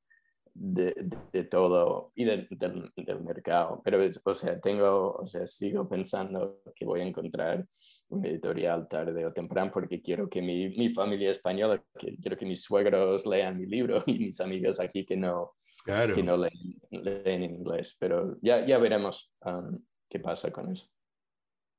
de, 0.53 0.93
de, 1.31 1.43
todo 1.45 2.11
y 2.15 2.25
del, 2.25 2.47
del, 2.49 3.21
mercado. 3.21 3.81
Pero, 3.83 3.99
o 4.23 4.33
sea, 4.33 4.59
tengo, 4.59 5.13
o 5.13 5.27
sea, 5.27 5.47
sigo 5.47 5.87
pensando 5.87 6.61
que 6.75 6.85
voy 6.85 7.01
a 7.01 7.05
encontrar 7.05 7.65
un 8.09 8.25
editorial 8.25 8.87
tarde 8.87 9.25
o 9.25 9.33
temprano 9.33 9.71
porque 9.73 10.01
quiero 10.01 10.29
que 10.29 10.41
mi, 10.41 10.69
mi 10.69 10.93
familia 10.93 11.31
española, 11.31 11.81
que 11.97 12.17
quiero 12.17 12.37
que 12.37 12.45
mis 12.45 12.63
suegros 12.63 13.25
lean 13.25 13.57
mi 13.57 13.65
libro 13.67 14.03
y 14.05 14.19
mis 14.19 14.39
amigos 14.41 14.79
aquí 14.79 15.05
que 15.05 15.15
no, 15.15 15.53
que 16.15 16.23
no 16.23 16.37
leen, 16.37 16.81
leen, 16.91 17.43
en 17.43 17.55
inglés. 17.55 17.95
Pero 17.99 18.37
ya, 18.41 18.65
ya 18.65 18.77
veremos 18.77 19.33
um, 19.45 19.79
qué 20.09 20.19
pasa 20.19 20.51
con 20.51 20.71
eso. 20.71 20.87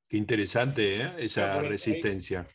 Qué 0.08 0.16
interesante 0.16 1.02
¿eh? 1.02 1.10
esa 1.18 1.62
resistencia. 1.62 2.48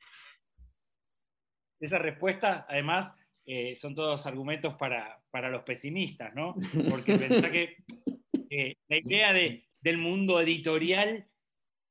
Esa 1.80 1.98
respuesta, 1.98 2.66
además, 2.68 3.14
eh, 3.46 3.76
son 3.76 3.96
todos 3.96 4.26
argumentos 4.26 4.76
para, 4.76 5.22
para, 5.30 5.50
los 5.50 5.64
pesimistas, 5.64 6.34
¿no? 6.36 6.56
Porque 6.90 7.16
pensá 7.18 7.52
que 7.52 7.78
eh, 8.50 8.76
la 8.88 8.98
idea 8.98 9.34
de, 9.34 9.68
del 9.80 9.98
mundo 9.98 10.42
editorial 10.42 11.28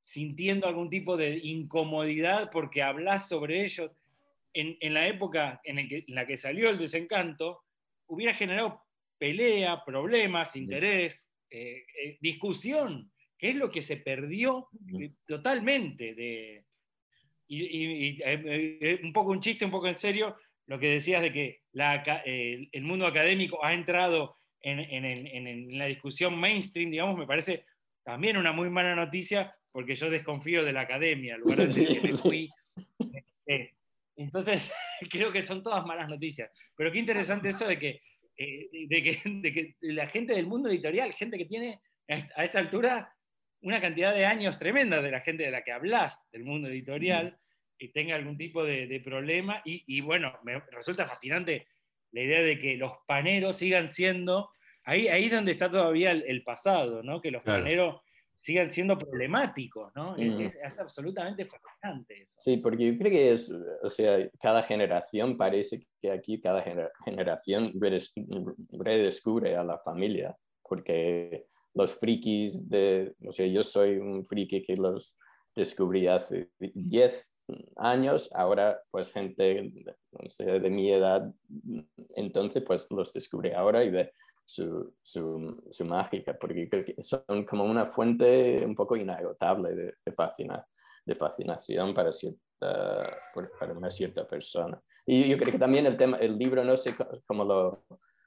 sintiendo 0.02 0.68
algún 0.68 0.90
tipo 0.90 1.16
de 1.16 1.38
incomodidad 1.38 2.50
porque 2.50 2.82
hablas 2.82 3.26
sobre 3.26 3.64
ellos, 3.64 3.90
en, 4.52 4.76
en 4.80 4.94
la 4.94 5.08
época 5.08 5.60
en, 5.64 5.78
en, 5.78 6.04
la 6.08 6.26
que 6.26 6.36
salió 6.36 6.68
el 6.68 6.78
desencanto, 6.78 7.64
hubiera 8.06 8.34
generado 8.34 8.83
pelea, 9.24 9.82
problemas, 9.82 10.54
interés, 10.54 11.30
eh, 11.48 11.86
discusión, 12.20 13.10
que 13.38 13.48
es 13.48 13.56
lo 13.56 13.70
que 13.70 13.80
se 13.80 13.96
perdió 13.96 14.68
totalmente 15.26 16.14
de... 16.14 16.64
Y, 17.46 18.18
y, 18.18 18.22
un 19.02 19.14
poco 19.14 19.30
un 19.30 19.40
chiste, 19.40 19.64
un 19.64 19.70
poco 19.70 19.88
en 19.88 19.98
serio, 19.98 20.36
lo 20.66 20.78
que 20.78 20.90
decías 20.90 21.22
de 21.22 21.32
que 21.32 21.62
el 22.72 22.82
mundo 22.82 23.06
académico 23.06 23.64
ha 23.64 23.72
entrado 23.72 24.36
en, 24.60 25.78
la 25.78 25.86
discusión 25.86 26.38
mainstream, 26.38 26.90
digamos, 26.90 27.16
me 27.16 27.26
parece 27.26 27.64
también 28.02 28.36
una 28.36 28.52
muy 28.52 28.68
mala 28.68 28.94
noticia 28.94 29.54
porque 29.72 29.94
yo 29.94 30.10
desconfío 30.10 30.62
de 30.64 30.72
la 30.74 30.82
academia, 30.82 31.38
lugar 31.38 31.58
de 31.66 32.14
fui. 32.14 32.50
Este, 33.46 33.74
entonces, 34.16 34.70
creo 35.10 35.32
que 35.32 35.46
son 35.46 35.62
todas 35.62 35.86
malas 35.86 36.10
noticias. 36.10 36.50
Pero 36.76 36.92
qué 36.92 36.98
interesante 36.98 37.48
eso 37.48 37.66
de 37.66 37.78
que, 37.78 38.02
eh, 38.36 38.68
de 38.88 39.02
que, 39.02 39.20
de 39.24 39.52
que 39.52 39.76
la 39.80 40.06
gente 40.06 40.34
del 40.34 40.46
mundo 40.46 40.68
editorial, 40.68 41.12
gente 41.12 41.38
que 41.38 41.46
tiene 41.46 41.80
a 42.36 42.44
esta 42.44 42.58
altura 42.58 43.14
una 43.64 43.80
cantidad 43.80 44.14
de 44.14 44.26
años 44.26 44.58
tremenda 44.58 45.00
de 45.00 45.10
la 45.10 45.20
gente 45.20 45.44
de 45.44 45.50
la 45.50 45.62
que 45.64 45.72
hablas 45.72 46.28
del 46.30 46.44
mundo 46.44 46.68
editorial, 46.68 47.38
que 47.78 47.88
tenga 47.88 48.14
algún 48.14 48.36
tipo 48.36 48.62
de, 48.62 49.00
problema. 49.02 49.62
Y, 49.64 50.00
bueno, 50.02 50.38
me 50.44 50.60
resulta 50.70 51.06
fascinante 51.06 51.66
la 52.12 52.20
idea 52.20 52.42
de 52.42 52.58
que 52.58 52.76
los 52.76 52.92
paneros 53.06 53.56
sigan 53.56 53.88
siendo, 53.88 54.50
ahí, 54.84 55.08
ahí 55.08 55.24
es 55.24 55.32
donde 55.32 55.52
está 55.52 55.70
todavía 55.70 56.10
el, 56.10 56.42
pasado, 56.44 57.02
¿no? 57.02 57.20
que 57.22 57.30
los 57.30 57.42
paneros 57.42 58.02
sigan 58.44 58.70
siendo 58.70 58.98
problemáticos, 58.98 59.90
¿no? 59.96 60.14
Es, 60.18 60.78
absolutamente 60.78 61.46
fascinante. 61.46 62.28
Sí, 62.36 62.58
porque 62.58 62.92
yo 62.92 62.98
creo 62.98 63.10
que 63.10 63.32
es, 63.32 63.50
o 63.82 63.88
sea, 63.88 64.18
cada 64.38 64.62
generación 64.62 65.38
parece 65.38 65.86
que 65.98 66.10
aquí 66.10 66.42
cada 66.42 66.62
generación 67.06 67.72
redescubre 68.70 69.56
a 69.56 69.64
la 69.64 69.78
familia, 69.78 70.36
porque 70.62 71.46
los 71.72 71.94
frikis 71.94 72.68
de, 72.68 73.14
o 73.26 73.32
sea, 73.32 73.46
yo 73.46 73.62
soy 73.62 73.96
un 73.96 74.26
friki 74.26 74.62
que 74.62 74.76
los 74.76 75.16
descubrí 75.56 76.06
hace 76.06 76.50
10 76.58 77.33
años, 77.76 78.30
ahora 78.34 78.80
pues 78.90 79.12
gente 79.12 79.42
de 79.42 80.70
mi 80.70 80.92
edad 80.92 81.32
entonces 82.16 82.62
pues 82.66 82.86
los 82.90 83.12
descubre 83.12 83.54
ahora 83.54 83.84
y 83.84 83.90
ve 83.90 84.12
su, 84.44 84.94
su, 85.02 85.62
su, 85.70 85.84
mágica, 85.86 86.36
porque 86.38 86.68
creo 86.68 86.84
que 86.84 87.02
son 87.02 87.44
como 87.48 87.64
una 87.64 87.86
fuente 87.86 88.64
un 88.64 88.74
poco 88.74 88.96
inagotable 88.96 89.74
de, 89.74 89.84
de, 90.04 90.62
de 91.06 91.14
fascinación 91.14 91.94
para, 91.94 92.12
cierta, 92.12 93.18
para 93.58 93.72
una 93.72 93.90
cierta 93.90 94.26
persona. 94.26 94.80
Y 95.06 95.28
yo 95.28 95.38
creo 95.38 95.52
que 95.52 95.58
también 95.58 95.86
el, 95.86 95.96
tema, 95.96 96.18
el 96.18 96.38
libro, 96.38 96.62
no 96.62 96.76
sé 96.76 96.94
cómo 97.26 97.44
lo, 97.44 97.84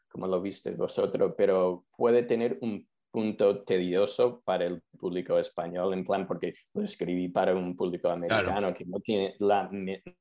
cómo 0.09 0.27
lo 0.27 0.41
viste 0.41 0.71
vosotros, 0.71 1.33
pero 1.37 1.85
puede 1.95 2.23
tener 2.23 2.57
un 2.61 2.87
punto 3.11 3.63
tedioso 3.63 4.41
para 4.43 4.65
el 4.65 4.81
público 4.97 5.37
español, 5.39 5.93
en 5.93 6.05
plan, 6.05 6.27
porque 6.27 6.53
lo 6.73 6.83
escribí 6.83 7.29
para 7.29 7.55
un 7.55 7.75
público 7.75 8.09
americano 8.09 8.73
que 8.73 8.85
no 8.85 8.99
tiene 8.99 9.35
la 9.39 9.69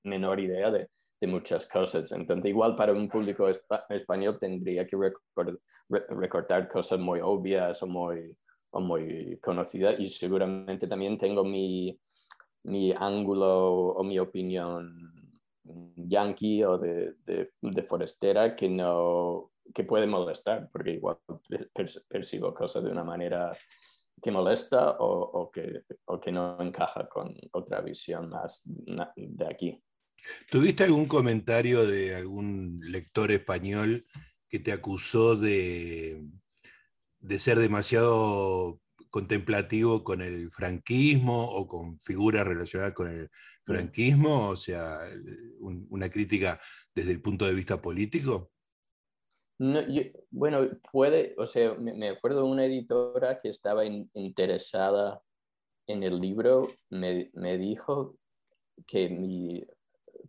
menor 0.05 0.41
idea 0.41 0.70
de, 0.70 0.89
de, 1.20 1.26
muchas 1.26 1.66
cosas. 1.66 2.11
Entonces, 2.12 2.51
igual 2.51 2.74
para 2.74 2.93
un 2.93 3.09
público 3.09 3.49
español 3.49 4.39
tendría 4.39 4.87
que 4.87 4.97
recortar 5.89 6.68
cosas 6.68 6.99
muy 6.99 7.20
obvias 7.20 7.82
o 7.82 7.87
muy, 7.87 8.37
o 8.70 8.80
muy 8.80 9.39
conocidas 9.43 9.97
y 9.99 10.07
seguramente 10.09 10.87
también 10.87 11.18
tengo 11.18 11.45
mi, 11.45 11.99
mi 12.64 12.93
ángulo 12.93 13.95
o 13.95 14.05
mi 14.05 14.18
opinión 14.18 15.12
yankee 15.97 16.62
o 16.64 16.78
de, 16.78 17.14
de, 17.24 17.49
de 17.61 17.82
forestera 17.82 18.55
que 18.55 18.68
no 18.68 19.51
que 19.75 19.85
puede 19.85 20.07
molestar, 20.07 20.69
porque 20.73 20.93
igual 20.93 21.19
percibo 22.09 22.55
cosas 22.55 22.85
de 22.85 22.91
una 22.91 23.05
manera 23.05 23.57
que 24.23 24.31
molesta 24.31 24.93
o, 24.93 25.21
o, 25.41 25.51
que, 25.51 25.83
o, 26.07 26.21
que, 26.21 26.33
no 26.33 26.61
encaja 26.61 27.09
con 27.09 27.35
otra 27.53 27.81
visión 27.83 28.31
más 28.31 28.62
de 28.64 29.47
aquí. 29.47 29.83
¿Tuviste 30.51 30.85
algún 30.85 31.07
comentario 31.07 31.87
de 31.87 32.14
algún 32.17 32.81
lector 32.83 33.31
español 33.31 34.07
que 34.49 34.59
te 34.59 34.73
acusó 34.73 35.37
de, 35.37 36.25
de 37.19 37.39
ser 37.39 37.59
demasiado 37.59 38.81
contemplativo 39.11 40.03
con 40.03 40.23
el 40.23 40.51
franquismo 40.51 41.45
o 41.45 41.67
con 41.67 42.01
figuras 42.01 42.47
relacionadas 42.47 42.95
con 42.95 43.09
el 43.09 43.25
mm. 43.25 43.29
franquismo? 43.67 44.49
O 44.49 44.57
sea, 44.57 45.01
una 45.61 46.09
crítica 46.09 46.59
desde 46.95 47.12
el 47.12 47.21
punto 47.21 47.45
de 47.47 47.55
vista 47.55 47.81
político. 47.81 48.51
No, 49.59 49.81
bueno, 50.31 50.69
puede, 50.93 51.35
o 51.39 51.47
sea, 51.47 51.75
me, 51.75 52.09
acuerdo 52.09 52.43
de 52.43 52.51
una 52.51 52.67
editora 52.67 53.41
que 53.41 53.49
estaba 53.49 53.85
interesada 53.87 55.23
en 55.87 56.03
el 56.03 56.21
libro, 56.21 56.69
me, 56.91 57.31
me, 57.33 57.57
dijo 57.57 58.19
que 58.87 59.09
mi, 59.09 59.65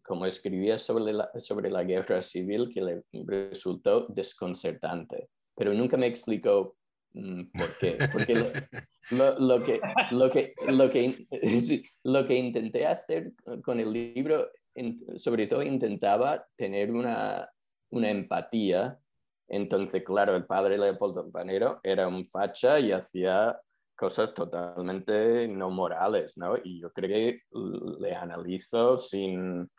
como 0.01 0.25
escribía 0.25 0.78
sobre 0.78 1.11
la, 1.11 1.30
sobre 1.39 1.69
la 1.69 1.84
guerra 1.84 2.21
civil, 2.21 2.69
que 2.73 2.82
le 2.82 3.03
resultó 3.25 4.07
desconcertante, 4.07 5.30
pero 5.55 5.73
nunca 5.73 5.97
me 5.97 6.07
explicó 6.07 6.78
mm, 7.13 7.43
por 7.51 7.78
qué. 7.80 7.97
Porque 8.13 8.36
lo, 8.36 8.51
lo, 9.39 9.63
que, 9.63 9.82
lo, 10.11 10.32
que, 10.32 10.53
lo, 10.69 10.89
que, 10.89 11.28
lo 12.03 12.25
que 12.25 12.36
intenté 12.36 12.86
hacer 12.86 13.34
con 13.63 13.82
el 13.82 13.91
libro, 13.91 14.49
sobre 15.17 15.47
todo 15.47 15.63
intentaba 15.63 16.47
tener 16.55 16.91
una, 16.91 17.49
una 17.89 18.09
empatía 18.09 18.97
entonces, 19.47 20.03
claro, 20.03 20.35
el 20.35 20.45
padre 20.45 20.77
Leopoldo 20.77 21.29
Panero 21.31 21.79
era 21.83 22.07
un 22.07 22.25
facha 22.25 22.79
y 22.79 22.91
hacía 22.91 23.57
cosas 23.95 24.33
totalmente 24.33 25.47
no 25.47 25.69
morales, 25.69 26.37
¿no? 26.37 26.55
Y 26.63 26.81
yo 26.81 26.91
creo 26.91 27.09
que 27.09 27.41
le 27.99 28.15
analizo 28.15 28.97
sin, 28.97 29.69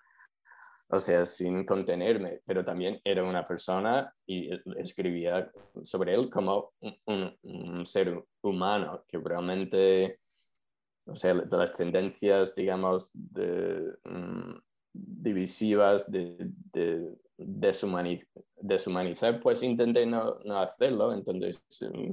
o 0.88 0.98
sea, 0.98 1.24
sin 1.24 1.64
contenerme, 1.64 2.40
pero 2.44 2.64
también 2.64 3.00
era 3.04 3.22
una 3.22 3.46
persona 3.46 4.12
y 4.26 4.50
escribía 4.76 5.50
sobre 5.84 6.14
él 6.14 6.28
como 6.30 6.72
un, 7.06 7.86
ser 7.86 8.24
humano 8.42 9.04
que 9.06 9.18
realmente, 9.18 10.18
o 11.06 11.14
sea, 11.14 11.34
de 11.34 11.56
las 11.56 11.72
tendencias, 11.72 12.54
digamos, 12.54 13.10
de, 13.12 13.94
mm, 14.04 14.58
divisivas 14.92 16.10
de, 16.10 16.50
de 16.72 17.16
deshumanizar, 17.38 19.40
pues 19.40 19.62
intenté 19.62 20.06
no, 20.06 20.36
no, 20.44 20.60
hacerlo. 20.60 21.12
Entonces, 21.12 21.62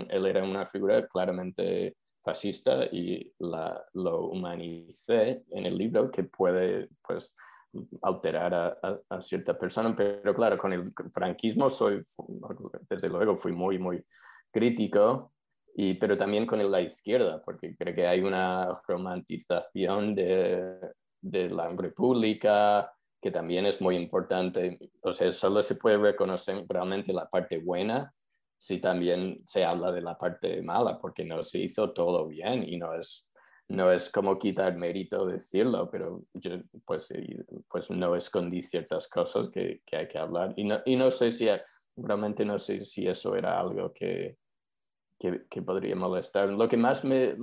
él 0.10 0.26
era 0.26 0.44
una 0.44 0.66
figura 0.66 1.08
claramente 1.08 1.96
fascista 2.24 2.86
y 2.86 3.32
la, 3.40 3.84
lo 3.94 4.28
humanicé 4.28 5.44
en 5.52 5.66
el 5.66 5.78
libro 5.78 6.10
que 6.10 6.24
puede, 6.24 6.90
pues, 7.08 7.36
alterar 8.02 8.54
a, 8.54 9.00
a, 9.10 9.22
cierta 9.22 9.58
persona, 9.58 9.96
pero 9.96 10.34
claro, 10.34 10.58
con 10.58 10.74
el 10.74 10.94
franquismo 11.14 11.70
soy, 11.70 12.02
desde 12.90 13.10
luego, 13.10 13.36
fui 13.36 13.52
muy, 13.52 13.78
muy 13.78 14.04
crítico, 14.52 15.34
y, 15.76 15.96
pero 15.96 16.18
también 16.18 16.46
con 16.46 16.72
la 16.72 16.82
izquierda, 16.82 17.42
porque 17.44 17.76
creo 17.76 17.94
que 17.94 18.08
hay 18.08 18.22
una 18.22 18.82
romantización 18.88 20.16
de, 20.16 20.80
de 21.26 21.50
la 21.50 21.70
república, 21.70 22.94
que 23.22 23.32
también 23.32 23.66
es 23.66 23.82
muy 23.82 23.96
importante. 23.96 24.78
O 25.02 25.12
sea, 25.12 25.32
solo 25.32 25.64
se 25.64 25.76
puede 25.76 25.98
reconocer 25.98 26.64
realmente 26.70 27.12
la 27.14 27.28
parte 27.28 27.58
buena 27.58 28.14
si 28.58 28.80
también 28.80 29.42
se 29.46 29.66
habla 29.66 29.92
de 29.92 30.02
la 30.02 30.18
parte 30.18 30.62
mala, 30.62 31.00
porque 31.00 31.26
no 31.26 31.44
se 31.44 31.60
hizo 31.60 31.92
todo 31.92 32.28
bien 32.28 32.64
y 32.68 32.78
no 32.78 32.94
es, 32.94 33.32
no 33.68 33.92
es 33.92 34.10
como 34.10 34.40
quitar 34.40 34.78
mérito 34.78 35.26
decirlo, 35.26 35.90
pero 35.92 36.24
yo 36.34 36.52
pues, 36.86 37.12
pues 37.68 37.92
no 37.92 38.16
escondí 38.16 38.62
ciertas 38.62 39.08
cosas 39.10 39.50
que, 39.50 39.82
que 39.86 39.98
hay 39.98 40.08
que 40.08 40.20
hablar. 40.20 40.54
Y 40.56 40.64
no, 40.64 40.80
y 40.86 40.96
no 40.96 41.12
sé 41.12 41.32
si, 41.32 41.50
realmente 41.98 42.46
no 42.46 42.60
sé 42.60 42.86
si 42.86 43.08
eso 43.08 43.36
era 43.36 43.60
algo 43.60 43.92
que, 43.92 44.38
que, 45.20 45.62
podría 45.62 45.96
molestar. 45.96 46.50
Lo 46.50 46.68
que 46.68 46.78
más 46.78 47.04
me 47.06 47.36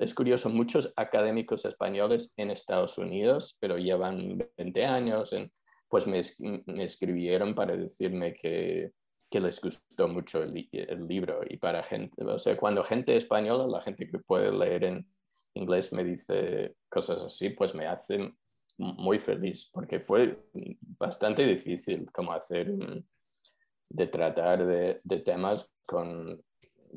es 0.00 0.14
curioso, 0.14 0.50
muchos 0.50 0.92
académicos 0.96 1.64
españoles 1.64 2.34
en 2.36 2.50
Estados 2.50 2.98
Unidos, 2.98 3.56
pero 3.60 3.78
llevan 3.78 4.38
20 4.56 4.84
años, 4.84 5.32
en, 5.32 5.52
pues 5.88 6.06
me, 6.06 6.20
me, 6.66 6.84
escribieron 6.84 7.54
para 7.54 7.76
decirme 7.76 8.34
que, 8.34 8.90
que 9.30 9.40
les 9.40 9.60
gustó 9.60 10.08
mucho 10.08 10.42
el, 10.42 10.68
el, 10.72 11.06
libro. 11.06 11.40
Y 11.48 11.56
para 11.58 11.82
gente, 11.82 12.24
o 12.24 12.38
sea, 12.38 12.56
cuando 12.56 12.82
gente 12.82 13.16
española, 13.16 13.66
la 13.66 13.82
gente 13.82 14.08
que 14.08 14.18
puede 14.18 14.50
leer 14.50 14.84
en 14.84 15.06
inglés 15.54 15.92
me 15.92 16.04
dice 16.04 16.74
cosas 16.88 17.22
así, 17.22 17.50
pues 17.50 17.74
me 17.74 17.86
hace 17.86 18.32
muy 18.78 19.18
feliz, 19.18 19.70
porque 19.72 20.00
fue 20.00 20.38
bastante 20.98 21.46
difícil 21.46 22.10
como 22.12 22.32
hacer, 22.32 22.74
de 23.88 24.06
tratar 24.08 24.66
de, 24.66 25.00
de 25.02 25.20
temas 25.20 25.72
con 25.86 26.42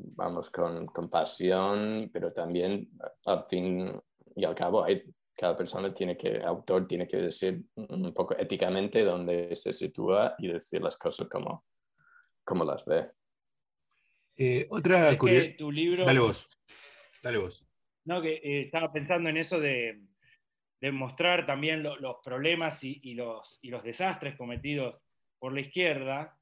vamos, 0.02 0.50
con, 0.50 0.86
con 0.86 1.08
pasión, 1.08 2.10
pero 2.12 2.32
también 2.32 2.90
al 3.26 3.46
fin 3.48 4.00
y 4.36 4.44
al 4.44 4.54
cabo 4.54 4.84
hay, 4.84 5.02
cada 5.36 5.56
persona 5.56 5.92
tiene 5.92 6.16
que, 6.16 6.42
autor 6.42 6.86
tiene 6.86 7.06
que 7.06 7.16
decir 7.16 7.62
un 7.74 8.12
poco 8.12 8.36
éticamente 8.36 9.02
dónde 9.04 9.54
se 9.56 9.72
sitúa 9.72 10.34
y 10.38 10.48
decir 10.48 10.82
las 10.82 10.96
cosas 10.96 11.28
como, 11.28 11.64
como 12.44 12.64
las 12.64 12.84
ve. 12.84 13.10
Eh, 14.36 14.66
otra 14.70 15.16
curiosidad. 15.18 15.56
Tu 15.58 15.70
libro... 15.70 16.04
Dale 16.04 16.20
vos. 16.20 16.48
Dale 17.22 17.38
vos. 17.38 17.66
No, 18.04 18.22
que 18.22 18.34
eh, 18.34 18.62
estaba 18.62 18.92
pensando 18.92 19.28
en 19.28 19.36
eso 19.36 19.60
de, 19.60 20.02
de 20.80 20.92
mostrar 20.92 21.46
también 21.46 21.82
los 21.82 22.16
problemas 22.24 22.82
y, 22.82 23.00
y, 23.02 23.14
los, 23.14 23.58
y 23.62 23.70
los 23.70 23.82
desastres 23.82 24.36
cometidos 24.36 25.00
por 25.38 25.52
la 25.52 25.60
izquierda 25.60 26.39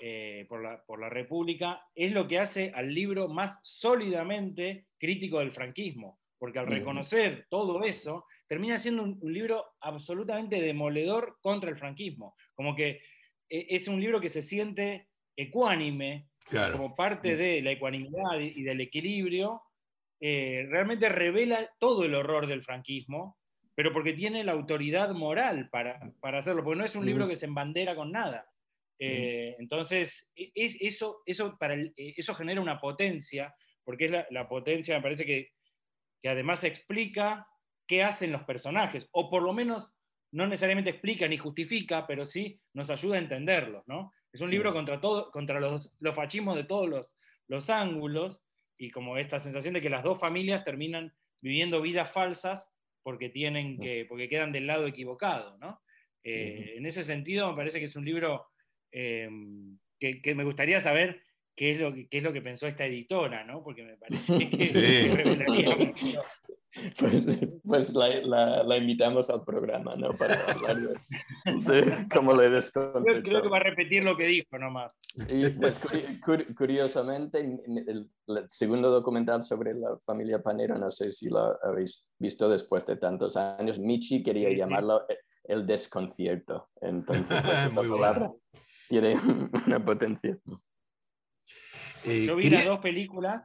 eh, 0.00 0.46
por, 0.48 0.62
la, 0.62 0.84
por, 0.84 1.00
la, 1.00 1.08
República, 1.08 1.82
es 1.94 2.12
lo 2.12 2.26
que 2.26 2.38
hace 2.38 2.72
al 2.74 2.94
libro 2.94 3.28
más 3.28 3.58
sólidamente 3.62 4.86
crítico 4.98 5.40
del 5.40 5.52
franquismo, 5.52 6.20
porque 6.38 6.58
al 6.58 6.66
reconocer 6.66 7.46
todo 7.50 7.82
eso, 7.82 8.24
termina 8.46 8.78
siendo 8.78 9.02
un, 9.02 9.20
libro 9.32 9.64
absolutamente 9.80 10.60
demoledor 10.60 11.38
contra 11.40 11.70
el 11.70 11.76
franquismo, 11.76 12.36
como 12.54 12.76
que 12.76 13.02
eh, 13.48 13.66
es 13.70 13.88
un 13.88 14.00
libro 14.00 14.20
que 14.20 14.30
se 14.30 14.42
siente 14.42 15.08
ecuánime, 15.36 16.28
como 16.72 16.96
parte 16.96 17.36
de 17.36 17.60
la 17.60 17.72
ecuanimidad 17.72 18.40
y 18.40 18.62
del 18.62 18.80
equilibrio, 18.80 19.62
eh, 20.20 20.66
realmente 20.68 21.08
revela 21.08 21.70
todo 21.78 22.04
el 22.04 22.14
horror 22.14 22.46
del 22.46 22.62
franquismo, 22.62 23.36
pero 23.74 23.92
porque 23.92 24.12
tiene 24.12 24.42
la 24.42 24.52
autoridad 24.52 25.10
moral 25.12 25.68
para, 25.70 26.00
para 26.20 26.38
hacerlo, 26.38 26.64
porque 26.64 26.78
no 26.78 26.84
es 26.84 26.96
un 26.96 27.06
libro 27.06 27.28
que 27.28 27.36
se 27.36 27.46
embandera 27.46 27.94
con 27.94 28.10
nada. 28.10 28.48
Eh, 28.98 29.56
entonces, 29.58 30.30
e, 30.34 30.50
es, 30.54 30.76
eso, 30.80 31.22
eso, 31.24 31.56
para 31.58 31.74
eh, 31.74 31.92
eso 31.96 32.34
genera 32.34 32.60
una 32.60 32.80
potencia, 32.80 33.54
porque 33.84 34.06
es 34.06 34.12
la, 34.30 34.48
potencia, 34.48 34.96
me 34.96 35.02
parece 35.02 35.24
que, 35.24 35.52
que, 36.22 36.28
además 36.28 36.64
explica 36.64 37.46
qué 37.86 38.02
hacen 38.02 38.32
los 38.32 38.42
personajes, 38.42 39.08
o 39.12 39.30
por 39.30 39.42
lo 39.42 39.52
menos 39.52 39.90
no 40.32 40.46
necesariamente 40.46 40.90
explica 40.90 41.26
ni 41.26 41.38
justifica, 41.38 42.06
pero 42.06 42.26
sí 42.26 42.60
nos 42.74 42.90
ayuda 42.90 43.16
a 43.16 43.20
entenderlos. 43.20 43.82
¿no? 43.86 44.12
Es 44.32 44.40
un 44.40 44.50
libro 44.50 44.74
contra, 44.74 45.00
todo, 45.00 45.30
contra 45.30 45.58
los, 45.58 45.94
los 46.00 46.14
fascismos 46.14 46.56
de 46.56 46.64
todos 46.64 46.88
los, 46.88 47.16
los 47.46 47.70
ángulos, 47.70 48.42
y 48.78 48.90
como 48.90 49.18
esta 49.18 49.38
sensación 49.40 49.74
de 49.74 49.80
que 49.80 49.90
las 49.90 50.04
dos 50.04 50.20
familias 50.20 50.64
terminan 50.64 51.12
viviendo 51.40 51.82
vidas 51.82 52.10
falsas 52.10 52.70
porque, 53.02 53.28
tienen 53.28 53.78
que, 53.80 54.06
porque 54.08 54.28
quedan 54.28 54.52
del 54.52 54.66
lado 54.66 54.86
equivocado. 54.86 55.58
¿no? 55.58 55.80
Eh, 56.22 56.74
en 56.76 56.86
ese 56.86 57.02
sentido, 57.02 57.50
me 57.50 57.56
parece 57.56 57.80
que 57.80 57.86
es 57.86 57.96
un 57.96 58.04
libro 58.04 58.46
em, 58.92 59.78
que, 59.98 60.34
me 60.34 60.44
gustaría 60.44 60.80
saber 60.80 61.22
qué 61.54 61.72
es, 61.72 61.80
lo 61.80 61.92
que, 61.92 62.08
qué 62.08 62.18
es 62.18 62.24
lo 62.24 62.32
que 62.32 62.42
pensó 62.42 62.66
esta 62.66 62.86
editora, 62.86 63.44
¿no? 63.44 63.62
Porque 63.62 63.82
me 63.82 63.96
parece 63.96 64.38
que, 64.50 65.76
mucho. 65.76 66.20
Pues, 66.98 67.26
pues 67.64 67.92
la, 67.92 68.62
la, 68.62 68.76
invitamos 68.76 69.30
al 69.30 69.42
programa, 69.42 69.96
¿no? 69.96 70.10
Para 70.12 70.34
hablar 70.44 70.76
de, 71.44 72.06
cómo 72.14 72.34
le 72.34 72.50
desconcertó. 72.50 73.22
Creo, 73.22 73.42
que 73.42 73.48
va 73.48 73.56
a 73.56 73.62
repetir 73.64 74.04
lo 74.04 74.16
que 74.16 74.26
dijo 74.26 74.58
nomás. 74.58 74.92
Y 75.30 75.48
pues 75.50 75.80
curiosamente, 76.56 77.40
el, 77.40 78.08
segundo 78.48 78.90
documental 78.90 79.42
sobre 79.42 79.74
la 79.74 79.98
familia 80.04 80.42
Panero, 80.42 80.78
no 80.78 80.90
sé 80.90 81.10
si 81.10 81.28
lo 81.28 81.58
habéis 81.64 82.06
visto 82.18 82.48
después 82.48 82.86
de 82.86 82.96
tantos 82.96 83.36
años, 83.36 83.78
Michi 83.78 84.22
quería 84.22 84.50
llamarlo 84.50 85.04
el 85.44 85.66
desconcierto. 85.66 86.68
Entonces, 86.80 87.42
pues, 87.42 87.68
palabra 87.74 88.30
tiene 88.88 89.14
una 89.66 89.84
potencia. 89.84 90.38
Eh, 92.04 92.24
yo 92.26 92.36
vi 92.36 92.50
las 92.50 92.64
dos 92.64 92.80
películas. 92.80 93.42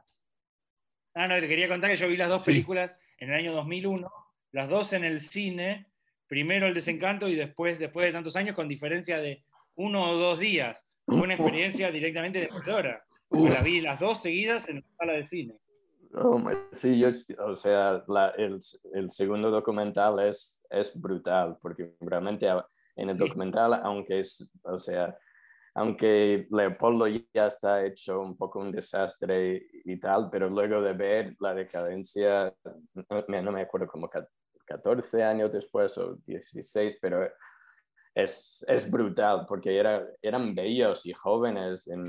Ah, 1.14 1.28
no, 1.28 1.38
te 1.38 1.48
quería 1.48 1.68
contar 1.68 1.90
que 1.90 1.96
yo 1.96 2.08
vi 2.08 2.16
las 2.16 2.28
dos 2.28 2.44
películas 2.44 2.96
en 3.18 3.30
el 3.30 3.36
año 3.36 3.52
2001, 3.52 4.10
las 4.52 4.68
dos 4.68 4.92
en 4.92 5.04
el 5.04 5.20
cine, 5.20 5.86
primero 6.26 6.66
El 6.66 6.74
Desencanto 6.74 7.28
y 7.28 7.36
después, 7.36 7.78
después 7.78 8.06
de 8.06 8.12
tantos 8.12 8.34
años, 8.36 8.56
con 8.56 8.68
diferencia 8.68 9.18
de 9.18 9.44
uno 9.76 10.10
o 10.10 10.16
dos 10.16 10.38
días. 10.38 10.84
Fue 11.06 11.20
una 11.20 11.34
experiencia 11.34 11.90
directamente 11.90 12.40
demoledora. 12.40 13.04
La 13.30 13.62
vi 13.62 13.80
las 13.80 14.00
dos 14.00 14.22
seguidas 14.22 14.68
en 14.68 14.76
la 14.76 14.96
sala 14.96 15.12
de 15.12 15.26
cine. 15.26 15.54
Oh, 16.14 16.40
sí, 16.72 16.98
yo, 16.98 17.08
o 17.44 17.56
sea, 17.56 18.04
el, 18.38 18.58
el, 18.94 19.10
segundo 19.10 19.50
documental 19.50 20.20
es, 20.20 20.62
es 20.70 20.98
brutal, 20.98 21.58
porque 21.60 21.92
realmente 22.00 22.46
en 22.96 23.10
el 23.10 23.18
documental, 23.18 23.74
aunque 23.82 24.20
es, 24.20 24.48
o 24.62 24.78
sea, 24.78 25.16
aunque 25.74 26.46
Leopoldo 26.50 27.08
ya 27.08 27.46
está 27.46 27.84
hecho 27.84 28.20
un 28.20 28.36
poco 28.36 28.60
un 28.60 28.70
desastre 28.70 29.66
y 29.84 29.98
tal, 29.98 30.30
pero 30.30 30.48
luego 30.48 30.80
de 30.80 30.92
ver 30.92 31.36
la 31.40 31.52
decadencia, 31.52 32.54
no, 32.94 33.52
me 33.52 33.60
acuerdo 33.60 33.88
como 33.88 34.08
14 34.64 35.24
años 35.24 35.50
después 35.52 35.98
o 35.98 36.16
16, 36.26 36.98
pero 37.02 37.28
es, 38.14 38.64
es 38.68 38.88
brutal 38.88 39.46
porque 39.48 39.76
era, 39.76 40.06
eran 40.22 40.54
bellos 40.54 41.04
y 41.06 41.12
jóvenes 41.12 41.88
en, 41.88 42.04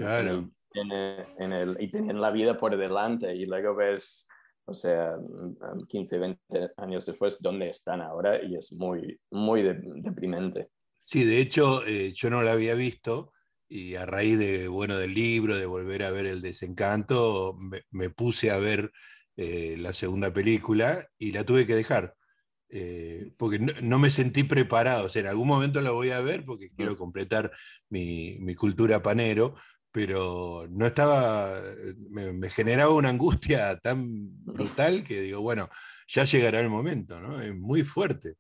en, 0.76 1.51
el, 1.51 1.78
y 1.80 1.89
tenían 1.89 2.22
la 2.22 2.30
vida 2.30 2.55
por 2.57 2.78
delante 2.78 3.34
y 3.36 3.47
luego 3.47 3.74
ves, 3.74 4.28
o 4.66 4.76
sea, 4.76 5.18
15, 5.88 6.20
20 6.20 6.72
años 6.78 7.07
después, 7.07 7.38
dónde 7.39 7.70
están 7.70 8.01
ahora 8.01 8.43
y 8.43 8.55
es 8.55 8.72
muy, 8.74 9.20
muy 9.32 9.63
deprimente. 9.63 10.70
Sí, 11.03 11.24
de 11.24 11.39
hecho, 11.39 11.84
eh, 11.88 12.11
yo 12.13 12.30
no 12.30 12.43
la 12.43 12.51
había 12.51 12.76
visto 12.76 13.32
y 13.68 13.95
a 13.95 14.05
raíz 14.05 14.38
de, 14.38 14.68
bueno, 14.68 14.97
del 14.97 15.13
libro, 15.13 15.57
de 15.57 15.66
volver 15.66 16.03
a 16.03 16.11
ver 16.11 16.26
El 16.26 16.41
Desencanto, 16.41 17.57
me, 17.91 18.09
puse 18.09 18.51
a 18.51 18.57
ver 18.57 18.91
eh, 19.38 19.76
la 19.80 19.93
segunda 19.93 20.34
película 20.34 21.07
y 21.18 21.32
la 21.32 21.43
tuve 21.43 21.66
que 21.66 21.76
dejar. 21.76 22.16
Eh, 22.70 23.32
porque 23.38 23.59
no, 23.59 23.99
me 23.99 24.09
sentí 24.09 24.43
preparado. 24.43 25.05
O 25.05 25.09
sea, 25.09 25.22
en 25.22 25.28
algún 25.28 25.47
momento 25.47 25.82
la 25.82 25.91
voy 25.91 26.11
a 26.11 26.20
ver 26.22 26.45
porque 26.45 26.72
quiero 26.76 26.93
mm. 26.93 26.97
completar 26.97 27.51
mi, 27.89 28.55
cultura 28.55 29.01
panero, 29.01 29.55
pero 29.91 30.68
no 30.70 30.86
estaba, 30.86 31.61
me, 32.09 32.34
me, 32.34 32.49
generaba 32.49 32.93
una 32.93 33.09
angustia 33.09 33.78
tan 33.80 34.03
brutal 34.43 35.03
que 35.03 35.22
digo, 35.22 35.41
bueno, 35.41 35.70
ya 36.07 36.26
llegará 36.26 36.59
el 36.59 36.70
momento, 36.70 37.20
¿no? 37.20 37.41
Es 37.41 37.55
muy 37.55 37.84
fuerte. 37.84 38.36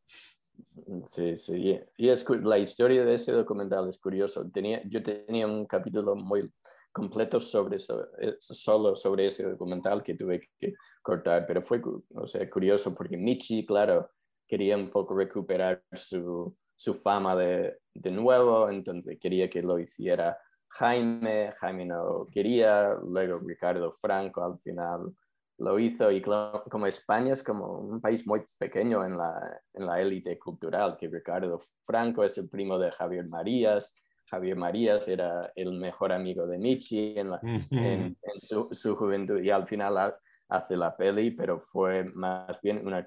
Sí, 1.05 1.37
sí. 1.37 1.79
Y 1.97 2.09
es, 2.09 2.25
la 2.29 2.57
historia 2.57 3.03
de 3.03 3.15
ese 3.15 3.31
documental 3.31 3.89
es 3.89 3.97
curioso. 3.97 4.49
Tenía, 4.51 4.81
yo 4.87 5.01
tenía 5.01 5.47
un 5.47 5.65
capítulo 5.65 6.15
muy 6.15 6.51
completo 6.91 7.39
sobre 7.39 7.75
eso, 7.75 8.07
eh, 8.19 8.35
solo 8.39 8.95
sobre 8.95 9.27
ese 9.27 9.43
documental 9.43 10.01
que 10.01 10.15
tuve 10.15 10.49
que 10.57 10.73
cortar, 11.01 11.45
pero 11.45 11.61
fue 11.61 11.81
o 12.15 12.25
sea, 12.25 12.49
curioso 12.49 12.95
porque 12.95 13.17
Michi, 13.17 13.65
claro, 13.65 14.11
quería 14.47 14.77
un 14.77 14.89
poco 14.89 15.13
recuperar 15.13 15.83
su, 15.91 16.55
su 16.73 16.93
fama 16.93 17.35
de, 17.35 17.79
de 17.93 18.11
nuevo, 18.11 18.69
entonces 18.69 19.17
quería 19.19 19.49
que 19.49 19.61
lo 19.61 19.77
hiciera 19.77 20.37
Jaime, 20.69 21.53
Jaime 21.57 21.85
no 21.85 22.27
quería, 22.31 22.93
luego 23.03 23.39
Ricardo 23.45 23.93
Franco 23.93 24.43
al 24.43 24.59
final 24.59 25.13
lo 25.57 25.79
hizo 25.79 26.11
y 26.11 26.21
como 26.21 26.85
España 26.85 27.33
es 27.33 27.43
como 27.43 27.79
un 27.79 28.01
país 28.01 28.27
muy 28.27 28.43
pequeño 28.57 29.05
en 29.05 29.17
la, 29.17 29.61
en 29.73 29.85
la 29.85 30.01
élite 30.01 30.37
cultural, 30.37 30.97
que 30.97 31.07
Ricardo 31.07 31.61
Franco 31.85 32.23
es 32.23 32.37
el 32.37 32.49
primo 32.49 32.77
de 32.77 32.91
Javier 32.91 33.27
Marías, 33.27 33.95
Javier 34.27 34.57
Marías 34.57 35.07
era 35.07 35.51
el 35.55 35.73
mejor 35.73 36.11
amigo 36.11 36.47
de 36.47 36.57
Michi 36.57 37.15
en, 37.17 37.31
en, 37.71 38.17
su, 38.41 38.69
su, 38.71 38.95
juventud 38.95 39.41
y 39.41 39.49
al 39.49 39.67
final 39.67 40.15
hace 40.49 40.75
la 40.75 40.95
peli, 40.95 41.31
pero 41.31 41.59
fue 41.59 42.03
más 42.03 42.59
bien 42.61 42.85
una 42.85 43.05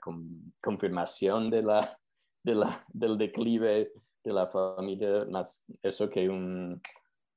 confirmación 0.61 1.51
de 1.51 1.63
la, 1.63 1.99
de 2.43 2.55
la, 2.55 2.85
del 2.89 3.19
declive 3.19 3.93
de 4.25 4.33
la 4.33 4.47
familia, 4.47 5.27
más 5.31 5.65
eso 5.83 6.09
que 6.09 6.29
un, 6.29 6.81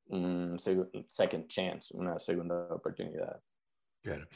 un 0.07 0.57
second 0.59 1.47
chance, 1.47 1.95
una 1.95 2.19
segunda 2.19 2.67
oportunidad. 2.73 3.41
Claro. 4.01 4.27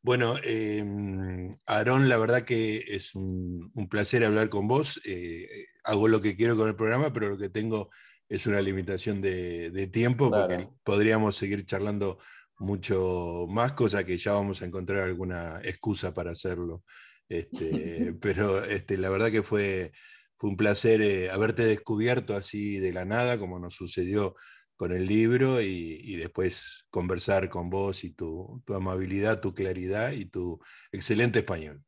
Bueno, 0.00 0.36
eh, 0.44 1.56
Aarón, 1.66 2.08
la 2.08 2.18
verdad 2.18 2.44
que 2.44 2.78
es 2.78 3.14
un, 3.14 3.72
placer 3.90 4.24
hablar 4.24 4.48
con 4.48 4.68
vos. 4.68 5.00
Eh, 5.04 5.48
hago 5.84 6.08
lo 6.08 6.20
que 6.20 6.36
quiero 6.36 6.56
con 6.56 6.68
el 6.68 6.76
programa, 6.76 7.12
pero 7.12 7.30
lo 7.30 7.38
que 7.38 7.48
tengo 7.48 7.90
es 8.28 8.46
una 8.46 8.60
limitación 8.60 9.20
de, 9.20 9.88
tiempo, 9.92 10.30
porque 10.30 10.68
podríamos 10.84 11.36
seguir 11.36 11.66
charlando 11.66 12.18
mucho 12.58 13.46
más, 13.48 13.72
cosa 13.72 14.04
que 14.04 14.18
ya 14.18 14.32
vamos 14.32 14.62
a 14.62 14.66
encontrar 14.66 15.04
alguna 15.04 15.60
excusa 15.64 16.14
para 16.14 16.32
hacerlo. 16.32 16.84
Este, 17.28 18.14
pero 18.20 18.64
este, 18.64 18.96
la 18.96 19.10
verdad 19.10 19.30
que 19.30 19.42
fue, 19.42 19.92
fue 20.36 20.50
un 20.50 20.56
placer 20.56 21.00
eh, 21.02 21.30
haberte 21.30 21.64
descubierto 21.64 22.36
así 22.36 22.78
de 22.78 22.92
la 22.92 23.04
nada, 23.04 23.38
como 23.38 23.58
nos 23.58 23.74
sucedió 23.74 24.36
con 24.78 24.92
el 24.92 25.06
libro 25.06 25.60
y, 25.60 26.14
después 26.16 26.86
conversar 26.88 27.48
con 27.48 27.68
vos 27.68 28.04
y 28.04 28.12
tu, 28.12 28.62
amabilidad, 28.68 29.40
tu 29.40 29.52
claridad 29.52 30.12
y 30.12 30.24
tu 30.24 30.60
excelente 30.92 31.40
español. 31.40 31.82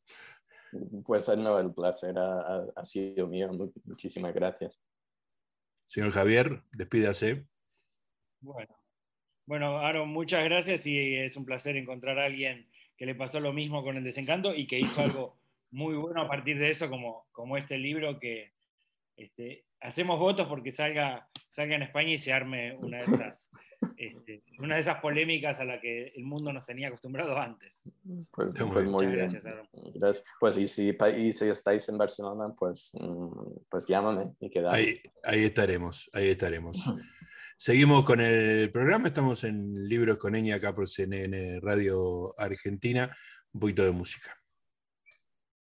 Pues 1.05 1.29
no, 1.29 1.61
el 1.61 1.73
placer 1.73 2.17
ha, 2.19 2.85
sido 2.85 3.29
mío. 3.29 3.49
Muchísimas 3.85 4.35
gracias. 4.35 4.77
Señor 5.87 6.11
Javier, 6.11 6.65
despídase. 6.73 7.47
Bueno, 8.41 8.77
bueno, 9.47 9.79
Aaron, 9.79 10.09
muchas 10.09 10.43
gracias 10.45 10.85
y 10.87 11.15
es 11.15 11.37
un 11.37 11.45
placer 11.45 11.77
encontrar 11.77 12.19
a 12.19 12.25
alguien 12.25 12.69
que 12.97 13.07
le 13.07 13.15
pasó 13.15 13.39
lo 13.39 13.53
mismo 13.53 13.85
con 13.85 13.99
el 13.99 14.05
desencanto 14.05 14.53
y 14.53 14.67
que 14.67 14.81
hizo 14.81 15.01
algo 15.01 15.41
muy 15.71 15.95
bueno 15.95 16.23
a 16.23 16.29
partir 16.29 16.59
de 16.59 16.71
eso, 16.71 16.91
como, 16.91 17.29
como 17.31 17.57
este 17.57 17.79
libro 17.79 18.19
que 18.19 18.53
este, 19.21 19.65
hacemos 19.81 20.19
votos 20.19 20.49
porque 20.49 20.73
salga, 20.73 21.29
salga 21.49 21.77
en 21.77 21.83
España 21.83 22.11
y 22.11 22.19
se 22.19 22.33
arme 22.33 22.77
una 22.77 22.99
de 22.99 23.05
esas, 23.05 23.49
este, 23.97 24.43
una 24.59 24.77
de 24.77 24.81
esas 24.81 25.01
polémicas 25.01 25.61
a 25.61 25.65
la 25.65 25.81
que 25.81 26.13
el 26.17 26.25
mundo 26.25 26.53
nos 26.53 26.65
tenía 26.65 26.89
acostumbrado 26.89 27.37
antes. 27.39 27.83
Pues, 28.31 28.49
pues 28.55 28.87
muy 28.87 29.07
bien. 29.07 29.19
Gracias, 29.19 29.45
gracias, 29.95 30.25
Pues 30.39 30.57
y 30.57 30.67
si, 30.67 30.97
y 31.19 31.33
si, 31.33 31.49
estáis 31.49 31.89
en 31.89 31.99
Barcelona, 31.99 32.55
pues, 32.59 32.93
mm, 32.95 33.29
pues 33.69 33.87
llámame 33.87 34.33
y 34.41 34.51
quedamos. 34.51 34.75
Ahí, 34.75 35.01
ahí 35.25 35.45
estaremos, 35.45 36.09
ahí 36.13 36.29
estaremos. 36.29 36.83
Seguimos 37.57 38.07
con 38.07 38.23
el 38.23 38.73
programa, 38.73 39.09
estamos 39.09 39.45
en 39.45 39.87
Libros 39.87 40.17
con 40.17 40.35
Eña 40.35 40.55
acá 40.55 40.75
por 40.75 40.89
CNN 40.89 41.61
Radio 41.61 42.35
Argentina, 42.39 43.15
un 43.53 43.61
poquito 43.61 43.85
de 43.85 43.93
música. 43.93 44.40